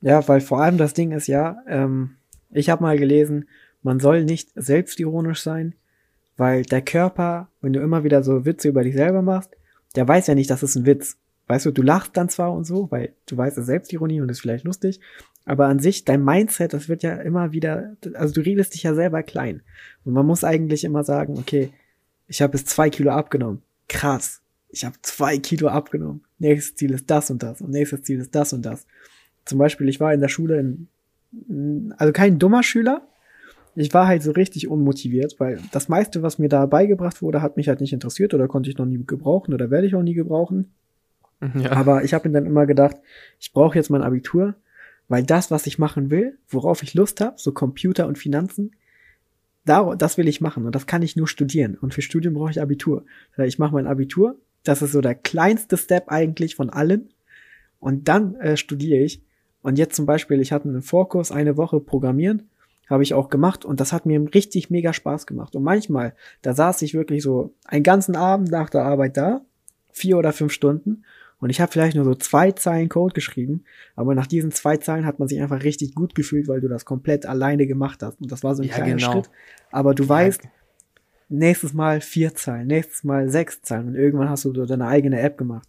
Ja, 0.00 0.26
weil 0.28 0.40
vor 0.40 0.62
allem 0.62 0.78
das 0.78 0.94
Ding 0.94 1.10
ist 1.10 1.26
ja, 1.26 1.56
ähm, 1.66 2.16
ich 2.52 2.70
habe 2.70 2.82
mal 2.82 2.98
gelesen, 2.98 3.48
man 3.82 4.00
soll 4.00 4.24
nicht 4.24 4.50
selbstironisch 4.54 5.42
sein, 5.42 5.74
weil 6.36 6.62
der 6.62 6.82
Körper, 6.82 7.48
wenn 7.60 7.72
du 7.72 7.80
immer 7.80 8.04
wieder 8.04 8.22
so 8.22 8.44
Witze 8.44 8.68
über 8.68 8.84
dich 8.84 8.94
selber 8.94 9.22
machst, 9.22 9.50
der 9.96 10.06
weiß 10.06 10.26
ja 10.28 10.34
nicht, 10.34 10.50
das 10.50 10.62
ist 10.62 10.76
ein 10.76 10.86
Witz. 10.86 11.16
Weißt 11.48 11.66
du, 11.66 11.70
du 11.70 11.82
lachst 11.82 12.16
dann 12.16 12.28
zwar 12.28 12.52
und 12.52 12.64
so, 12.64 12.90
weil 12.90 13.12
du 13.26 13.36
weißt, 13.36 13.58
es 13.58 13.62
ist 13.62 13.66
Selbstironie 13.66 14.20
und 14.20 14.30
ist 14.30 14.40
vielleicht 14.40 14.64
lustig, 14.64 15.00
aber 15.44 15.66
an 15.66 15.80
sich, 15.80 16.04
dein 16.04 16.24
Mindset, 16.24 16.72
das 16.72 16.88
wird 16.88 17.02
ja 17.02 17.16
immer 17.16 17.52
wieder, 17.52 17.96
also 18.14 18.32
du 18.32 18.40
redest 18.42 18.74
dich 18.74 18.84
ja 18.84 18.94
selber 18.94 19.22
klein. 19.22 19.62
Und 20.04 20.12
man 20.14 20.24
muss 20.24 20.44
eigentlich 20.44 20.84
immer 20.84 21.02
sagen, 21.02 21.36
okay, 21.36 21.72
ich 22.28 22.40
habe 22.40 22.56
jetzt 22.56 22.68
zwei 22.68 22.90
Kilo 22.90 23.10
abgenommen. 23.10 23.62
Krass. 23.88 24.40
Ich 24.68 24.84
habe 24.84 24.94
zwei 25.02 25.38
Kilo 25.38 25.68
abgenommen. 25.68 26.24
Nächstes 26.38 26.76
Ziel 26.76 26.92
ist 26.92 27.10
das 27.10 27.30
und 27.30 27.42
das. 27.42 27.60
Und 27.60 27.70
nächstes 27.70 28.02
Ziel 28.02 28.20
ist 28.20 28.34
das 28.34 28.52
und 28.52 28.62
das. 28.64 28.86
Zum 29.44 29.58
Beispiel, 29.58 29.88
ich 29.88 30.00
war 30.00 30.14
in 30.14 30.20
der 30.20 30.28
Schule 30.28 30.58
in 30.58 30.88
also 31.96 32.12
kein 32.12 32.38
dummer 32.38 32.62
Schüler. 32.62 33.06
Ich 33.74 33.94
war 33.94 34.06
halt 34.06 34.22
so 34.22 34.32
richtig 34.32 34.68
unmotiviert, 34.68 35.36
weil 35.38 35.60
das 35.72 35.88
meiste, 35.88 36.22
was 36.22 36.38
mir 36.38 36.48
da 36.48 36.66
beigebracht 36.66 37.22
wurde, 37.22 37.40
hat 37.40 37.56
mich 37.56 37.68
halt 37.68 37.80
nicht 37.80 37.92
interessiert 37.92 38.34
oder 38.34 38.48
konnte 38.48 38.68
ich 38.68 38.76
noch 38.76 38.84
nie 38.84 39.02
gebrauchen 39.06 39.54
oder 39.54 39.70
werde 39.70 39.86
ich 39.86 39.94
auch 39.94 40.02
nie 40.02 40.14
gebrauchen. 40.14 40.72
Ja. 41.56 41.72
Aber 41.72 42.04
ich 42.04 42.14
habe 42.14 42.28
mir 42.28 42.34
dann 42.34 42.46
immer 42.46 42.66
gedacht, 42.66 42.98
ich 43.40 43.52
brauche 43.52 43.74
jetzt 43.76 43.90
mein 43.90 44.02
Abitur, 44.02 44.54
weil 45.08 45.24
das, 45.24 45.50
was 45.50 45.66
ich 45.66 45.76
machen 45.76 46.08
will, 46.08 46.38
worauf 46.48 46.84
ich 46.84 46.94
Lust 46.94 47.20
habe, 47.20 47.34
so 47.36 47.50
Computer 47.50 48.06
und 48.06 48.16
Finanzen, 48.16 48.70
da, 49.64 49.94
das 49.96 50.18
will 50.18 50.28
ich 50.28 50.40
machen 50.40 50.66
und 50.66 50.74
das 50.74 50.86
kann 50.86 51.02
ich 51.02 51.16
nur 51.16 51.28
studieren. 51.28 51.76
Und 51.76 51.94
für 51.94 52.02
Studium 52.02 52.34
brauche 52.34 52.52
ich 52.52 52.60
Abitur. 52.60 53.04
Ich 53.38 53.58
mache 53.58 53.74
mein 53.74 53.88
Abitur, 53.88 54.36
das 54.64 54.82
ist 54.82 54.92
so 54.92 55.00
der 55.00 55.14
kleinste 55.14 55.76
Step 55.76 56.08
eigentlich 56.08 56.54
von 56.54 56.70
allen. 56.70 57.10
Und 57.78 58.08
dann 58.08 58.36
äh, 58.36 58.56
studiere 58.56 59.02
ich. 59.02 59.22
Und 59.62 59.78
jetzt 59.78 59.96
zum 59.96 60.06
Beispiel, 60.06 60.40
ich 60.40 60.52
hatte 60.52 60.68
einen 60.68 60.82
Vorkurs, 60.82 61.32
eine 61.32 61.56
Woche 61.56 61.80
Programmieren, 61.80 62.50
habe 62.90 63.02
ich 63.02 63.14
auch 63.14 63.30
gemacht 63.30 63.64
und 63.64 63.80
das 63.80 63.92
hat 63.92 64.06
mir 64.06 64.20
richtig 64.34 64.70
mega 64.70 64.92
Spaß 64.92 65.26
gemacht. 65.26 65.56
Und 65.56 65.62
manchmal, 65.62 66.14
da 66.42 66.52
saß 66.52 66.82
ich 66.82 66.94
wirklich 66.94 67.22
so 67.22 67.54
einen 67.64 67.84
ganzen 67.84 68.16
Abend 68.16 68.50
nach 68.50 68.70
der 68.70 68.84
Arbeit 68.84 69.16
da, 69.16 69.42
vier 69.92 70.18
oder 70.18 70.32
fünf 70.32 70.52
Stunden, 70.52 71.04
und 71.42 71.50
ich 71.50 71.60
habe 71.60 71.72
vielleicht 71.72 71.96
nur 71.96 72.04
so 72.04 72.14
zwei 72.14 72.52
Zeilen 72.52 72.88
Code 72.88 73.14
geschrieben, 73.14 73.64
aber 73.96 74.14
nach 74.14 74.28
diesen 74.28 74.52
zwei 74.52 74.76
Zeilen 74.76 75.04
hat 75.04 75.18
man 75.18 75.26
sich 75.26 75.42
einfach 75.42 75.64
richtig 75.64 75.92
gut 75.92 76.14
gefühlt, 76.14 76.46
weil 76.46 76.60
du 76.60 76.68
das 76.68 76.84
komplett 76.84 77.26
alleine 77.26 77.66
gemacht 77.66 78.00
hast. 78.04 78.20
Und 78.20 78.30
das 78.30 78.44
war 78.44 78.54
so 78.54 78.62
ein 78.62 78.68
ja, 78.68 78.76
kleiner 78.76 78.94
genau. 78.94 79.10
Schritt. 79.10 79.30
Aber 79.72 79.92
du 79.92 80.04
ja. 80.04 80.08
weißt, 80.08 80.42
nächstes 81.30 81.72
Mal 81.72 82.00
vier 82.00 82.36
Zeilen, 82.36 82.68
nächstes 82.68 83.02
Mal 83.02 83.28
sechs 83.28 83.60
Zeilen 83.60 83.88
und 83.88 83.96
irgendwann 83.96 84.28
hast 84.28 84.44
du 84.44 84.52
deine 84.52 84.86
eigene 84.86 85.18
App 85.18 85.36
gemacht. 85.36 85.68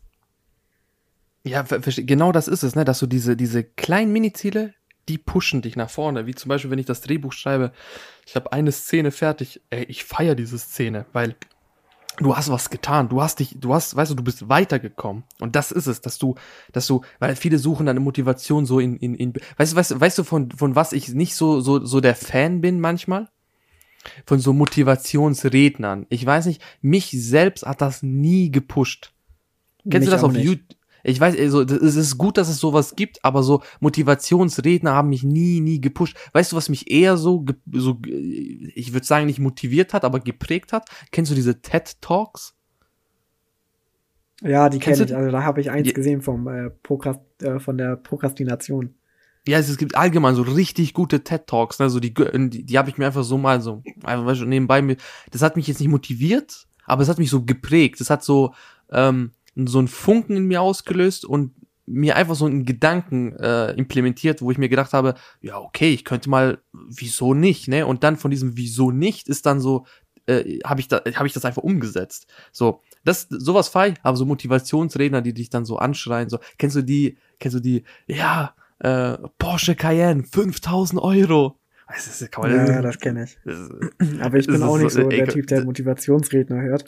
Ja, 1.43 1.63
genau 1.63 2.31
das 2.31 2.47
ist 2.47 2.63
es, 2.63 2.75
ne, 2.75 2.85
dass 2.85 2.99
du 2.99 3.07
diese, 3.07 3.35
diese 3.35 3.63
kleinen 3.63 4.13
Mini-Ziele, 4.13 4.73
die 5.09 5.17
pushen 5.17 5.61
dich 5.61 5.75
nach 5.75 5.89
vorne. 5.89 6.25
Wie 6.25 6.35
zum 6.35 6.49
Beispiel, 6.49 6.71
wenn 6.71 6.79
ich 6.79 6.85
das 6.85 7.01
Drehbuch 7.01 7.33
schreibe, 7.33 7.73
ich 8.25 8.35
habe 8.35 8.53
eine 8.53 8.71
Szene 8.71 9.11
fertig, 9.11 9.61
ey, 9.69 9.83
ich 9.83 10.05
feiere 10.05 10.35
diese 10.35 10.57
Szene, 10.57 11.05
weil 11.11 11.35
du 12.17 12.37
hast 12.37 12.49
was 12.49 12.69
getan, 12.69 13.09
du 13.09 13.21
hast 13.21 13.39
dich, 13.39 13.57
du 13.59 13.73
hast, 13.73 13.95
weißt 13.95 14.11
du, 14.11 14.15
du 14.15 14.23
bist 14.23 14.47
weitergekommen. 14.47 15.23
Und 15.39 15.57
das 15.57 15.71
ist 15.71 15.87
es, 15.87 15.99
dass 15.99 16.17
du, 16.17 16.35
dass 16.71 16.87
du, 16.87 17.01
weil 17.19 17.35
viele 17.35 17.59
suchen 17.59 17.85
dann 17.87 17.97
eine 17.97 18.03
Motivation 18.03 18.65
so 18.65 18.79
in, 18.79 18.95
in, 18.97 19.15
in 19.15 19.33
weißt 19.57 19.73
du, 19.73 19.77
weißt, 19.77 19.99
weißt 19.99 20.17
du, 20.19 20.23
von, 20.23 20.51
von 20.51 20.75
was 20.75 20.93
ich 20.93 21.09
nicht 21.09 21.35
so, 21.35 21.59
so, 21.59 21.83
so 21.83 21.99
der 21.99 22.15
Fan 22.15 22.61
bin 22.61 22.79
manchmal? 22.79 23.29
Von 24.25 24.39
so 24.39 24.53
Motivationsrednern. 24.53 26.05
Ich 26.09 26.25
weiß 26.25 26.45
nicht, 26.45 26.61
mich 26.81 27.11
selbst 27.11 27.65
hat 27.65 27.81
das 27.81 28.03
nie 28.03 28.51
gepusht. 28.51 29.13
Kennst 29.89 30.07
mich 30.07 30.09
du 30.09 30.11
das 30.11 30.23
auf 30.23 30.35
YouTube? 30.35 30.77
Ich 31.03 31.19
weiß, 31.19 31.37
also, 31.37 31.61
es 31.61 31.95
ist 31.95 32.17
gut, 32.17 32.37
dass 32.37 32.47
es 32.47 32.59
sowas 32.59 32.95
gibt, 32.95 33.23
aber 33.25 33.43
so 33.43 33.61
Motivationsredner 33.81 34.93
haben 34.93 35.09
mich 35.09 35.23
nie, 35.23 35.59
nie 35.59 35.81
gepusht. 35.81 36.17
Weißt 36.31 36.51
du, 36.51 36.55
was 36.55 36.69
mich 36.69 36.89
eher 36.89 37.17
so, 37.17 37.45
so 37.71 37.99
ich 38.05 38.93
würde 38.93 39.05
sagen, 39.05 39.25
nicht 39.25 39.39
motiviert 39.39 39.93
hat, 39.93 40.05
aber 40.05 40.21
geprägt 40.21 40.71
hat? 40.71 40.87
Kennst 41.11 41.29
du 41.29 41.35
diese 41.35 41.61
TED 41.61 42.01
Talks? 42.01 42.55
Ja, 44.41 44.69
die 44.69 44.79
kenne 44.79 45.03
ich. 45.03 45.15
Also 45.15 45.31
da 45.31 45.43
habe 45.43 45.61
ich 45.61 45.71
eins 45.71 45.87
ja. 45.87 45.93
gesehen 45.93 46.21
vom 46.21 46.47
äh, 46.47 46.69
Prokrast 46.69 47.21
äh, 47.41 47.59
von 47.59 47.77
der 47.77 47.97
Prokrastination. 47.97 48.95
Ja, 49.45 49.57
es, 49.57 49.69
es, 49.69 49.77
gibt 49.77 49.95
allgemein 49.95 50.35
so 50.35 50.43
richtig 50.43 50.93
gute 50.93 51.23
TED 51.23 51.47
Talks, 51.47 51.79
ne? 51.79 51.89
So 51.89 51.99
die, 51.99 52.13
die, 52.13 52.65
die 52.65 52.77
habe 52.77 52.89
ich 52.89 52.97
mir 52.97 53.05
einfach 53.05 53.23
so 53.23 53.37
mal 53.37 53.61
so 53.61 53.83
einfach 54.03 54.25
weißt 54.25 54.41
du, 54.41 54.45
nebenbei 54.45 54.81
mir. 54.81 54.95
Das 55.31 55.41
hat 55.41 55.57
mich 55.57 55.67
jetzt 55.67 55.79
nicht 55.79 55.89
motiviert, 55.89 56.67
aber 56.85 57.03
es 57.03 57.09
hat 57.09 57.19
mich 57.19 57.29
so 57.29 57.43
geprägt. 57.43 57.99
Das 57.99 58.09
hat 58.09 58.23
so 58.23 58.53
ähm, 58.89 59.31
so 59.55 59.79
einen 59.79 59.87
Funken 59.87 60.37
in 60.37 60.45
mir 60.45 60.61
ausgelöst 60.61 61.25
und 61.25 61.53
mir 61.85 62.15
einfach 62.15 62.35
so 62.35 62.45
einen 62.45 62.65
Gedanken 62.65 63.35
äh, 63.37 63.71
implementiert, 63.73 64.41
wo 64.41 64.51
ich 64.51 64.57
mir 64.57 64.69
gedacht 64.69 64.93
habe, 64.93 65.15
ja, 65.41 65.59
okay, 65.59 65.93
ich 65.93 66.05
könnte 66.05 66.29
mal, 66.29 66.59
wieso 66.71 67.33
nicht, 67.33 67.67
ne? 67.67 67.85
Und 67.85 68.03
dann 68.03 68.15
von 68.15 68.31
diesem 68.31 68.55
wieso 68.55 68.91
nicht 68.91 69.27
ist 69.27 69.45
dann 69.45 69.59
so, 69.59 69.85
äh, 70.25 70.59
habe 70.63 70.79
ich, 70.79 70.87
da, 70.87 71.01
hab 71.15 71.25
ich 71.25 71.33
das 71.33 71.45
einfach 71.45 71.61
umgesetzt. 71.61 72.27
So, 72.51 72.81
das, 73.03 73.27
sowas 73.29 73.67
fei, 73.67 73.95
aber 74.01 74.15
so 74.15 74.25
Motivationsredner, 74.25 75.21
die 75.21 75.33
dich 75.33 75.49
dann 75.49 75.65
so 75.65 75.77
anschreien, 75.77 76.29
so, 76.29 76.39
kennst 76.57 76.77
du 76.77 76.81
die, 76.81 77.17
kennst 77.39 77.57
du 77.57 77.59
die, 77.59 77.83
ja, 78.07 78.55
äh, 78.79 79.17
Porsche 79.37 79.75
Cayenne, 79.75 80.23
5000 80.23 81.01
Euro. 81.01 81.59
Das 81.87 82.07
ist, 82.07 82.31
kann 82.31 82.49
man, 82.49 82.67
ja, 82.67 82.81
das 82.81 82.97
kenne 82.97 83.25
ich. 83.25 83.37
Das, 83.45 83.69
aber 84.21 84.37
ich 84.37 84.47
bin 84.47 84.63
auch 84.63 84.77
nicht 84.77 84.91
so, 84.91 85.03
so 85.03 85.09
der 85.09 85.27
Typ, 85.27 85.47
der 85.47 85.65
Motivationsredner 85.65 86.61
hört. 86.61 86.85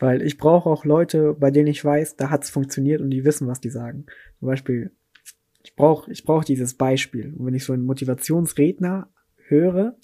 Weil 0.00 0.22
ich 0.22 0.38
brauche 0.38 0.68
auch 0.68 0.86
Leute, 0.86 1.34
bei 1.38 1.50
denen 1.50 1.68
ich 1.68 1.84
weiß, 1.84 2.16
da 2.16 2.30
hat's 2.30 2.48
funktioniert 2.50 3.02
und 3.02 3.10
die 3.10 3.24
wissen, 3.24 3.46
was 3.46 3.60
die 3.60 3.68
sagen. 3.68 4.06
Zum 4.38 4.48
Beispiel, 4.48 4.90
ich 5.62 5.76
brauche 5.76 6.10
ich 6.10 6.24
brauch 6.24 6.42
dieses 6.42 6.74
Beispiel. 6.74 7.34
Und 7.36 7.46
wenn 7.46 7.54
ich 7.54 7.64
so 7.64 7.74
einen 7.74 7.84
Motivationsredner 7.84 9.10
höre, 9.46 9.94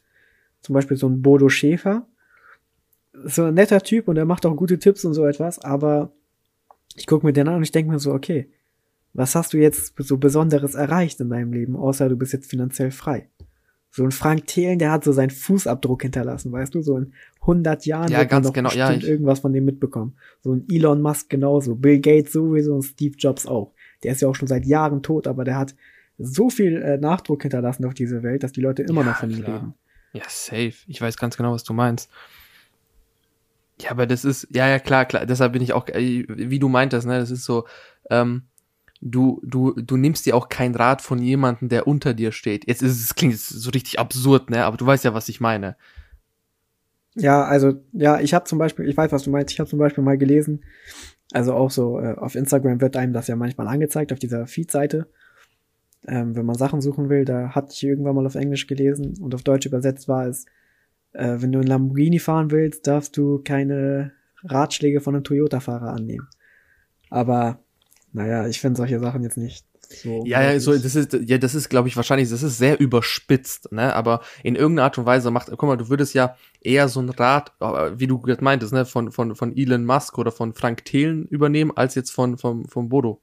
zum 0.61 0.75
Beispiel 0.75 0.99
so 0.99 1.09
ein 1.09 1.23
Bodo 1.23 1.49
Schäfer, 1.49 2.07
so 3.25 3.45
ein 3.45 3.55
netter 3.55 3.81
Typ 3.81 4.09
und 4.09 4.19
er 4.19 4.27
macht 4.27 4.45
auch 4.45 4.55
gute 4.55 4.79
Tipps 4.79 5.05
und 5.07 5.15
so 5.15 5.25
etwas, 5.25 5.59
aber 5.59 6.13
ich 6.95 7.07
gucke 7.07 7.25
mir 7.25 7.33
den 7.33 7.49
an 7.49 7.57
und 7.57 7.63
ich 7.63 7.73
denke 7.73 7.91
mir 7.91 7.99
so, 7.99 8.13
okay, 8.13 8.51
was 9.15 9.35
hast 9.35 9.55
du 9.55 9.57
jetzt 9.57 9.95
so 9.97 10.19
Besonderes 10.19 10.75
erreicht 10.75 11.21
in 11.21 11.31
deinem 11.31 11.55
Leben, 11.55 11.75
außer 11.75 12.11
du 12.11 12.17
bist 12.17 12.35
jetzt 12.35 12.51
finanziell 12.51 12.91
frei? 12.91 13.31
So 13.97 14.05
ein 14.05 14.11
Frank 14.11 14.47
Thelen, 14.47 14.79
der 14.79 14.93
hat 14.93 15.05
so 15.05 15.13
seinen 15.13 15.31
Fußabdruck 15.31 16.03
hinterlassen, 16.03 16.53
weißt 16.53 16.75
du? 16.75 16.83
So 16.83 16.99
in 16.99 17.15
100 17.41 17.87
Jahren 17.87 18.13
ja, 18.13 18.19
wird 18.19 18.29
ganz 18.29 18.45
man 18.45 18.53
doch 18.53 18.53
genau. 18.53 18.69
bestimmt 18.69 19.03
ja, 19.05 19.09
irgendwas 19.09 19.41
von 19.41 19.55
dem 19.55 19.65
mitbekommen. 19.65 20.19
So 20.43 20.53
ein 20.53 20.67
Elon 20.71 21.01
Musk 21.01 21.31
genauso, 21.31 21.77
Bill 21.77 21.99
Gates 21.99 22.35
sowieso 22.35 22.75
und 22.75 22.83
Steve 22.83 23.15
Jobs 23.17 23.47
auch. 23.47 23.73
Der 24.03 24.13
ist 24.13 24.21
ja 24.21 24.29
auch 24.29 24.35
schon 24.35 24.49
seit 24.49 24.67
Jahren 24.67 25.03
tot, 25.03 25.27
aber 25.27 25.45
der 25.45 25.57
hat 25.57 25.75
so 26.19 26.51
viel 26.51 26.83
äh, 26.83 26.99
Nachdruck 26.99 27.41
hinterlassen 27.41 27.87
auf 27.87 27.95
diese 27.95 28.23
Welt, 28.23 28.43
dass 28.43 28.53
die 28.53 28.61
Leute 28.61 28.83
immer 28.83 29.01
ja, 29.01 29.07
noch 29.07 29.17
von 29.17 29.31
ihm 29.31 29.43
reden. 29.43 29.75
Ja, 30.13 30.25
safe. 30.29 30.75
Ich 30.87 31.01
weiß 31.01 31.17
ganz 31.17 31.39
genau, 31.39 31.53
was 31.53 31.65
du 31.65 31.73
meinst. 31.73 32.11
Ja, 33.81 33.93
aber 33.93 34.07
das 34.07 34.27
ist, 34.27 34.47
ja, 34.51 34.69
ja, 34.69 34.79
klar, 34.79 35.07
klar. 35.07 35.25
Deshalb 35.25 35.55
bin 35.55 35.63
ich 35.63 35.73
auch, 35.73 35.89
äh, 35.89 36.27
wie 36.29 36.59
du 36.59 36.69
meintest, 36.69 37.07
ne, 37.07 37.19
das 37.19 37.31
ist 37.31 37.47
so, 37.47 37.67
ähm, 38.11 38.43
du, 39.11 39.41
du, 39.45 39.73
du 39.73 39.97
nimmst 39.97 40.27
dir 40.27 40.37
auch 40.37 40.49
kein 40.49 40.75
Rat 40.75 41.03
von 41.03 41.21
jemandem, 41.21 41.69
der 41.69 41.87
unter 41.87 42.15
dir 42.15 42.33
steht. 42.33 42.67
Jetzt 42.67 42.83
ist 42.83 43.03
es, 43.03 43.15
klingt 43.15 43.39
so 43.39 43.71
richtig 43.71 43.99
absurd, 43.99 44.51
ne? 44.51 44.65
Aber 44.65 44.77
du 44.77 44.87
weißt 44.87 45.05
ja, 45.05 45.15
was 45.15 45.29
ich 45.29 45.41
meine. 45.41 45.77
Ja, 47.15 47.45
also, 47.45 47.75
ja, 47.93 48.21
ich 48.21 48.35
habe 48.35 48.45
zum 48.45 48.59
Beispiel, 48.59 48.89
ich 48.89 48.97
weiß, 48.97 49.11
was 49.13 49.23
du 49.23 49.31
meinst, 49.31 49.53
ich 49.53 49.61
habe 49.61 49.71
zum 49.71 49.79
Beispiel 49.79 50.05
mal 50.05 50.19
gelesen, 50.19 50.65
also 51.33 51.55
auch 51.55 51.71
so, 51.71 51.99
äh, 51.99 52.15
auf 52.15 52.35
Instagram 52.35 52.81
wird 52.81 52.97
einem 52.97 53.13
das 53.13 53.27
ja 53.27 53.37
manchmal 53.37 53.69
angezeigt, 53.69 54.13
auf 54.13 54.19
dieser 54.19 54.47
Feed-Seite. 54.47 55.09
Ähm, 56.07 56.37
wenn 56.37 56.47
man 56.47 56.57
Sachen 56.57 56.81
suchen 56.81 57.09
will, 57.09 57.25
da 57.25 57.55
hatte 57.55 57.73
ich 57.73 57.83
irgendwann 57.83 58.15
mal 58.15 58.27
auf 58.27 58.35
Englisch 58.35 58.67
gelesen 58.67 59.15
und 59.21 59.35
auf 59.35 59.43
Deutsch 59.43 59.67
übersetzt 59.67 60.09
war 60.09 60.27
es, 60.27 60.47
äh, 61.13 61.37
wenn 61.39 61.53
du 61.53 61.59
einen 61.59 61.69
Lamborghini 61.69 62.19
fahren 62.19 62.51
willst, 62.51 62.87
darfst 62.87 63.17
du 63.17 63.41
keine 63.43 64.13
Ratschläge 64.45 65.01
von 65.01 65.15
einem 65.15 65.25
Toyota-Fahrer 65.25 65.93
annehmen. 65.93 66.29
Aber 67.11 67.61
naja, 68.13 68.47
ich 68.47 68.61
finde 68.61 68.79
solche 68.79 68.99
Sachen 69.01 69.23
jetzt 69.23 69.37
nicht 69.37 69.67
so. 69.89 70.25
Ja, 70.27 70.43
ja, 70.43 70.61
so, 70.61 70.73
das 70.73 70.97
ist, 70.97 71.13
ja, 71.13 71.39
das 71.39 71.55
ist, 71.55 71.69
glaube 71.69 71.89
ich, 71.89 71.97
wahrscheinlich, 71.97 72.29
das 72.31 72.43
ist 72.43 72.59
sehr 72.59 72.81
überspitzt, 72.81 73.73
ne, 73.73 73.95
aber 73.95 74.21
in 74.43 74.57
irgendeiner 74.57 74.85
Art 74.85 74.99
und 74.99 75.07
Weise 75.07 75.31
macht, 75.31 75.49
guck 75.51 75.63
mal, 75.63 75.77
du 75.77 75.89
würdest 75.89 76.15
ja 76.15 76.37
eher 76.61 76.89
so 76.89 77.01
ein 77.01 77.09
Rat, 77.11 77.53
wie 77.97 78.07
du 78.07 78.19
gerade 78.19 78.43
meintest, 78.43 78.73
ne, 78.73 78.85
von, 78.85 79.13
von, 79.13 79.35
von 79.35 79.57
Elon 79.57 79.85
Musk 79.85 80.19
oder 80.19 80.33
von 80.33 80.55
Frank 80.55 80.85
Thelen 80.85 81.27
übernehmen, 81.27 81.73
als 81.75 81.95
jetzt 81.95 82.11
von, 82.11 82.39
vom, 82.39 82.67
vom 82.67 82.89
Bodo. 82.89 83.21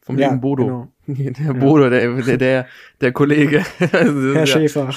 Vom 0.00 0.18
ja, 0.18 0.28
lieben 0.28 0.40
Bodo. 0.40 0.64
Genau. 0.64 0.92
Der 1.06 1.46
ja. 1.46 1.52
Bodo, 1.52 1.88
der, 1.88 2.22
der, 2.22 2.36
der, 2.36 2.66
der 3.00 3.12
Kollege. 3.12 3.64
Herr 3.78 4.34
ja, 4.34 4.46
Schäfer. 4.46 4.90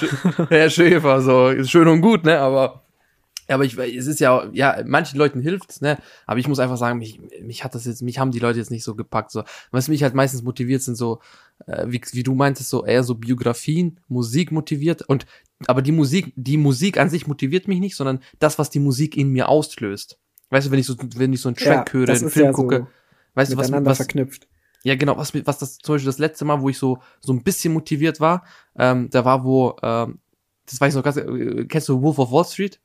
Herr 0.48 0.70
Schäfer, 0.70 1.20
so, 1.20 1.48
ist 1.48 1.70
schön 1.70 1.86
und 1.86 2.00
gut, 2.00 2.24
ne, 2.24 2.38
aber, 2.38 2.82
aber 3.50 3.64
ich, 3.64 3.76
es 3.76 4.06
ist 4.06 4.20
ja, 4.20 4.48
ja, 4.52 4.82
manchen 4.86 5.18
Leuten 5.18 5.40
hilft's, 5.40 5.80
ne? 5.80 5.98
Aber 6.26 6.38
ich 6.38 6.48
muss 6.48 6.58
einfach 6.58 6.76
sagen, 6.76 6.98
mich, 6.98 7.20
mich 7.42 7.64
hat 7.64 7.74
das 7.74 7.84
jetzt, 7.84 8.02
mich 8.02 8.18
haben 8.18 8.30
die 8.30 8.38
Leute 8.38 8.58
jetzt 8.58 8.70
nicht 8.70 8.84
so 8.84 8.94
gepackt. 8.94 9.30
So, 9.30 9.44
was 9.70 9.88
mich 9.88 10.02
halt 10.02 10.14
meistens 10.14 10.42
motiviert, 10.42 10.82
sind 10.82 10.96
so, 10.96 11.20
äh, 11.66 11.86
wie, 11.88 12.00
wie 12.12 12.22
du 12.22 12.34
meintest, 12.34 12.70
so 12.70 12.84
eher 12.84 13.02
so 13.02 13.14
Biografien, 13.14 14.00
Musik 14.08 14.52
motiviert. 14.52 15.02
Und 15.02 15.26
aber 15.66 15.82
die 15.82 15.92
Musik, 15.92 16.32
die 16.36 16.56
Musik 16.56 16.98
an 16.98 17.10
sich 17.10 17.26
motiviert 17.26 17.68
mich 17.68 17.80
nicht, 17.80 17.96
sondern 17.96 18.20
das, 18.38 18.58
was 18.58 18.70
die 18.70 18.80
Musik 18.80 19.16
in 19.16 19.30
mir 19.30 19.48
auslöst. 19.48 20.18
Weißt 20.50 20.66
du, 20.66 20.70
wenn 20.70 20.78
ich 20.78 20.86
so, 20.86 20.96
wenn 21.16 21.32
ich 21.32 21.40
so 21.40 21.48
einen 21.48 21.56
Track 21.56 21.88
ja, 21.88 21.92
höre, 21.92 22.08
einen 22.08 22.30
Film 22.30 22.46
ja 22.46 22.52
gucke, 22.52 22.76
so 22.78 22.86
weißt 23.34 23.52
du, 23.52 23.56
was, 23.56 23.70
was 23.72 23.96
verknüpft. 23.98 24.48
Ja, 24.82 24.94
genau, 24.94 25.16
was, 25.16 25.34
was 25.34 25.58
das 25.58 25.78
zum 25.78 25.94
Beispiel 25.94 26.06
das 26.06 26.18
letzte 26.18 26.44
Mal, 26.44 26.60
wo 26.62 26.68
ich 26.68 26.78
so, 26.78 26.98
so 27.20 27.32
ein 27.32 27.42
bisschen 27.42 27.72
motiviert 27.72 28.18
war, 28.20 28.44
ähm, 28.78 29.10
da 29.10 29.24
war, 29.24 29.44
wo, 29.44 29.76
ähm, 29.82 30.20
das 30.66 30.80
weiß 30.80 30.94
ich 30.94 30.96
noch 30.96 31.04
ganz, 31.04 31.16
äh, 31.18 31.66
kennst 31.66 31.88
du 31.88 32.00
Wolf 32.00 32.18
of 32.18 32.32
Wall 32.32 32.44
Street? 32.44 32.80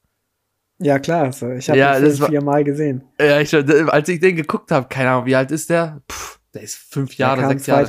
Ja, 0.79 0.99
klar. 0.99 1.31
So. 1.31 1.51
Ich 1.51 1.69
habe 1.69 1.79
ja, 1.79 1.99
den 1.99 2.11
viermal 2.11 2.63
gesehen. 2.63 3.03
Ja, 3.19 3.39
ich, 3.39 3.53
als 3.55 4.09
ich 4.09 4.19
den 4.19 4.35
geguckt 4.35 4.71
habe, 4.71 4.87
keine 4.89 5.11
Ahnung, 5.11 5.25
wie 5.25 5.35
alt 5.35 5.51
ist 5.51 5.69
der? 5.69 6.01
Puh, 6.07 6.37
der 6.53 6.63
ist 6.63 6.75
fünf 6.75 7.15
Jahre, 7.15 7.37
der 7.37 7.43
kam 7.43 7.57
sechs 7.57 7.67
Jahre. 7.67 7.85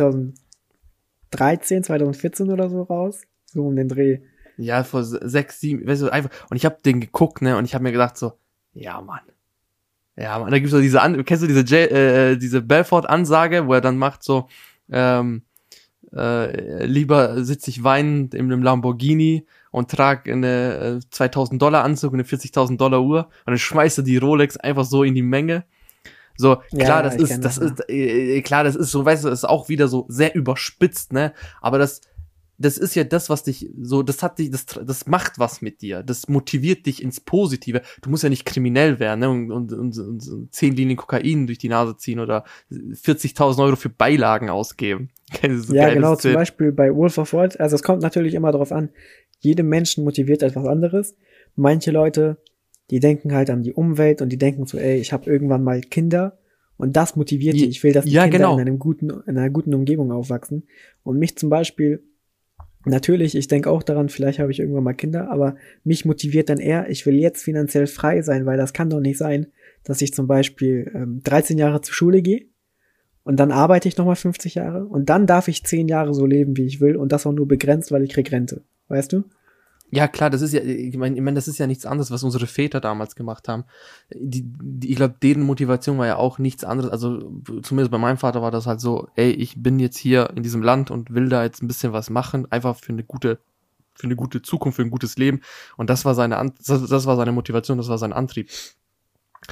2013, 1.31 1.85
2014 1.85 2.51
oder 2.51 2.69
so 2.69 2.83
raus. 2.83 3.23
So 3.47 3.67
um 3.67 3.77
den 3.77 3.89
Dreh. 3.89 4.21
Ja, 4.57 4.85
vor 4.85 5.05
sechs, 5.05 5.61
sieben, 5.61 5.87
weißt 5.87 6.03
du, 6.03 6.11
einfach. 6.11 6.31
Und 6.49 6.57
ich 6.57 6.65
habe 6.65 6.79
den 6.85 7.01
geguckt, 7.01 7.43
ne, 7.43 7.57
und 7.57 7.65
ich 7.65 7.75
habe 7.75 7.83
mir 7.83 7.93
gedacht 7.93 8.17
so, 8.17 8.33
ja, 8.73 9.01
Mann. 9.01 9.21
Ja, 10.17 10.39
Mann, 10.39 10.51
da 10.51 10.59
gibt's 10.59 10.73
so 10.73 10.81
diese, 10.81 11.03
An 11.03 11.25
kennst 11.25 11.43
du 11.43 11.47
diese, 11.47 11.61
J 11.61 11.91
äh, 11.91 12.37
diese 12.37 12.63
Belfort-Ansage, 12.63 13.67
wo 13.67 13.75
er 13.75 13.81
dann 13.83 13.99
macht 13.99 14.23
so, 14.23 14.49
ähm, 14.91 15.43
äh, 16.15 16.87
lieber 16.87 17.45
sitze 17.45 17.71
ich 17.71 17.85
weinend 17.85 18.35
in 18.35 18.47
einem 18.47 18.63
Lamborghini 18.63 19.47
und 19.77 19.91
trage 19.91 20.33
eine 20.33 21.01
2000 21.11 21.55
äh, 21.55 21.59
Dollar 21.59 21.85
Anzug 21.85 22.15
und 22.15 22.21
eine 22.21 22.27
40.000 22.27 22.79
Dollar 22.79 23.03
Uhr 23.03 23.27
und 23.27 23.51
dann 23.53 23.59
schmeißt 23.59 23.99
er 23.99 24.05
die 24.05 24.17
Rolex 24.17 24.57
einfach 24.57 24.87
so 24.87 25.03
in 25.03 25.15
die 25.15 25.21
Menge. 25.21 25.65
So, 26.39 26.57
klar, 26.71 26.89
ja, 26.89 27.03
das 27.03 27.17
ist, 27.17 27.45
das, 27.45 27.57
das 27.57 27.59
ist, 27.59 27.91
äh, 27.91 28.41
klar, 28.41 28.65
das 28.65 28.75
ist 28.75 28.91
so, 28.91 29.05
weißt 29.05 29.25
du, 29.25 29.29
das 29.29 29.41
ist 29.41 29.45
auch 29.45 29.69
wieder 29.69 29.89
so 29.89 30.07
sehr 30.09 30.35
überspitzt, 30.35 31.13
ne? 31.13 31.35
Aber 31.61 31.79
das, 31.79 32.01
das 32.57 32.79
ist 32.79 32.95
ja 32.95 33.05
das, 33.05 33.29
was 33.29 33.43
dich 33.43 33.71
so, 33.79 34.03
das 34.03 34.23
hat 34.23 34.39
dich, 34.39 34.51
das, 34.51 34.65
das 34.65 35.07
macht 35.07 35.39
was 35.39 35.61
mit 35.61 35.83
dir. 35.83 36.03
Das 36.03 36.27
motiviert 36.27 36.87
dich 36.87 37.03
ins 37.03 37.21
Positive. 37.21 37.83
Du 38.01 38.09
musst 38.09 38.23
ja 38.23 38.31
nicht 38.31 38.47
kriminell 38.47 38.99
werden, 38.99 39.21
ne? 39.21 39.29
Und, 39.29 39.51
und, 39.51 39.73
und, 39.75 39.99
und 39.99 40.55
zehn 40.55 40.75
Linien 40.75 40.97
Kokain 40.97 41.47
durch 41.47 41.59
die 41.59 41.69
Nase 41.69 41.99
ziehen 41.99 42.21
oder 42.21 42.45
40.000 42.73 43.63
Euro 43.63 43.77
für 43.77 43.91
Beilagen 43.91 44.49
ausgeben. 44.49 45.11
Ja, 45.69 45.93
genau, 45.93 46.15
zum 46.15 46.35
Beispiel 46.35 46.73
bei 46.73 46.95
Wolf 46.95 47.19
of 47.19 47.33
Wall, 47.33 47.51
also 47.59 47.75
es 47.75 47.83
kommt 47.83 48.03
natürlich 48.03 48.35
immer 48.35 48.53
darauf 48.53 48.73
an, 48.73 48.91
jedem 49.47 49.69
Menschen 49.69 50.05
motiviert 50.05 50.43
etwas 50.43 50.67
anderes. 50.67 51.17
Manche 51.55 51.91
Leute, 51.91 52.37
die 52.91 53.01
denken 53.01 53.33
halt 53.33 53.49
an 53.51 53.63
die 53.63 53.73
Umwelt 53.73 54.21
und 54.21 54.31
die 54.31 54.39
denken 54.39 54.67
so, 54.67 54.77
ey, 54.77 54.99
ich 54.99 55.13
habe 55.13 55.31
irgendwann 55.31 55.65
mal 55.65 55.81
Kinder 55.81 56.39
und 56.77 56.97
das 56.97 57.17
motiviert 57.17 57.55
die. 57.55 57.67
Ich 57.67 57.83
will, 57.83 57.93
dass 57.93 58.05
die 58.05 58.13
ja, 58.13 58.25
Kinder 58.25 58.39
genau. 58.39 58.55
in 58.55 58.61
einem 58.61 58.79
guten, 58.79 59.11
in 59.11 59.39
einer 59.39 59.51
guten 59.51 59.75
Umgebung 59.75 60.13
aufwachsen. 60.13 60.65
Und 61.03 61.19
mich 61.19 61.37
zum 61.39 61.49
Beispiel, 61.49 62.03
natürlich, 62.85 63.35
ich 63.35 63.49
denke 63.49 63.71
auch 63.71 63.83
daran, 63.83 64.09
vielleicht 64.09 64.39
habe 64.39 64.53
ich 64.53 64.61
irgendwann 64.61 64.85
mal 64.85 64.95
Kinder, 64.95 65.31
aber 65.31 65.57
mich 65.85 66.05
motiviert 66.05 66.49
dann 66.49 66.59
eher, 66.59 66.91
ich 66.91 67.07
will 67.07 67.17
jetzt 67.17 67.43
finanziell 67.43 67.87
frei 67.87 68.23
sein, 68.23 68.47
weil 68.47 68.57
das 68.57 68.73
kann 68.73 68.91
doch 68.91 69.01
nicht 69.01 69.19
sein, 69.19 69.47
dass 69.85 70.03
ich 70.03 70.13
zum 70.13 70.27
Beispiel 70.27 70.91
ähm, 70.95 71.21
13 71.25 71.59
Jahre 71.59 71.81
zur 71.81 71.95
Schule 71.95 72.23
gehe 72.23 72.47
und 73.25 73.41
dann 73.41 73.51
arbeite 73.51 73.89
ich 73.89 73.97
nochmal 73.97 74.17
50 74.17 74.55
Jahre 74.55 74.85
und 74.85 75.09
dann 75.09 75.27
darf 75.27 75.49
ich 75.49 75.65
10 75.65 75.89
Jahre 75.89 76.15
so 76.15 76.27
leben, 76.27 76.57
wie 76.57 76.67
ich 76.67 76.81
will 76.81 76.97
und 76.97 77.13
das 77.13 77.27
auch 77.27 77.33
nur 77.33 77.49
begrenzt, 77.49 77.91
weil 77.91 78.05
ich 78.05 78.11
krieg 78.11 78.31
Rente. 78.31 78.63
Weißt 78.89 79.13
du? 79.13 79.25
Ja, 79.91 80.09
klar, 80.09 80.31
das 80.31 80.43
ist 80.43 80.53
ja, 80.53 80.61
ich 80.63 80.97
meine, 80.97 81.15
ich 81.15 81.23
mein, 81.23 81.37
das 81.37 81.47
ist 81.47 81.59
ja 81.59 81.67
nichts 81.67 81.87
anderes, 81.87 82.11
was 82.11 82.25
unsere 82.25 82.47
Väter 82.47 82.81
damals 82.81 83.15
gemacht 83.15 83.47
haben. 83.47 83.65
Die, 84.13 84.43
die, 84.45 84.91
ich 84.91 84.97
glaube, 84.97 85.15
deren 85.23 85.43
Motivation 85.43 85.97
war 85.99 86.07
ja 86.07 86.17
auch 86.17 86.39
nichts 86.39 86.65
anderes. 86.65 86.91
Also 86.91 87.41
zumindest 87.63 87.93
bei 87.93 87.99
meinem 87.99 88.17
Vater 88.17 88.43
war 88.43 88.51
das 88.51 88.67
halt 88.67 88.81
so, 88.81 89.09
ey, 89.15 89.31
ich 89.31 89.63
bin 89.63 89.79
jetzt 89.79 89.97
hier 89.97 90.31
in 90.35 90.43
diesem 90.43 90.63
Land 90.63 90.91
und 90.91 91.15
will 91.15 91.29
da 91.29 91.45
jetzt 91.45 91.63
ein 91.63 91.69
bisschen 91.69 91.93
was 91.93 92.11
machen, 92.11 92.51
einfach 92.51 92.77
für 92.77 92.93
eine 92.93 93.05
gute, 93.05 93.39
für 93.95 94.07
eine 94.07 94.17
gute 94.17 94.43
Zukunft, 94.43 94.77
für 94.77 94.83
ein 94.83 94.91
gutes 94.91 95.17
Leben. 95.19 95.41
Und 95.77 95.89
das 95.89 96.05
war 96.05 96.15
seine, 96.15 96.53
das, 96.67 96.89
das 96.89 97.07
war 97.07 97.17
seine 97.17 97.33
Motivation, 97.33 97.79
das 97.79 97.89
war 97.89 97.99
sein 97.99 98.13
Antrieb. 98.13 98.51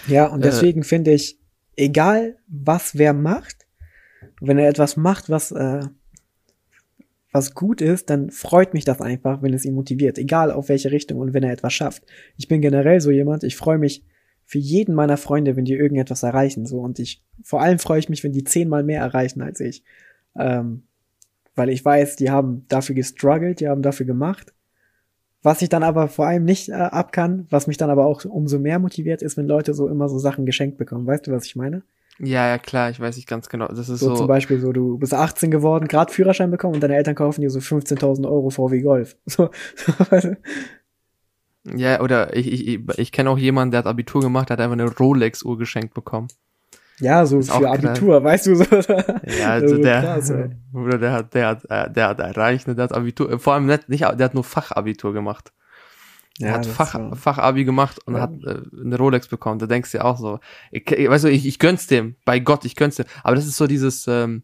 Ja, 0.08 0.26
und 0.26 0.44
deswegen 0.44 0.80
äh, 0.80 0.84
finde 0.84 1.12
ich, 1.12 1.38
egal 1.76 2.38
was 2.48 2.98
wer 2.98 3.12
macht, 3.12 3.66
wenn 4.40 4.58
er 4.58 4.68
etwas 4.68 4.96
macht, 4.96 5.30
was 5.30 5.52
äh, 5.52 5.86
was 7.34 7.52
gut 7.52 7.80
ist, 7.80 8.10
dann 8.10 8.30
freut 8.30 8.74
mich 8.74 8.84
das 8.84 9.00
einfach, 9.00 9.42
wenn 9.42 9.52
es 9.52 9.64
ihn 9.64 9.74
motiviert, 9.74 10.18
egal 10.18 10.52
auf 10.52 10.68
welche 10.68 10.92
Richtung 10.92 11.18
und 11.18 11.34
wenn 11.34 11.42
er 11.42 11.50
etwas 11.50 11.72
schafft. 11.72 12.04
Ich 12.36 12.46
bin 12.46 12.60
generell 12.60 13.00
so 13.00 13.10
jemand, 13.10 13.42
ich 13.42 13.56
freue 13.56 13.76
mich 13.76 14.04
für 14.46 14.58
jeden 14.58 14.94
meiner 14.94 15.16
Freunde, 15.16 15.56
wenn 15.56 15.64
die 15.64 15.74
irgendetwas 15.74 16.22
erreichen, 16.22 16.64
so 16.64 16.78
und 16.78 17.00
ich 17.00 17.24
vor 17.42 17.60
allem 17.60 17.80
freue 17.80 17.98
ich 17.98 18.08
mich, 18.08 18.22
wenn 18.22 18.32
die 18.32 18.44
zehnmal 18.44 18.84
mehr 18.84 19.00
erreichen 19.00 19.42
als 19.42 19.58
ich, 19.58 19.82
ähm, 20.38 20.84
weil 21.56 21.70
ich 21.70 21.84
weiß, 21.84 22.14
die 22.14 22.30
haben 22.30 22.66
dafür 22.68 22.94
gestruggelt, 22.94 23.58
die 23.58 23.68
haben 23.68 23.82
dafür 23.82 24.06
gemacht. 24.06 24.54
Was 25.42 25.60
ich 25.60 25.68
dann 25.68 25.82
aber 25.82 26.06
vor 26.06 26.26
allem 26.26 26.44
nicht 26.44 26.68
äh, 26.68 26.74
ab 26.74 27.10
kann, 27.10 27.48
was 27.50 27.66
mich 27.66 27.78
dann 27.78 27.90
aber 27.90 28.06
auch 28.06 28.24
umso 28.24 28.60
mehr 28.60 28.78
motiviert, 28.78 29.22
ist, 29.22 29.36
wenn 29.36 29.48
Leute 29.48 29.74
so 29.74 29.88
immer 29.88 30.08
so 30.08 30.20
Sachen 30.20 30.46
geschenkt 30.46 30.78
bekommen. 30.78 31.06
Weißt 31.06 31.26
du, 31.26 31.32
was 31.32 31.46
ich 31.46 31.56
meine? 31.56 31.82
Ja, 32.20 32.46
ja, 32.46 32.58
klar, 32.58 32.90
ich 32.90 33.00
weiß 33.00 33.16
nicht 33.16 33.28
ganz 33.28 33.48
genau. 33.48 33.66
Das 33.66 33.88
ist 33.88 34.00
so, 34.00 34.10
so. 34.10 34.14
zum 34.14 34.26
Beispiel 34.28 34.60
so, 34.60 34.72
du 34.72 34.98
bist 34.98 35.12
18 35.12 35.50
geworden, 35.50 35.88
gerade 35.88 36.12
Führerschein 36.12 36.50
bekommen 36.50 36.74
und 36.74 36.80
deine 36.80 36.96
Eltern 36.96 37.16
kaufen 37.16 37.40
dir 37.40 37.50
so 37.50 37.58
15.000 37.58 38.24
Euro 38.24 38.50
VW 38.50 38.80
Golf. 38.82 39.16
So, 39.26 39.50
ja, 41.74 42.00
oder 42.00 42.36
ich, 42.36 42.52
ich, 42.52 42.80
ich 42.98 43.12
kenne 43.12 43.30
auch 43.30 43.38
jemanden, 43.38 43.70
der 43.70 43.78
hat 43.78 43.86
Abitur 43.86 44.20
gemacht, 44.20 44.50
der 44.50 44.58
hat 44.58 44.60
einfach 44.60 44.74
eine 44.74 44.90
Rolex-Uhr 44.90 45.56
geschenkt 45.56 45.94
bekommen. 45.94 46.28
Ja, 47.00 47.26
so 47.26 47.40
für 47.42 47.70
Abitur, 47.70 48.22
weißt 48.22 48.46
du 48.46 48.54
so. 48.56 48.64
Ja, 49.40 49.50
also 49.50 49.78
der, 49.78 50.00
krass, 50.02 50.32
oder 50.72 50.98
der 50.98 51.12
hat, 51.12 51.34
der 51.34 51.46
hat, 51.48 51.64
äh, 51.70 51.90
der 51.90 52.08
hat 52.08 52.20
erreicht, 52.20 52.66
der 52.68 52.76
hat 52.76 52.92
Abitur, 52.92 53.38
vor 53.38 53.54
allem 53.54 53.66
nicht, 53.66 53.88
nicht, 53.88 54.02
der 54.02 54.24
hat 54.24 54.34
nur 54.34 54.44
Fachabitur 54.44 55.12
gemacht. 55.12 55.52
Er 56.40 56.48
ja, 56.48 56.54
hat 56.54 56.66
Fach, 56.66 56.94
war... 56.94 57.14
Fachabi 57.14 57.64
gemacht 57.64 58.00
und 58.06 58.14
ja. 58.14 58.22
hat 58.22 58.32
äh, 58.44 58.62
eine 58.80 58.96
Rolex 58.96 59.28
bekommen. 59.28 59.58
Da 59.58 59.66
denkst 59.66 59.92
du 59.92 59.98
ja 59.98 60.04
auch 60.04 60.18
so, 60.18 60.40
ich, 60.72 60.84
weißt 60.86 61.24
du, 61.24 61.28
ich, 61.28 61.46
ich 61.46 61.58
gönn's 61.58 61.86
dem, 61.86 62.16
bei 62.24 62.40
Gott, 62.40 62.64
ich 62.64 62.74
gönn's 62.76 62.96
dem. 62.96 63.06
Aber 63.22 63.36
das 63.36 63.46
ist 63.46 63.56
so 63.56 63.66
dieses, 63.66 64.06
ähm, 64.08 64.42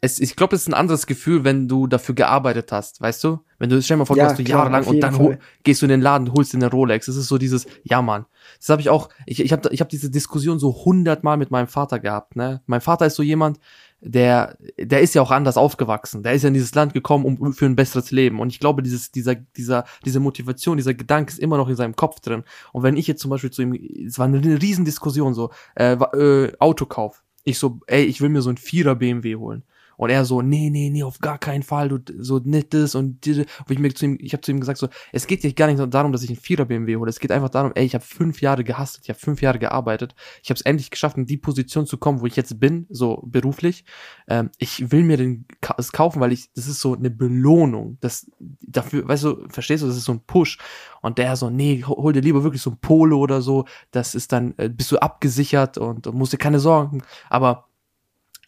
es, 0.00 0.20
ich 0.20 0.36
glaube, 0.36 0.54
es 0.54 0.62
ist 0.62 0.68
ein 0.68 0.74
anderes 0.74 1.06
Gefühl, 1.06 1.42
wenn 1.42 1.66
du 1.66 1.88
dafür 1.88 2.14
gearbeitet 2.14 2.70
hast, 2.70 3.00
weißt 3.00 3.24
du? 3.24 3.40
Wenn 3.58 3.68
du, 3.68 3.82
stell 3.82 3.96
dir 3.96 3.98
mal 3.98 4.04
vor, 4.04 4.16
ja, 4.16 4.32
du 4.32 4.42
jahrelang 4.42 4.84
und 4.84 5.00
dann 5.00 5.38
gehst 5.64 5.82
du 5.82 5.86
in 5.86 5.90
den 5.90 6.00
Laden, 6.00 6.32
holst 6.32 6.52
dir 6.52 6.58
eine 6.58 6.70
Rolex. 6.70 7.06
Das 7.06 7.16
ist 7.16 7.26
so 7.26 7.36
dieses, 7.36 7.66
ja 7.82 8.00
Mann. 8.00 8.26
Das 8.60 8.68
habe 8.68 8.80
ich 8.80 8.90
auch, 8.90 9.08
ich, 9.26 9.40
ich 9.40 9.52
habe 9.52 9.68
ich 9.72 9.80
hab 9.80 9.88
diese 9.88 10.10
Diskussion 10.10 10.60
so 10.60 10.84
hundertmal 10.84 11.36
mit 11.36 11.50
meinem 11.50 11.66
Vater 11.66 11.98
gehabt, 11.98 12.36
ne? 12.36 12.62
Mein 12.66 12.80
Vater 12.80 13.06
ist 13.06 13.16
so 13.16 13.24
jemand, 13.24 13.58
der, 14.00 14.56
der 14.78 15.00
ist 15.00 15.14
ja 15.14 15.22
auch 15.22 15.32
anders 15.32 15.56
aufgewachsen. 15.56 16.22
Der 16.22 16.34
ist 16.34 16.42
ja 16.42 16.48
in 16.48 16.54
dieses 16.54 16.74
Land 16.76 16.94
gekommen, 16.94 17.24
um 17.24 17.52
für 17.52 17.66
ein 17.66 17.74
besseres 17.74 18.12
Leben. 18.12 18.38
Und 18.38 18.50
ich 18.50 18.60
glaube, 18.60 18.84
dieses, 18.84 19.10
dieser, 19.10 19.34
dieser, 19.34 19.84
diese 20.04 20.20
Motivation, 20.20 20.76
dieser 20.76 20.94
Gedanke 20.94 21.32
ist 21.32 21.40
immer 21.40 21.56
noch 21.56 21.68
in 21.68 21.74
seinem 21.74 21.96
Kopf 21.96 22.20
drin. 22.20 22.44
Und 22.72 22.84
wenn 22.84 22.96
ich 22.96 23.08
jetzt 23.08 23.20
zum 23.20 23.30
Beispiel 23.30 23.50
zu 23.50 23.62
ihm, 23.62 23.74
es 24.06 24.16
war 24.18 24.26
eine 24.26 24.40
Riesendiskussion 24.62 25.34
so, 25.34 25.50
äh, 25.74 25.94
äh, 25.94 26.52
Autokauf. 26.60 27.24
Ich 27.42 27.58
so, 27.58 27.80
ey, 27.88 28.04
ich 28.04 28.20
will 28.20 28.28
mir 28.28 28.42
so 28.42 28.50
ein 28.50 28.56
Vierer 28.56 28.94
BMW 28.94 29.34
holen. 29.34 29.64
Und 29.98 30.10
er 30.10 30.24
so, 30.24 30.40
nee, 30.42 30.70
nee, 30.70 30.90
nee, 30.90 31.02
auf 31.02 31.18
gar 31.18 31.38
keinen 31.38 31.64
Fall, 31.64 31.88
du, 31.88 31.98
so 32.18 32.40
nettes 32.42 32.94
und 32.94 33.24
diese. 33.24 33.42
Und 33.42 33.70
ich 33.70 33.78
mir 33.80 33.92
zu 33.92 34.06
ihm, 34.06 34.16
ich 34.20 34.32
habe 34.32 34.40
zu 34.40 34.52
ihm 34.52 34.60
gesagt 34.60 34.78
so, 34.78 34.88
es 35.12 35.26
geht 35.26 35.42
ja 35.42 35.50
gar 35.50 35.66
nicht 35.66 35.82
darum, 35.92 36.12
dass 36.12 36.22
ich 36.22 36.30
einen 36.30 36.38
Vierer 36.38 36.64
BMW 36.64 36.96
hole. 36.96 37.10
Es 37.10 37.18
geht 37.18 37.32
einfach 37.32 37.50
darum, 37.50 37.72
ey, 37.74 37.84
ich 37.84 37.94
habe 37.94 38.04
fünf 38.04 38.40
Jahre 38.40 38.62
gehastet, 38.62 39.02
ich 39.02 39.10
habe 39.10 39.18
fünf 39.18 39.42
Jahre 39.42 39.58
gearbeitet. 39.58 40.14
Ich 40.42 40.50
habe 40.50 40.56
es 40.56 40.62
endlich 40.62 40.90
geschafft, 40.90 41.16
in 41.16 41.26
die 41.26 41.36
Position 41.36 41.84
zu 41.84 41.98
kommen, 41.98 42.20
wo 42.20 42.26
ich 42.26 42.36
jetzt 42.36 42.60
bin, 42.60 42.86
so 42.90 43.22
beruflich. 43.26 43.84
Ähm, 44.28 44.50
ich 44.58 44.92
will 44.92 45.02
mir 45.02 45.16
den 45.16 45.46
es 45.76 45.90
kaufen, 45.90 46.20
weil 46.20 46.32
ich, 46.32 46.52
das 46.54 46.68
ist 46.68 46.80
so 46.80 46.94
eine 46.94 47.10
Belohnung. 47.10 47.98
Das 48.00 48.30
dafür, 48.38 49.08
weißt 49.08 49.24
du, 49.24 49.48
verstehst 49.48 49.82
du, 49.82 49.88
das 49.88 49.96
ist 49.96 50.04
so 50.04 50.12
ein 50.12 50.20
Push. 50.20 50.58
Und 51.02 51.18
der 51.18 51.36
so, 51.36 51.50
nee, 51.50 51.82
hol 51.84 52.12
dir 52.12 52.22
lieber 52.22 52.44
wirklich 52.44 52.62
so 52.62 52.70
ein 52.70 52.78
Polo 52.80 53.18
oder 53.18 53.42
so. 53.42 53.64
Das 53.90 54.14
ist 54.14 54.32
dann, 54.32 54.54
äh, 54.58 54.68
bist 54.68 54.92
du 54.92 54.98
abgesichert 54.98 55.76
und, 55.76 56.06
und 56.06 56.16
musst 56.16 56.32
dir 56.32 56.38
keine 56.38 56.60
Sorgen. 56.60 57.02
Aber 57.28 57.67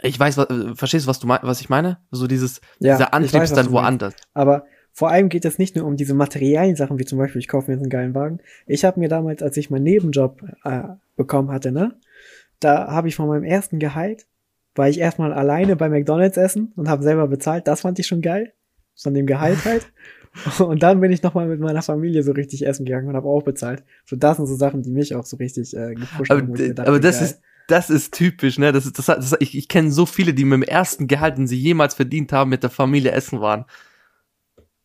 ich 0.03 0.19
weiß, 0.19 0.37
was, 0.37 0.51
äh, 0.51 0.75
verstehst 0.75 1.07
du, 1.07 1.09
was 1.11 1.19
du 1.19 1.29
was 1.29 1.61
ich 1.61 1.69
meine? 1.69 1.99
So 2.11 2.27
dieses, 2.27 2.61
ja, 2.79 2.97
dieser 2.97 3.15
Antrieb 3.15 3.43
ist 3.43 3.57
dann 3.57 3.71
woanders. 3.71 4.15
Aber 4.35 4.65
vor 4.93 5.11
allem 5.11 5.29
geht 5.29 5.45
es 5.45 5.59
nicht 5.59 5.77
nur 5.77 5.87
um 5.87 5.97
diese 5.97 6.15
materiellen 6.15 6.77
Sachen, 6.77 6.99
wie 6.99 7.05
zum 7.05 7.19
Beispiel, 7.19 7.41
ich 7.41 7.49
kaufe 7.49 7.71
mir 7.71 7.77
jetzt 7.77 7.83
einen 7.83 7.91
geilen 7.91 8.15
Wagen. 8.15 8.41
Ich 8.67 8.85
habe 8.85 9.01
mir 9.01 9.09
damals, 9.09 9.43
als 9.43 9.57
ich 9.57 9.71
meinen 9.71 9.85
Nebenjob 9.85 10.43
äh, 10.65 10.83
bekommen 11.17 11.51
hatte, 11.51 11.73
ne, 11.73 11.97
da 12.59 12.89
habe 12.89 13.09
ich 13.09 13.17
von 13.17 13.29
meinem 13.29 13.45
ersten 13.45 13.79
Gehalt, 13.79 14.27
war 14.75 14.89
ich 14.89 15.01
erstmal 15.01 15.33
alleine 15.33 15.77
bei 15.77 15.89
McDonalds 15.89 16.37
essen 16.37 16.73
und 16.77 16.89
habe 16.89 17.03
selber 17.03 17.27
bezahlt. 17.29 17.67
Das 17.67 17.81
fand 17.81 17.99
ich 17.99 18.07
schon 18.07 18.21
geil. 18.21 18.53
Von 18.95 19.15
dem 19.15 19.27
Gehalt 19.27 19.59
halt. 19.65 19.91
und 20.61 20.83
dann 20.83 21.01
bin 21.01 21.11
ich 21.11 21.23
nochmal 21.23 21.49
mit 21.49 21.61
meiner 21.61 21.83
Familie 21.83 22.23
so 22.23 22.33
richtig 22.33 22.67
essen 22.67 22.85
gegangen 22.85 23.09
und 23.09 23.17
habe 23.17 23.29
auch 23.29 23.43
bezahlt. 23.43 23.83
So, 24.07 24.17
das 24.17 24.37
sind 24.37 24.47
so 24.47 24.55
Sachen, 24.55 24.83
die 24.83 24.91
mich 24.91 25.15
auch 25.15 25.25
so 25.25 25.37
richtig 25.37 25.77
äh, 25.77 25.95
gepusht 25.95 26.31
aber, 26.31 26.43
haben. 26.43 26.79
Aber 26.79 27.01
das 27.01 27.19
geil. 27.19 27.25
ist, 27.25 27.41
das 27.71 27.91
ist 27.91 28.13
typisch, 28.13 28.59
ne? 28.59 28.73
Das 28.73 28.87
ist, 28.87 28.99
das, 28.99 29.07
das, 29.07 29.37
ich, 29.41 29.57
ich 29.57 29.69
kenne 29.69 29.91
so 29.91 30.07
viele, 30.07 30.35
die 30.35 30.45
mit 30.45 30.57
dem 30.57 30.63
ersten 30.63 31.07
Gehalt, 31.07 31.39
den 31.39 31.47
sie 31.47 31.59
jemals 31.59 31.95
verdient 31.95 32.33
haben, 32.33 32.51
mit 32.51 32.63
der 32.63 32.71
Familie 32.71 33.13
essen 33.13 33.41
waren. 33.41 33.65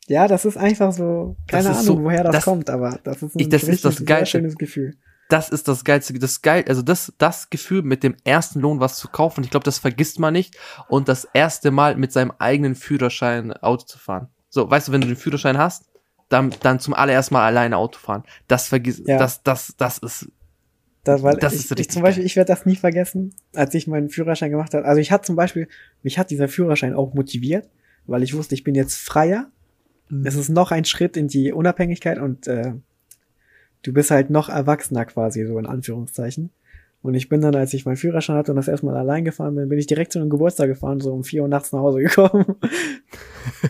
Ja, 0.07 0.27
das 0.27 0.45
ist 0.45 0.57
einfach 0.57 0.91
so, 0.91 1.35
keine 1.47 1.71
Ahnung, 1.71 1.83
so, 1.83 2.03
woher 2.03 2.23
das, 2.23 2.35
das, 2.35 2.43
kommt, 2.43 2.69
aber 2.69 2.99
das 3.03 3.23
ist 3.23 3.35
ein 3.35 3.39
ich, 3.39 3.49
das 3.49 3.63
richtig, 3.63 3.75
ist 3.75 3.85
das 3.85 4.05
geilste, 4.05 4.37
schönes 4.37 4.55
Gefühl. 4.55 4.95
Das 5.29 5.49
ist 5.49 5.67
das 5.67 5.83
geilste, 5.83 6.13
das 6.19 6.43
geil, 6.43 6.63
also 6.67 6.83
das, 6.83 7.11
das 7.17 7.49
Gefühl, 7.49 7.81
mit 7.81 8.03
dem 8.03 8.15
ersten 8.23 8.59
Lohn 8.59 8.79
was 8.79 8.97
zu 8.97 9.07
kaufen, 9.07 9.43
ich 9.43 9.49
glaube, 9.49 9.63
das 9.63 9.79
vergisst 9.79 10.19
man 10.19 10.33
nicht 10.33 10.55
und 10.87 11.07
das 11.07 11.27
erste 11.33 11.71
Mal 11.71 11.95
mit 11.95 12.11
seinem 12.11 12.31
eigenen 12.37 12.75
Führerschein 12.75 13.51
Auto 13.53 13.85
zu 13.85 13.97
fahren. 13.97 14.27
So, 14.49 14.69
weißt 14.69 14.87
du, 14.87 14.91
wenn 14.91 15.01
du 15.01 15.07
den 15.07 15.15
Führerschein 15.15 15.57
hast, 15.57 15.85
dann, 16.29 16.53
dann 16.61 16.79
zum 16.79 16.93
allerersten 16.93 17.33
Mal 17.33 17.45
alleine 17.45 17.77
Auto 17.77 17.97
fahren. 17.97 18.23
Das 18.47 18.67
vergisst, 18.67 19.07
ja. 19.07 19.17
das, 19.17 19.41
das, 19.41 19.73
das 19.77 19.97
ist 19.97 20.31
das, 21.05 21.21
weil 21.21 21.37
das 21.37 21.53
ich, 21.53 21.71
ist 21.71 21.79
ich 21.79 21.89
zum 21.89 22.01
Beispiel, 22.01 22.25
ich 22.25 22.35
werde 22.35 22.47
das 22.47 22.65
nie 22.65 22.75
vergessen, 22.75 23.33
als 23.53 23.73
ich 23.75 23.87
meinen 23.87 24.09
Führerschein 24.09 24.49
gemacht 24.49 24.73
habe. 24.73 24.85
Also 24.85 24.99
ich 24.99 25.11
hatte 25.11 25.27
zum 25.27 25.35
Beispiel, 25.35 25.67
mich 26.01 26.17
hat 26.17 26.31
dieser 26.31 26.47
Führerschein 26.47 26.95
auch 26.95 27.13
motiviert, 27.13 27.69
weil 28.07 28.23
ich 28.23 28.33
wusste, 28.33 28.55
ich 28.55 28.63
bin 28.63 28.73
jetzt 28.73 28.95
freier. 28.95 29.51
Mhm. 30.09 30.25
Es 30.25 30.35
ist 30.35 30.49
noch 30.49 30.71
ein 30.71 30.83
Schritt 30.83 31.15
in 31.15 31.27
die 31.27 31.53
Unabhängigkeit 31.53 32.17
und 32.17 32.47
äh, 32.47 32.73
du 33.83 33.93
bist 33.93 34.09
halt 34.09 34.31
noch 34.31 34.49
erwachsener 34.49 35.05
quasi, 35.05 35.45
so 35.45 35.59
in 35.59 35.67
Anführungszeichen. 35.67 36.49
Und 37.05 37.13
ich 37.13 37.29
bin 37.29 37.39
dann, 37.39 37.53
als 37.53 37.71
ich 37.75 37.85
meinen 37.85 37.97
Führerschein 37.97 38.35
hatte 38.35 38.51
und 38.51 38.55
das 38.55 38.67
erstmal 38.67 38.97
allein 38.97 39.23
gefahren 39.23 39.53
bin, 39.53 39.69
bin 39.69 39.77
ich 39.77 39.85
direkt 39.85 40.11
zu 40.11 40.17
einem 40.17 40.31
Geburtstag 40.31 40.69
gefahren, 40.69 40.99
so 40.99 41.13
um 41.13 41.23
vier 41.23 41.43
Uhr 41.43 41.47
nachts 41.47 41.71
nach 41.71 41.81
Hause 41.81 41.99
gekommen. 42.03 42.55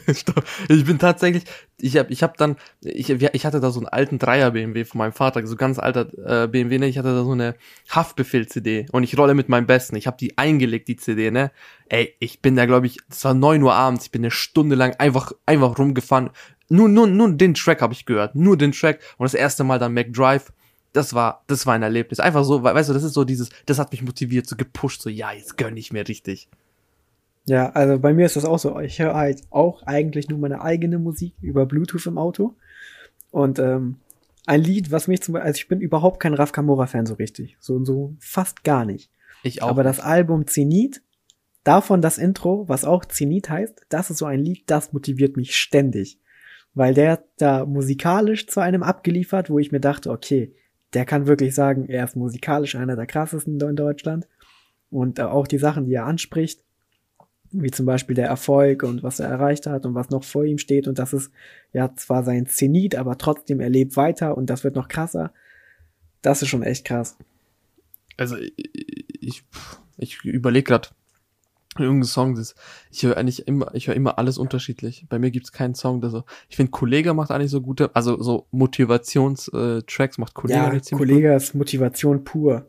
ich 0.70 0.86
bin 0.86 0.98
tatsächlich, 1.00 1.44
ich 1.78 1.98
habe 1.98 2.14
ich 2.14 2.24
hab 2.24 2.38
dann, 2.38 2.56
ich, 2.82 3.10
ich 3.10 3.46
hatte 3.46 3.60
da 3.60 3.72
so 3.72 3.82
einen 3.82 3.90
alten 3.90 4.20
Dreier 4.20 4.52
BMW 4.52 4.86
von 4.86 5.00
meinem 5.00 5.12
Vater, 5.12 5.46
so 5.46 5.58
ganz 5.58 5.80
alter 5.80 6.44
äh, 6.44 6.48
BMW, 6.48 6.80
ne? 6.80 6.88
Ich 6.88 6.98
hatte 6.98 7.10
da 7.10 7.26
so 7.26 7.34
eine 7.34 7.56
Haftbefehl-CD 7.90 8.86
und 8.94 9.04
ich 9.04 9.18
rolle 9.18 9.34
mit 9.34 9.50
meinem 9.50 9.68
Besten. 9.68 9.98
Ich 9.98 10.08
habe 10.08 10.16
die 10.16 10.38
eingelegt, 10.38 10.88
die 10.88 10.96
CD, 10.96 11.30
ne? 11.30 11.52
Ey, 11.90 12.16
ich 12.20 12.42
bin 12.42 12.56
da, 12.56 12.66
glaube 12.66 12.86
ich, 12.86 13.00
es 13.12 13.26
war 13.26 13.34
neun 13.34 13.62
Uhr 13.64 13.74
abends, 13.74 14.06
ich 14.06 14.12
bin 14.12 14.22
eine 14.22 14.32
Stunde 14.32 14.78
lang 14.78 14.96
einfach, 14.98 15.34
einfach 15.46 15.78
rumgefahren. 15.78 16.30
Nur, 16.70 16.88
nur, 16.88 17.06
nur 17.08 17.34
den 17.34 17.54
Track 17.54 17.82
habe 17.82 17.92
ich 17.92 18.06
gehört, 18.06 18.34
nur 18.34 18.56
den 18.56 18.72
Track 18.72 19.02
und 19.18 19.26
das 19.26 19.34
erste 19.34 19.66
Mal 19.66 19.78
dann 19.78 19.94
McDrive 19.94 20.54
das 20.96 21.14
war, 21.14 21.44
das 21.48 21.66
war 21.66 21.74
ein 21.74 21.84
Erlebnis. 21.84 22.20
Einfach 22.20 22.44
so, 22.44 22.64
weißt 22.64 22.90
du, 22.90 22.94
das 22.94 23.04
ist 23.04 23.14
so 23.14 23.24
dieses, 23.24 23.50
das 23.66 23.80
hat 23.80 23.92
mich 23.92 24.02
motiviert, 24.02 24.48
so 24.48 24.56
gepusht, 24.56 25.02
so, 25.02 25.10
ja, 25.10 25.32
jetzt 25.32 25.58
gönn 25.58 25.76
ich 25.78 25.92
mir 25.92 26.08
richtig. 26.08 26.48
Ja, 27.46 27.70
also 27.72 28.00
bei 28.00 28.14
mir 28.14 28.26
ist 28.26 28.36
das 28.36 28.46
auch 28.46 28.58
so. 28.58 28.80
Ich 28.80 29.00
höre 29.00 29.14
halt 29.14 29.44
auch 29.52 29.84
eigentlich 29.84 30.30
nur 30.30 30.40
meine 30.40 30.62
eigene 30.62 30.98
Musik 30.98 31.36
über 31.42 31.66
Bluetooth 31.66 32.06
im 32.08 32.18
Auto. 32.18 32.56
Und 33.30 33.60
ähm, 33.60 33.98
ein 34.48 34.62
Lied, 34.62 34.92
was 34.92 35.08
mich 35.08 35.22
zum 35.22 35.34
Beispiel, 35.34 35.48
also 35.48 35.58
ich 35.58 35.68
bin 35.68 35.82
überhaupt 35.82 36.20
kein 36.20 36.34
Raf 36.34 36.52
Kamora-Fan 36.52 37.06
so 37.06 37.16
richtig. 37.16 37.58
So 37.60 37.76
und 37.76 37.86
so 37.86 38.16
fast 38.20 38.64
gar 38.64 38.86
nicht. 38.86 39.12
Ich 39.44 39.62
auch. 39.62 39.70
Aber 39.70 39.84
das 39.84 40.00
Album 40.00 40.48
Zenit, 40.48 41.04
davon 41.64 42.02
das 42.02 42.18
Intro, 42.18 42.68
was 42.68 42.86
auch 42.86 43.06
Zenit 43.06 43.50
heißt, 43.50 43.86
das 43.90 44.10
ist 44.10 44.18
so 44.18 44.26
ein 44.26 44.40
Lied, 44.40 44.64
das 44.68 44.94
motiviert 44.94 45.38
mich 45.38 45.56
ständig. 45.56 46.20
Weil 46.74 46.94
der 46.94 47.24
da 47.38 47.66
musikalisch 47.66 48.48
zu 48.48 48.60
einem 48.60 48.82
abgeliefert, 48.82 49.50
wo 49.50 49.60
ich 49.60 49.72
mir 49.72 49.80
dachte, 49.80 50.10
okay, 50.10 50.54
der 50.96 51.06
kann 51.06 51.28
wirklich 51.28 51.54
sagen, 51.54 51.88
er 51.88 52.06
ist 52.06 52.16
musikalisch 52.16 52.76
einer 52.76 52.96
der 52.96 53.06
krassesten 53.06 53.60
in 53.60 53.76
Deutschland. 53.76 54.28
Und 54.90 55.20
äh, 55.20 55.24
auch 55.24 55.48
die 55.48 55.58
Sachen, 55.58 55.86
die 55.86 55.94
er 55.94 56.06
anspricht, 56.06 56.64
wie 57.52 57.72
zum 57.72 57.86
Beispiel 57.86 58.16
der 58.16 58.28
Erfolg 58.28 58.84
und 58.84 59.04
was 59.04 59.20
er 59.20 59.28
erreicht 59.28 59.68
hat 59.68 59.86
und 59.86 59.94
was 59.94 60.10
noch 60.10 60.24
vor 60.24 60.46
ihm 60.46 60.58
steht. 60.58 60.88
Und 60.88 60.98
das 60.98 61.14
ist 61.14 61.32
ja 61.74 61.94
zwar 61.96 62.24
sein 62.24 62.48
Zenit, 62.48 62.96
aber 62.96 63.18
trotzdem, 63.18 63.60
er 63.60 63.70
lebt 63.70 63.98
weiter 63.98 64.38
und 64.38 64.50
das 64.50 64.64
wird 64.64 64.76
noch 64.76 64.88
krasser. 64.88 65.34
Das 66.22 66.42
ist 66.42 66.48
schon 66.48 66.64
echt 66.64 66.86
krass. 66.86 67.18
Also 68.18 68.38
ich, 68.38 69.44
ich 69.98 70.24
überlege 70.24 70.64
gerade, 70.64 70.90
Irgendein 71.78 72.08
Song, 72.08 72.36
das, 72.36 72.56
ich 72.90 73.04
höre 73.04 73.18
eigentlich 73.18 73.48
immer, 73.48 73.74
ich 73.74 73.88
höre 73.88 73.96
immer 73.96 74.18
alles 74.18 74.38
unterschiedlich. 74.38 75.06
Bei 75.10 75.20
mir 75.20 75.32
gibt's 75.32 75.52
keinen 75.52 75.76
Song, 75.76 76.02
der 76.02 76.10
so, 76.10 76.24
ich 76.50 76.56
finde 76.56 76.72
Kollege 76.72 77.14
macht 77.14 77.32
eigentlich 77.32 77.52
so 77.52 77.62
gute, 77.62 77.94
also 77.96 78.22
so 78.22 78.48
Motivations-Tracks 78.52 80.18
macht 80.18 80.34
Kollege 80.34 80.60
Ja, 80.60 80.82
ziemlich 80.82 81.10
Kollege 81.10 81.34
ist 81.34 81.54
Motivation 81.54 82.24
pur. 82.24 82.66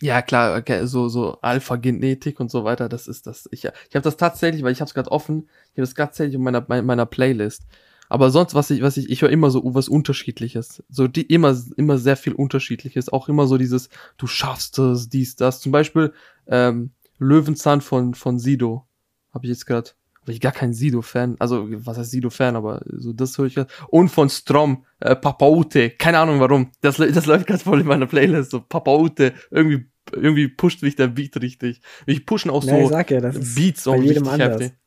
Ja, 0.00 0.22
klar, 0.22 0.56
okay, 0.56 0.86
so, 0.86 1.08
so 1.08 1.40
Alpha-Genetik 1.40 2.38
und 2.38 2.50
so 2.50 2.62
weiter, 2.62 2.88
das 2.88 3.08
ist 3.08 3.26
das. 3.26 3.48
Ich, 3.50 3.64
ich 3.64 3.94
habe 3.96 4.02
das 4.02 4.16
tatsächlich, 4.16 4.62
weil 4.62 4.72
ich 4.72 4.80
habe 4.80 4.88
es 4.88 4.94
gerade 4.94 5.10
offen, 5.10 5.48
ich 5.72 5.78
habe 5.78 5.82
das 5.82 5.94
tatsächlich 5.94 6.36
in 6.36 6.42
meiner, 6.42 6.64
meiner, 6.68 6.82
meiner 6.82 7.06
Playlist. 7.06 7.64
Aber 8.08 8.30
sonst, 8.30 8.54
was 8.54 8.70
ich, 8.70 8.82
was 8.82 8.96
ich, 8.96 9.10
ich 9.10 9.22
höre 9.22 9.30
immer 9.30 9.50
so 9.50 9.62
was 9.74 9.88
Unterschiedliches. 9.88 10.82
So 10.88 11.08
die 11.08 11.22
immer, 11.22 11.56
immer 11.76 11.98
sehr 11.98 12.16
viel 12.16 12.32
Unterschiedliches. 12.32 13.12
Auch 13.12 13.28
immer 13.28 13.46
so 13.46 13.58
dieses, 13.58 13.90
du 14.16 14.26
schaffst 14.26 14.78
es, 14.78 15.08
dies, 15.08 15.36
das. 15.36 15.60
Zum 15.60 15.72
Beispiel 15.72 16.12
ähm, 16.46 16.92
Löwenzahn 17.18 17.80
von, 17.80 18.14
von 18.14 18.38
Sido. 18.38 18.86
Habe 19.32 19.46
ich 19.46 19.50
jetzt 19.50 19.66
gerade. 19.66 19.90
Aber 20.22 20.32
ich 20.32 20.40
gar 20.40 20.52
kein 20.52 20.72
Sido-Fan. 20.74 21.36
Also, 21.38 21.66
was 21.68 21.96
heißt 21.98 22.10
Sido-Fan, 22.10 22.56
aber 22.56 22.82
so 22.86 23.12
das 23.12 23.36
höre 23.38 23.46
ich 23.46 23.54
grad. 23.54 23.70
Und 23.88 24.08
von 24.08 24.28
Strom, 24.28 24.84
äh, 25.00 25.16
Papaute. 25.16 25.90
Keine 25.90 26.18
Ahnung 26.18 26.40
warum. 26.40 26.70
Das, 26.80 26.96
das 26.96 27.26
läuft 27.26 27.46
ganz 27.46 27.62
voll 27.62 27.80
in 27.80 27.86
meiner 27.86 28.06
Playlist. 28.06 28.50
So 28.50 28.60
Papaute. 28.60 29.32
Irgendwie, 29.50 29.86
irgendwie 30.12 30.48
pusht 30.48 30.82
mich 30.82 30.96
der 30.96 31.08
Beat 31.08 31.40
richtig. 31.40 31.80
Ich 32.06 32.26
pushen 32.26 32.50
auch 32.50 32.64
Ja, 32.64 32.78
ich 32.78 32.88
so 32.88 32.94
ja, 32.94 33.20
das 33.20 33.36
ist 33.36 33.54
Beats 33.54 33.84
bei 33.84 33.90
auch 33.92 34.02
jedem 34.02 34.26
richtig 34.26 34.32
anders. 34.32 34.60
heftig. 34.62 34.78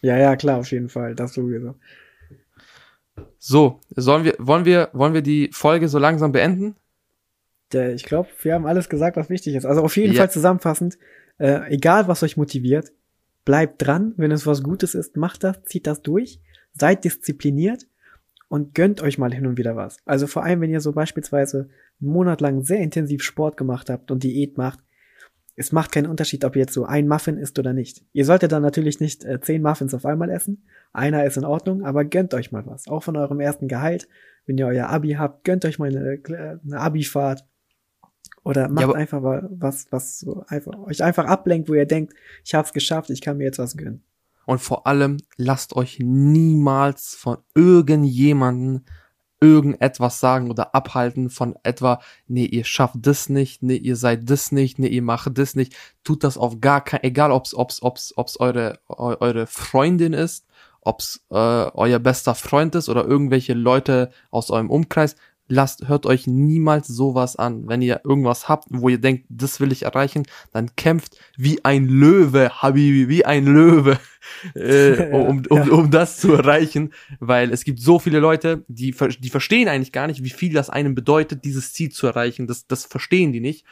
Ja, 0.00 0.16
ja, 0.16 0.36
klar, 0.36 0.58
auf 0.58 0.70
jeden 0.70 0.88
Fall. 0.88 1.14
Das 1.14 1.34
sowieso. 1.34 1.74
So, 3.38 3.80
sollen 3.90 4.24
wir, 4.24 4.34
wollen 4.38 4.64
wir, 4.64 4.90
wollen 4.92 5.14
wir 5.14 5.22
die 5.22 5.50
Folge 5.52 5.88
so 5.88 5.98
langsam 5.98 6.32
beenden? 6.32 6.76
Der, 7.72 7.94
ich 7.94 8.04
glaube, 8.04 8.28
wir 8.42 8.54
haben 8.54 8.66
alles 8.66 8.88
gesagt, 8.88 9.16
was 9.16 9.28
wichtig 9.28 9.54
ist. 9.54 9.64
Also 9.66 9.82
auf 9.82 9.96
jeden 9.96 10.14
Ja. 10.14 10.18
Fall 10.20 10.30
zusammenfassend, 10.30 10.98
äh, 11.38 11.72
egal 11.72 12.08
was 12.08 12.22
euch 12.22 12.36
motiviert, 12.36 12.92
bleibt 13.44 13.86
dran. 13.86 14.14
Wenn 14.16 14.30
es 14.30 14.46
was 14.46 14.62
Gutes 14.62 14.94
ist, 14.94 15.16
macht 15.16 15.44
das, 15.44 15.62
zieht 15.64 15.86
das 15.86 16.02
durch, 16.02 16.40
seid 16.74 17.04
diszipliniert 17.04 17.86
und 18.48 18.74
gönnt 18.74 19.02
euch 19.02 19.18
mal 19.18 19.32
hin 19.32 19.46
und 19.46 19.58
wieder 19.58 19.76
was. 19.76 19.98
Also 20.04 20.26
vor 20.26 20.44
allem, 20.44 20.60
wenn 20.60 20.70
ihr 20.70 20.80
so 20.80 20.92
beispielsweise 20.92 21.68
einen 22.00 22.10
Monat 22.10 22.40
lang 22.40 22.62
sehr 22.62 22.78
intensiv 22.78 23.22
Sport 23.22 23.56
gemacht 23.56 23.90
habt 23.90 24.10
und 24.10 24.22
Diät 24.22 24.58
macht, 24.58 24.80
es 25.58 25.72
macht 25.72 25.90
keinen 25.90 26.06
Unterschied, 26.06 26.44
ob 26.44 26.54
ihr 26.54 26.60
jetzt 26.60 26.72
so 26.72 26.84
ein 26.84 27.08
Muffin 27.08 27.36
isst 27.36 27.58
oder 27.58 27.72
nicht. 27.72 28.04
Ihr 28.12 28.24
solltet 28.24 28.52
dann 28.52 28.62
natürlich 28.62 29.00
nicht 29.00 29.24
äh, 29.24 29.40
zehn 29.40 29.60
Muffins 29.60 29.92
auf 29.92 30.06
einmal 30.06 30.30
essen. 30.30 30.62
Einer 30.92 31.24
ist 31.24 31.36
in 31.36 31.44
Ordnung, 31.44 31.84
aber 31.84 32.04
gönnt 32.04 32.32
euch 32.32 32.52
mal 32.52 32.64
was. 32.64 32.86
Auch 32.86 33.02
von 33.02 33.16
eurem 33.16 33.40
ersten 33.40 33.66
Gehalt. 33.66 34.08
Wenn 34.46 34.56
ihr 34.56 34.68
euer 34.68 34.88
Abi 34.88 35.14
habt, 35.14 35.42
gönnt 35.42 35.64
euch 35.64 35.80
mal 35.80 35.88
eine, 35.88 36.12
äh, 36.14 36.58
eine 36.64 36.78
Abi-Fahrt. 36.78 37.44
Oder 38.48 38.68
macht 38.70 38.84
aber- 38.84 38.94
einfach 38.94 39.20
mal 39.20 39.46
was, 39.52 39.86
was 39.90 40.20
so 40.20 40.42
einfach, 40.48 40.72
euch 40.86 41.02
einfach 41.04 41.26
ablenkt, 41.26 41.68
wo 41.68 41.74
ihr 41.74 41.84
denkt, 41.84 42.14
ich 42.42 42.54
hab's 42.54 42.72
geschafft, 42.72 43.10
ich 43.10 43.20
kann 43.20 43.36
mir 43.36 43.44
jetzt 43.44 43.58
was 43.58 43.76
gönnen. 43.76 44.02
Und 44.46 44.60
vor 44.60 44.86
allem 44.86 45.18
lasst 45.36 45.76
euch 45.76 45.98
niemals 46.00 47.14
von 47.14 47.36
irgendjemanden 47.54 48.86
irgendetwas 49.40 50.18
sagen 50.18 50.50
oder 50.50 50.74
abhalten 50.74 51.28
von 51.28 51.56
etwa, 51.62 52.00
nee, 52.26 52.46
ihr 52.46 52.64
schafft 52.64 52.96
das 53.00 53.28
nicht, 53.28 53.62
nee, 53.62 53.76
ihr 53.76 53.96
seid 53.96 54.30
das 54.30 54.50
nicht, 54.50 54.78
nee, 54.78 54.88
ihr 54.88 55.02
macht 55.02 55.36
das 55.36 55.54
nicht. 55.54 55.76
Tut 56.02 56.24
das 56.24 56.38
auf 56.38 56.60
gar 56.62 56.82
kein, 56.82 57.02
egal 57.02 57.30
ob's, 57.30 57.52
ob's, 57.54 57.82
ob's, 57.82 58.14
ob's 58.16 58.40
eure, 58.40 58.78
eu, 58.88 59.14
eure 59.20 59.46
Freundin 59.46 60.14
ist, 60.14 60.46
ob's 60.80 61.20
äh, 61.30 61.34
euer 61.34 61.98
bester 61.98 62.34
Freund 62.34 62.74
ist 62.74 62.88
oder 62.88 63.04
irgendwelche 63.04 63.52
Leute 63.52 64.10
aus 64.30 64.50
eurem 64.50 64.70
Umkreis. 64.70 65.16
Lasst, 65.48 65.88
hört 65.88 66.04
euch 66.04 66.26
niemals 66.26 66.86
sowas 66.88 67.36
an. 67.36 67.66
Wenn 67.68 67.80
ihr 67.80 68.02
irgendwas 68.04 68.48
habt, 68.48 68.68
wo 68.70 68.88
ihr 68.90 68.98
denkt, 69.00 69.24
das 69.30 69.60
will 69.60 69.72
ich 69.72 69.82
erreichen, 69.84 70.24
dann 70.52 70.76
kämpft 70.76 71.18
wie 71.36 71.64
ein 71.64 71.86
Löwe, 71.88 72.50
Habibi, 72.50 73.08
wie 73.08 73.24
ein 73.24 73.46
Löwe, 73.46 73.98
äh, 74.54 75.10
um, 75.12 75.42
um, 75.48 75.56
Ja. 75.56 75.64
um 75.72 75.90
das 75.90 76.18
zu 76.18 76.34
erreichen, 76.34 76.92
weil 77.18 77.50
es 77.50 77.64
gibt 77.64 77.80
so 77.80 77.98
viele 77.98 78.20
Leute, 78.20 78.64
die, 78.68 78.94
die 79.20 79.30
verstehen 79.30 79.68
eigentlich 79.68 79.92
gar 79.92 80.06
nicht, 80.06 80.22
wie 80.22 80.30
viel 80.30 80.52
das 80.52 80.68
einem 80.70 80.94
bedeutet, 80.94 81.44
dieses 81.44 81.72
Ziel 81.72 81.90
zu 81.90 82.06
erreichen. 82.06 82.46
Das, 82.46 82.66
das 82.66 82.84
verstehen 82.84 83.32
die 83.32 83.40
nicht. 83.40 83.64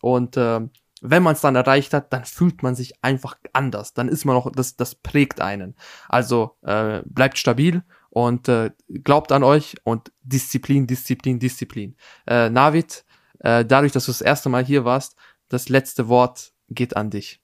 Und 0.00 0.36
äh, 0.36 0.60
wenn 1.02 1.22
man 1.22 1.34
es 1.34 1.40
dann 1.40 1.56
erreicht 1.56 1.94
hat, 1.94 2.12
dann 2.12 2.24
fühlt 2.24 2.62
man 2.62 2.74
sich 2.74 3.02
einfach 3.02 3.36
anders. 3.52 3.94
Dann 3.94 4.08
ist 4.08 4.24
man 4.24 4.36
auch, 4.36 4.50
das, 4.50 4.76
das 4.76 4.94
prägt 4.94 5.40
einen. 5.40 5.74
Also 6.08 6.56
äh, 6.62 7.02
bleibt 7.06 7.38
stabil 7.38 7.82
und 8.10 8.48
äh, 8.48 8.70
glaubt 8.88 9.32
an 9.32 9.42
euch 9.42 9.76
und 9.84 10.12
Disziplin, 10.22 10.86
Disziplin, 10.86 11.38
Disziplin. 11.38 11.96
Äh, 12.26 12.50
Navid, 12.50 13.04
äh, 13.38 13.64
dadurch, 13.64 13.92
dass 13.92 14.06
du 14.06 14.12
das 14.12 14.20
erste 14.20 14.48
Mal 14.48 14.64
hier 14.64 14.84
warst, 14.84 15.16
das 15.48 15.68
letzte 15.68 16.08
Wort 16.08 16.52
geht 16.68 16.96
an 16.96 17.10
dich. 17.10 17.40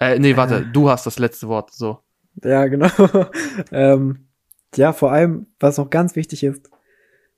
Äh, 0.00 0.18
nee, 0.18 0.36
warte, 0.36 0.56
Äh. 0.56 0.72
du 0.72 0.90
hast 0.90 1.06
das 1.06 1.18
letzte 1.18 1.48
Wort, 1.48 1.72
so. 1.72 2.00
Ja, 2.42 2.66
genau. 2.66 2.90
ähm, 3.72 4.26
ja, 4.74 4.92
vor 4.92 5.12
allem, 5.12 5.46
was 5.60 5.78
noch 5.78 5.90
ganz 5.90 6.16
wichtig 6.16 6.42
ist, 6.42 6.68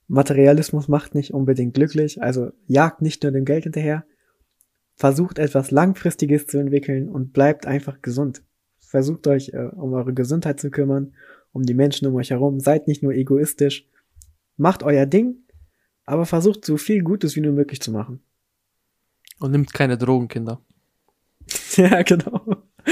Materialismus 0.09 0.88
macht 0.88 1.14
nicht 1.14 1.34
unbedingt 1.34 1.74
glücklich, 1.74 2.22
also 2.22 2.52
jagt 2.66 3.02
nicht 3.02 3.22
nur 3.22 3.32
dem 3.32 3.44
Geld 3.44 3.64
hinterher, 3.64 4.04
versucht 4.94 5.38
etwas 5.38 5.70
Langfristiges 5.70 6.46
zu 6.46 6.59
entwickeln 6.59 7.09
und 7.09 7.32
bleibt 7.32 7.66
einfach 7.66 8.00
gesund. 8.00 8.42
Versucht 8.78 9.26
euch 9.26 9.50
äh, 9.52 9.68
um 9.74 9.92
eure 9.92 10.14
Gesundheit 10.14 10.61
zu 10.61 10.70
kümmern, 10.70 11.14
um 11.57 11.62
die 11.62 11.74
Menschen 11.74 12.07
um 12.07 12.14
euch 12.14 12.30
herum, 12.30 12.61
seid 12.61 12.86
nicht 12.86 13.02
nur 13.02 13.14
egoistisch, 13.14 13.88
macht 14.59 14.82
euer 14.82 15.07
Ding, 15.07 15.36
aber 16.04 16.26
versucht 16.26 16.64
so 16.66 16.76
viel 16.76 17.02
Gutes 17.02 17.34
wie 17.34 17.40
nur 17.40 17.52
möglich 17.52 17.80
zu 17.80 17.90
machen. 17.90 18.20
Und 19.38 19.52
nimmt 19.52 19.72
keine 19.72 19.96
Drogen, 19.96 20.28
Kinder. 20.28 20.61
ja, 21.76 22.02
genau. 22.02 22.44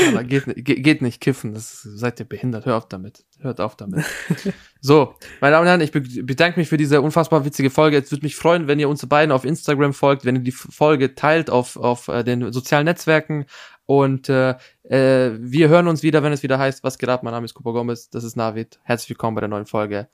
Aber 0.08 0.24
geht, 0.24 0.44
geht 0.56 1.02
nicht 1.02 1.20
kiffen, 1.20 1.52
das 1.52 1.82
seid 1.82 2.18
ihr 2.18 2.26
behindert. 2.26 2.66
Hör 2.66 2.76
auf 2.76 2.88
damit. 2.88 3.24
Hört 3.38 3.60
auf 3.60 3.76
damit. 3.76 4.04
so, 4.80 5.14
meine 5.40 5.52
Damen 5.52 5.62
und 5.62 5.68
Herren, 5.68 5.80
ich 5.82 5.92
be 5.92 6.00
bedanke 6.24 6.58
mich 6.58 6.68
für 6.68 6.76
diese 6.76 7.00
unfassbar 7.00 7.44
witzige 7.44 7.70
Folge. 7.70 7.98
Es 7.98 8.10
würde 8.10 8.24
mich 8.24 8.34
freuen, 8.34 8.66
wenn 8.66 8.80
ihr 8.80 8.88
uns 8.88 9.06
beiden 9.06 9.30
auf 9.30 9.44
Instagram 9.44 9.92
folgt, 9.92 10.24
wenn 10.24 10.36
ihr 10.36 10.42
die 10.42 10.52
Folge 10.52 11.14
teilt 11.14 11.48
auf, 11.48 11.76
auf 11.76 12.08
äh, 12.08 12.24
den 12.24 12.50
sozialen 12.52 12.86
Netzwerken. 12.86 13.46
Und 13.86 14.28
äh, 14.28 14.56
äh, 14.84 15.32
wir 15.38 15.68
hören 15.68 15.88
uns 15.88 16.02
wieder, 16.02 16.22
wenn 16.22 16.32
es 16.32 16.42
wieder 16.42 16.58
heißt, 16.58 16.82
was 16.84 16.98
geht 16.98 17.08
ab? 17.08 17.22
Mein 17.22 17.32
Name 17.32 17.44
ist 17.44 17.54
Cooper 17.54 17.72
Gomez, 17.72 18.08
das 18.10 18.24
ist 18.24 18.36
Navid. 18.36 18.80
Herzlich 18.82 19.10
willkommen 19.10 19.34
bei 19.34 19.40
der 19.40 19.48
neuen 19.48 19.66
Folge. 19.66 20.08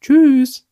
Tschüss. 0.00 0.66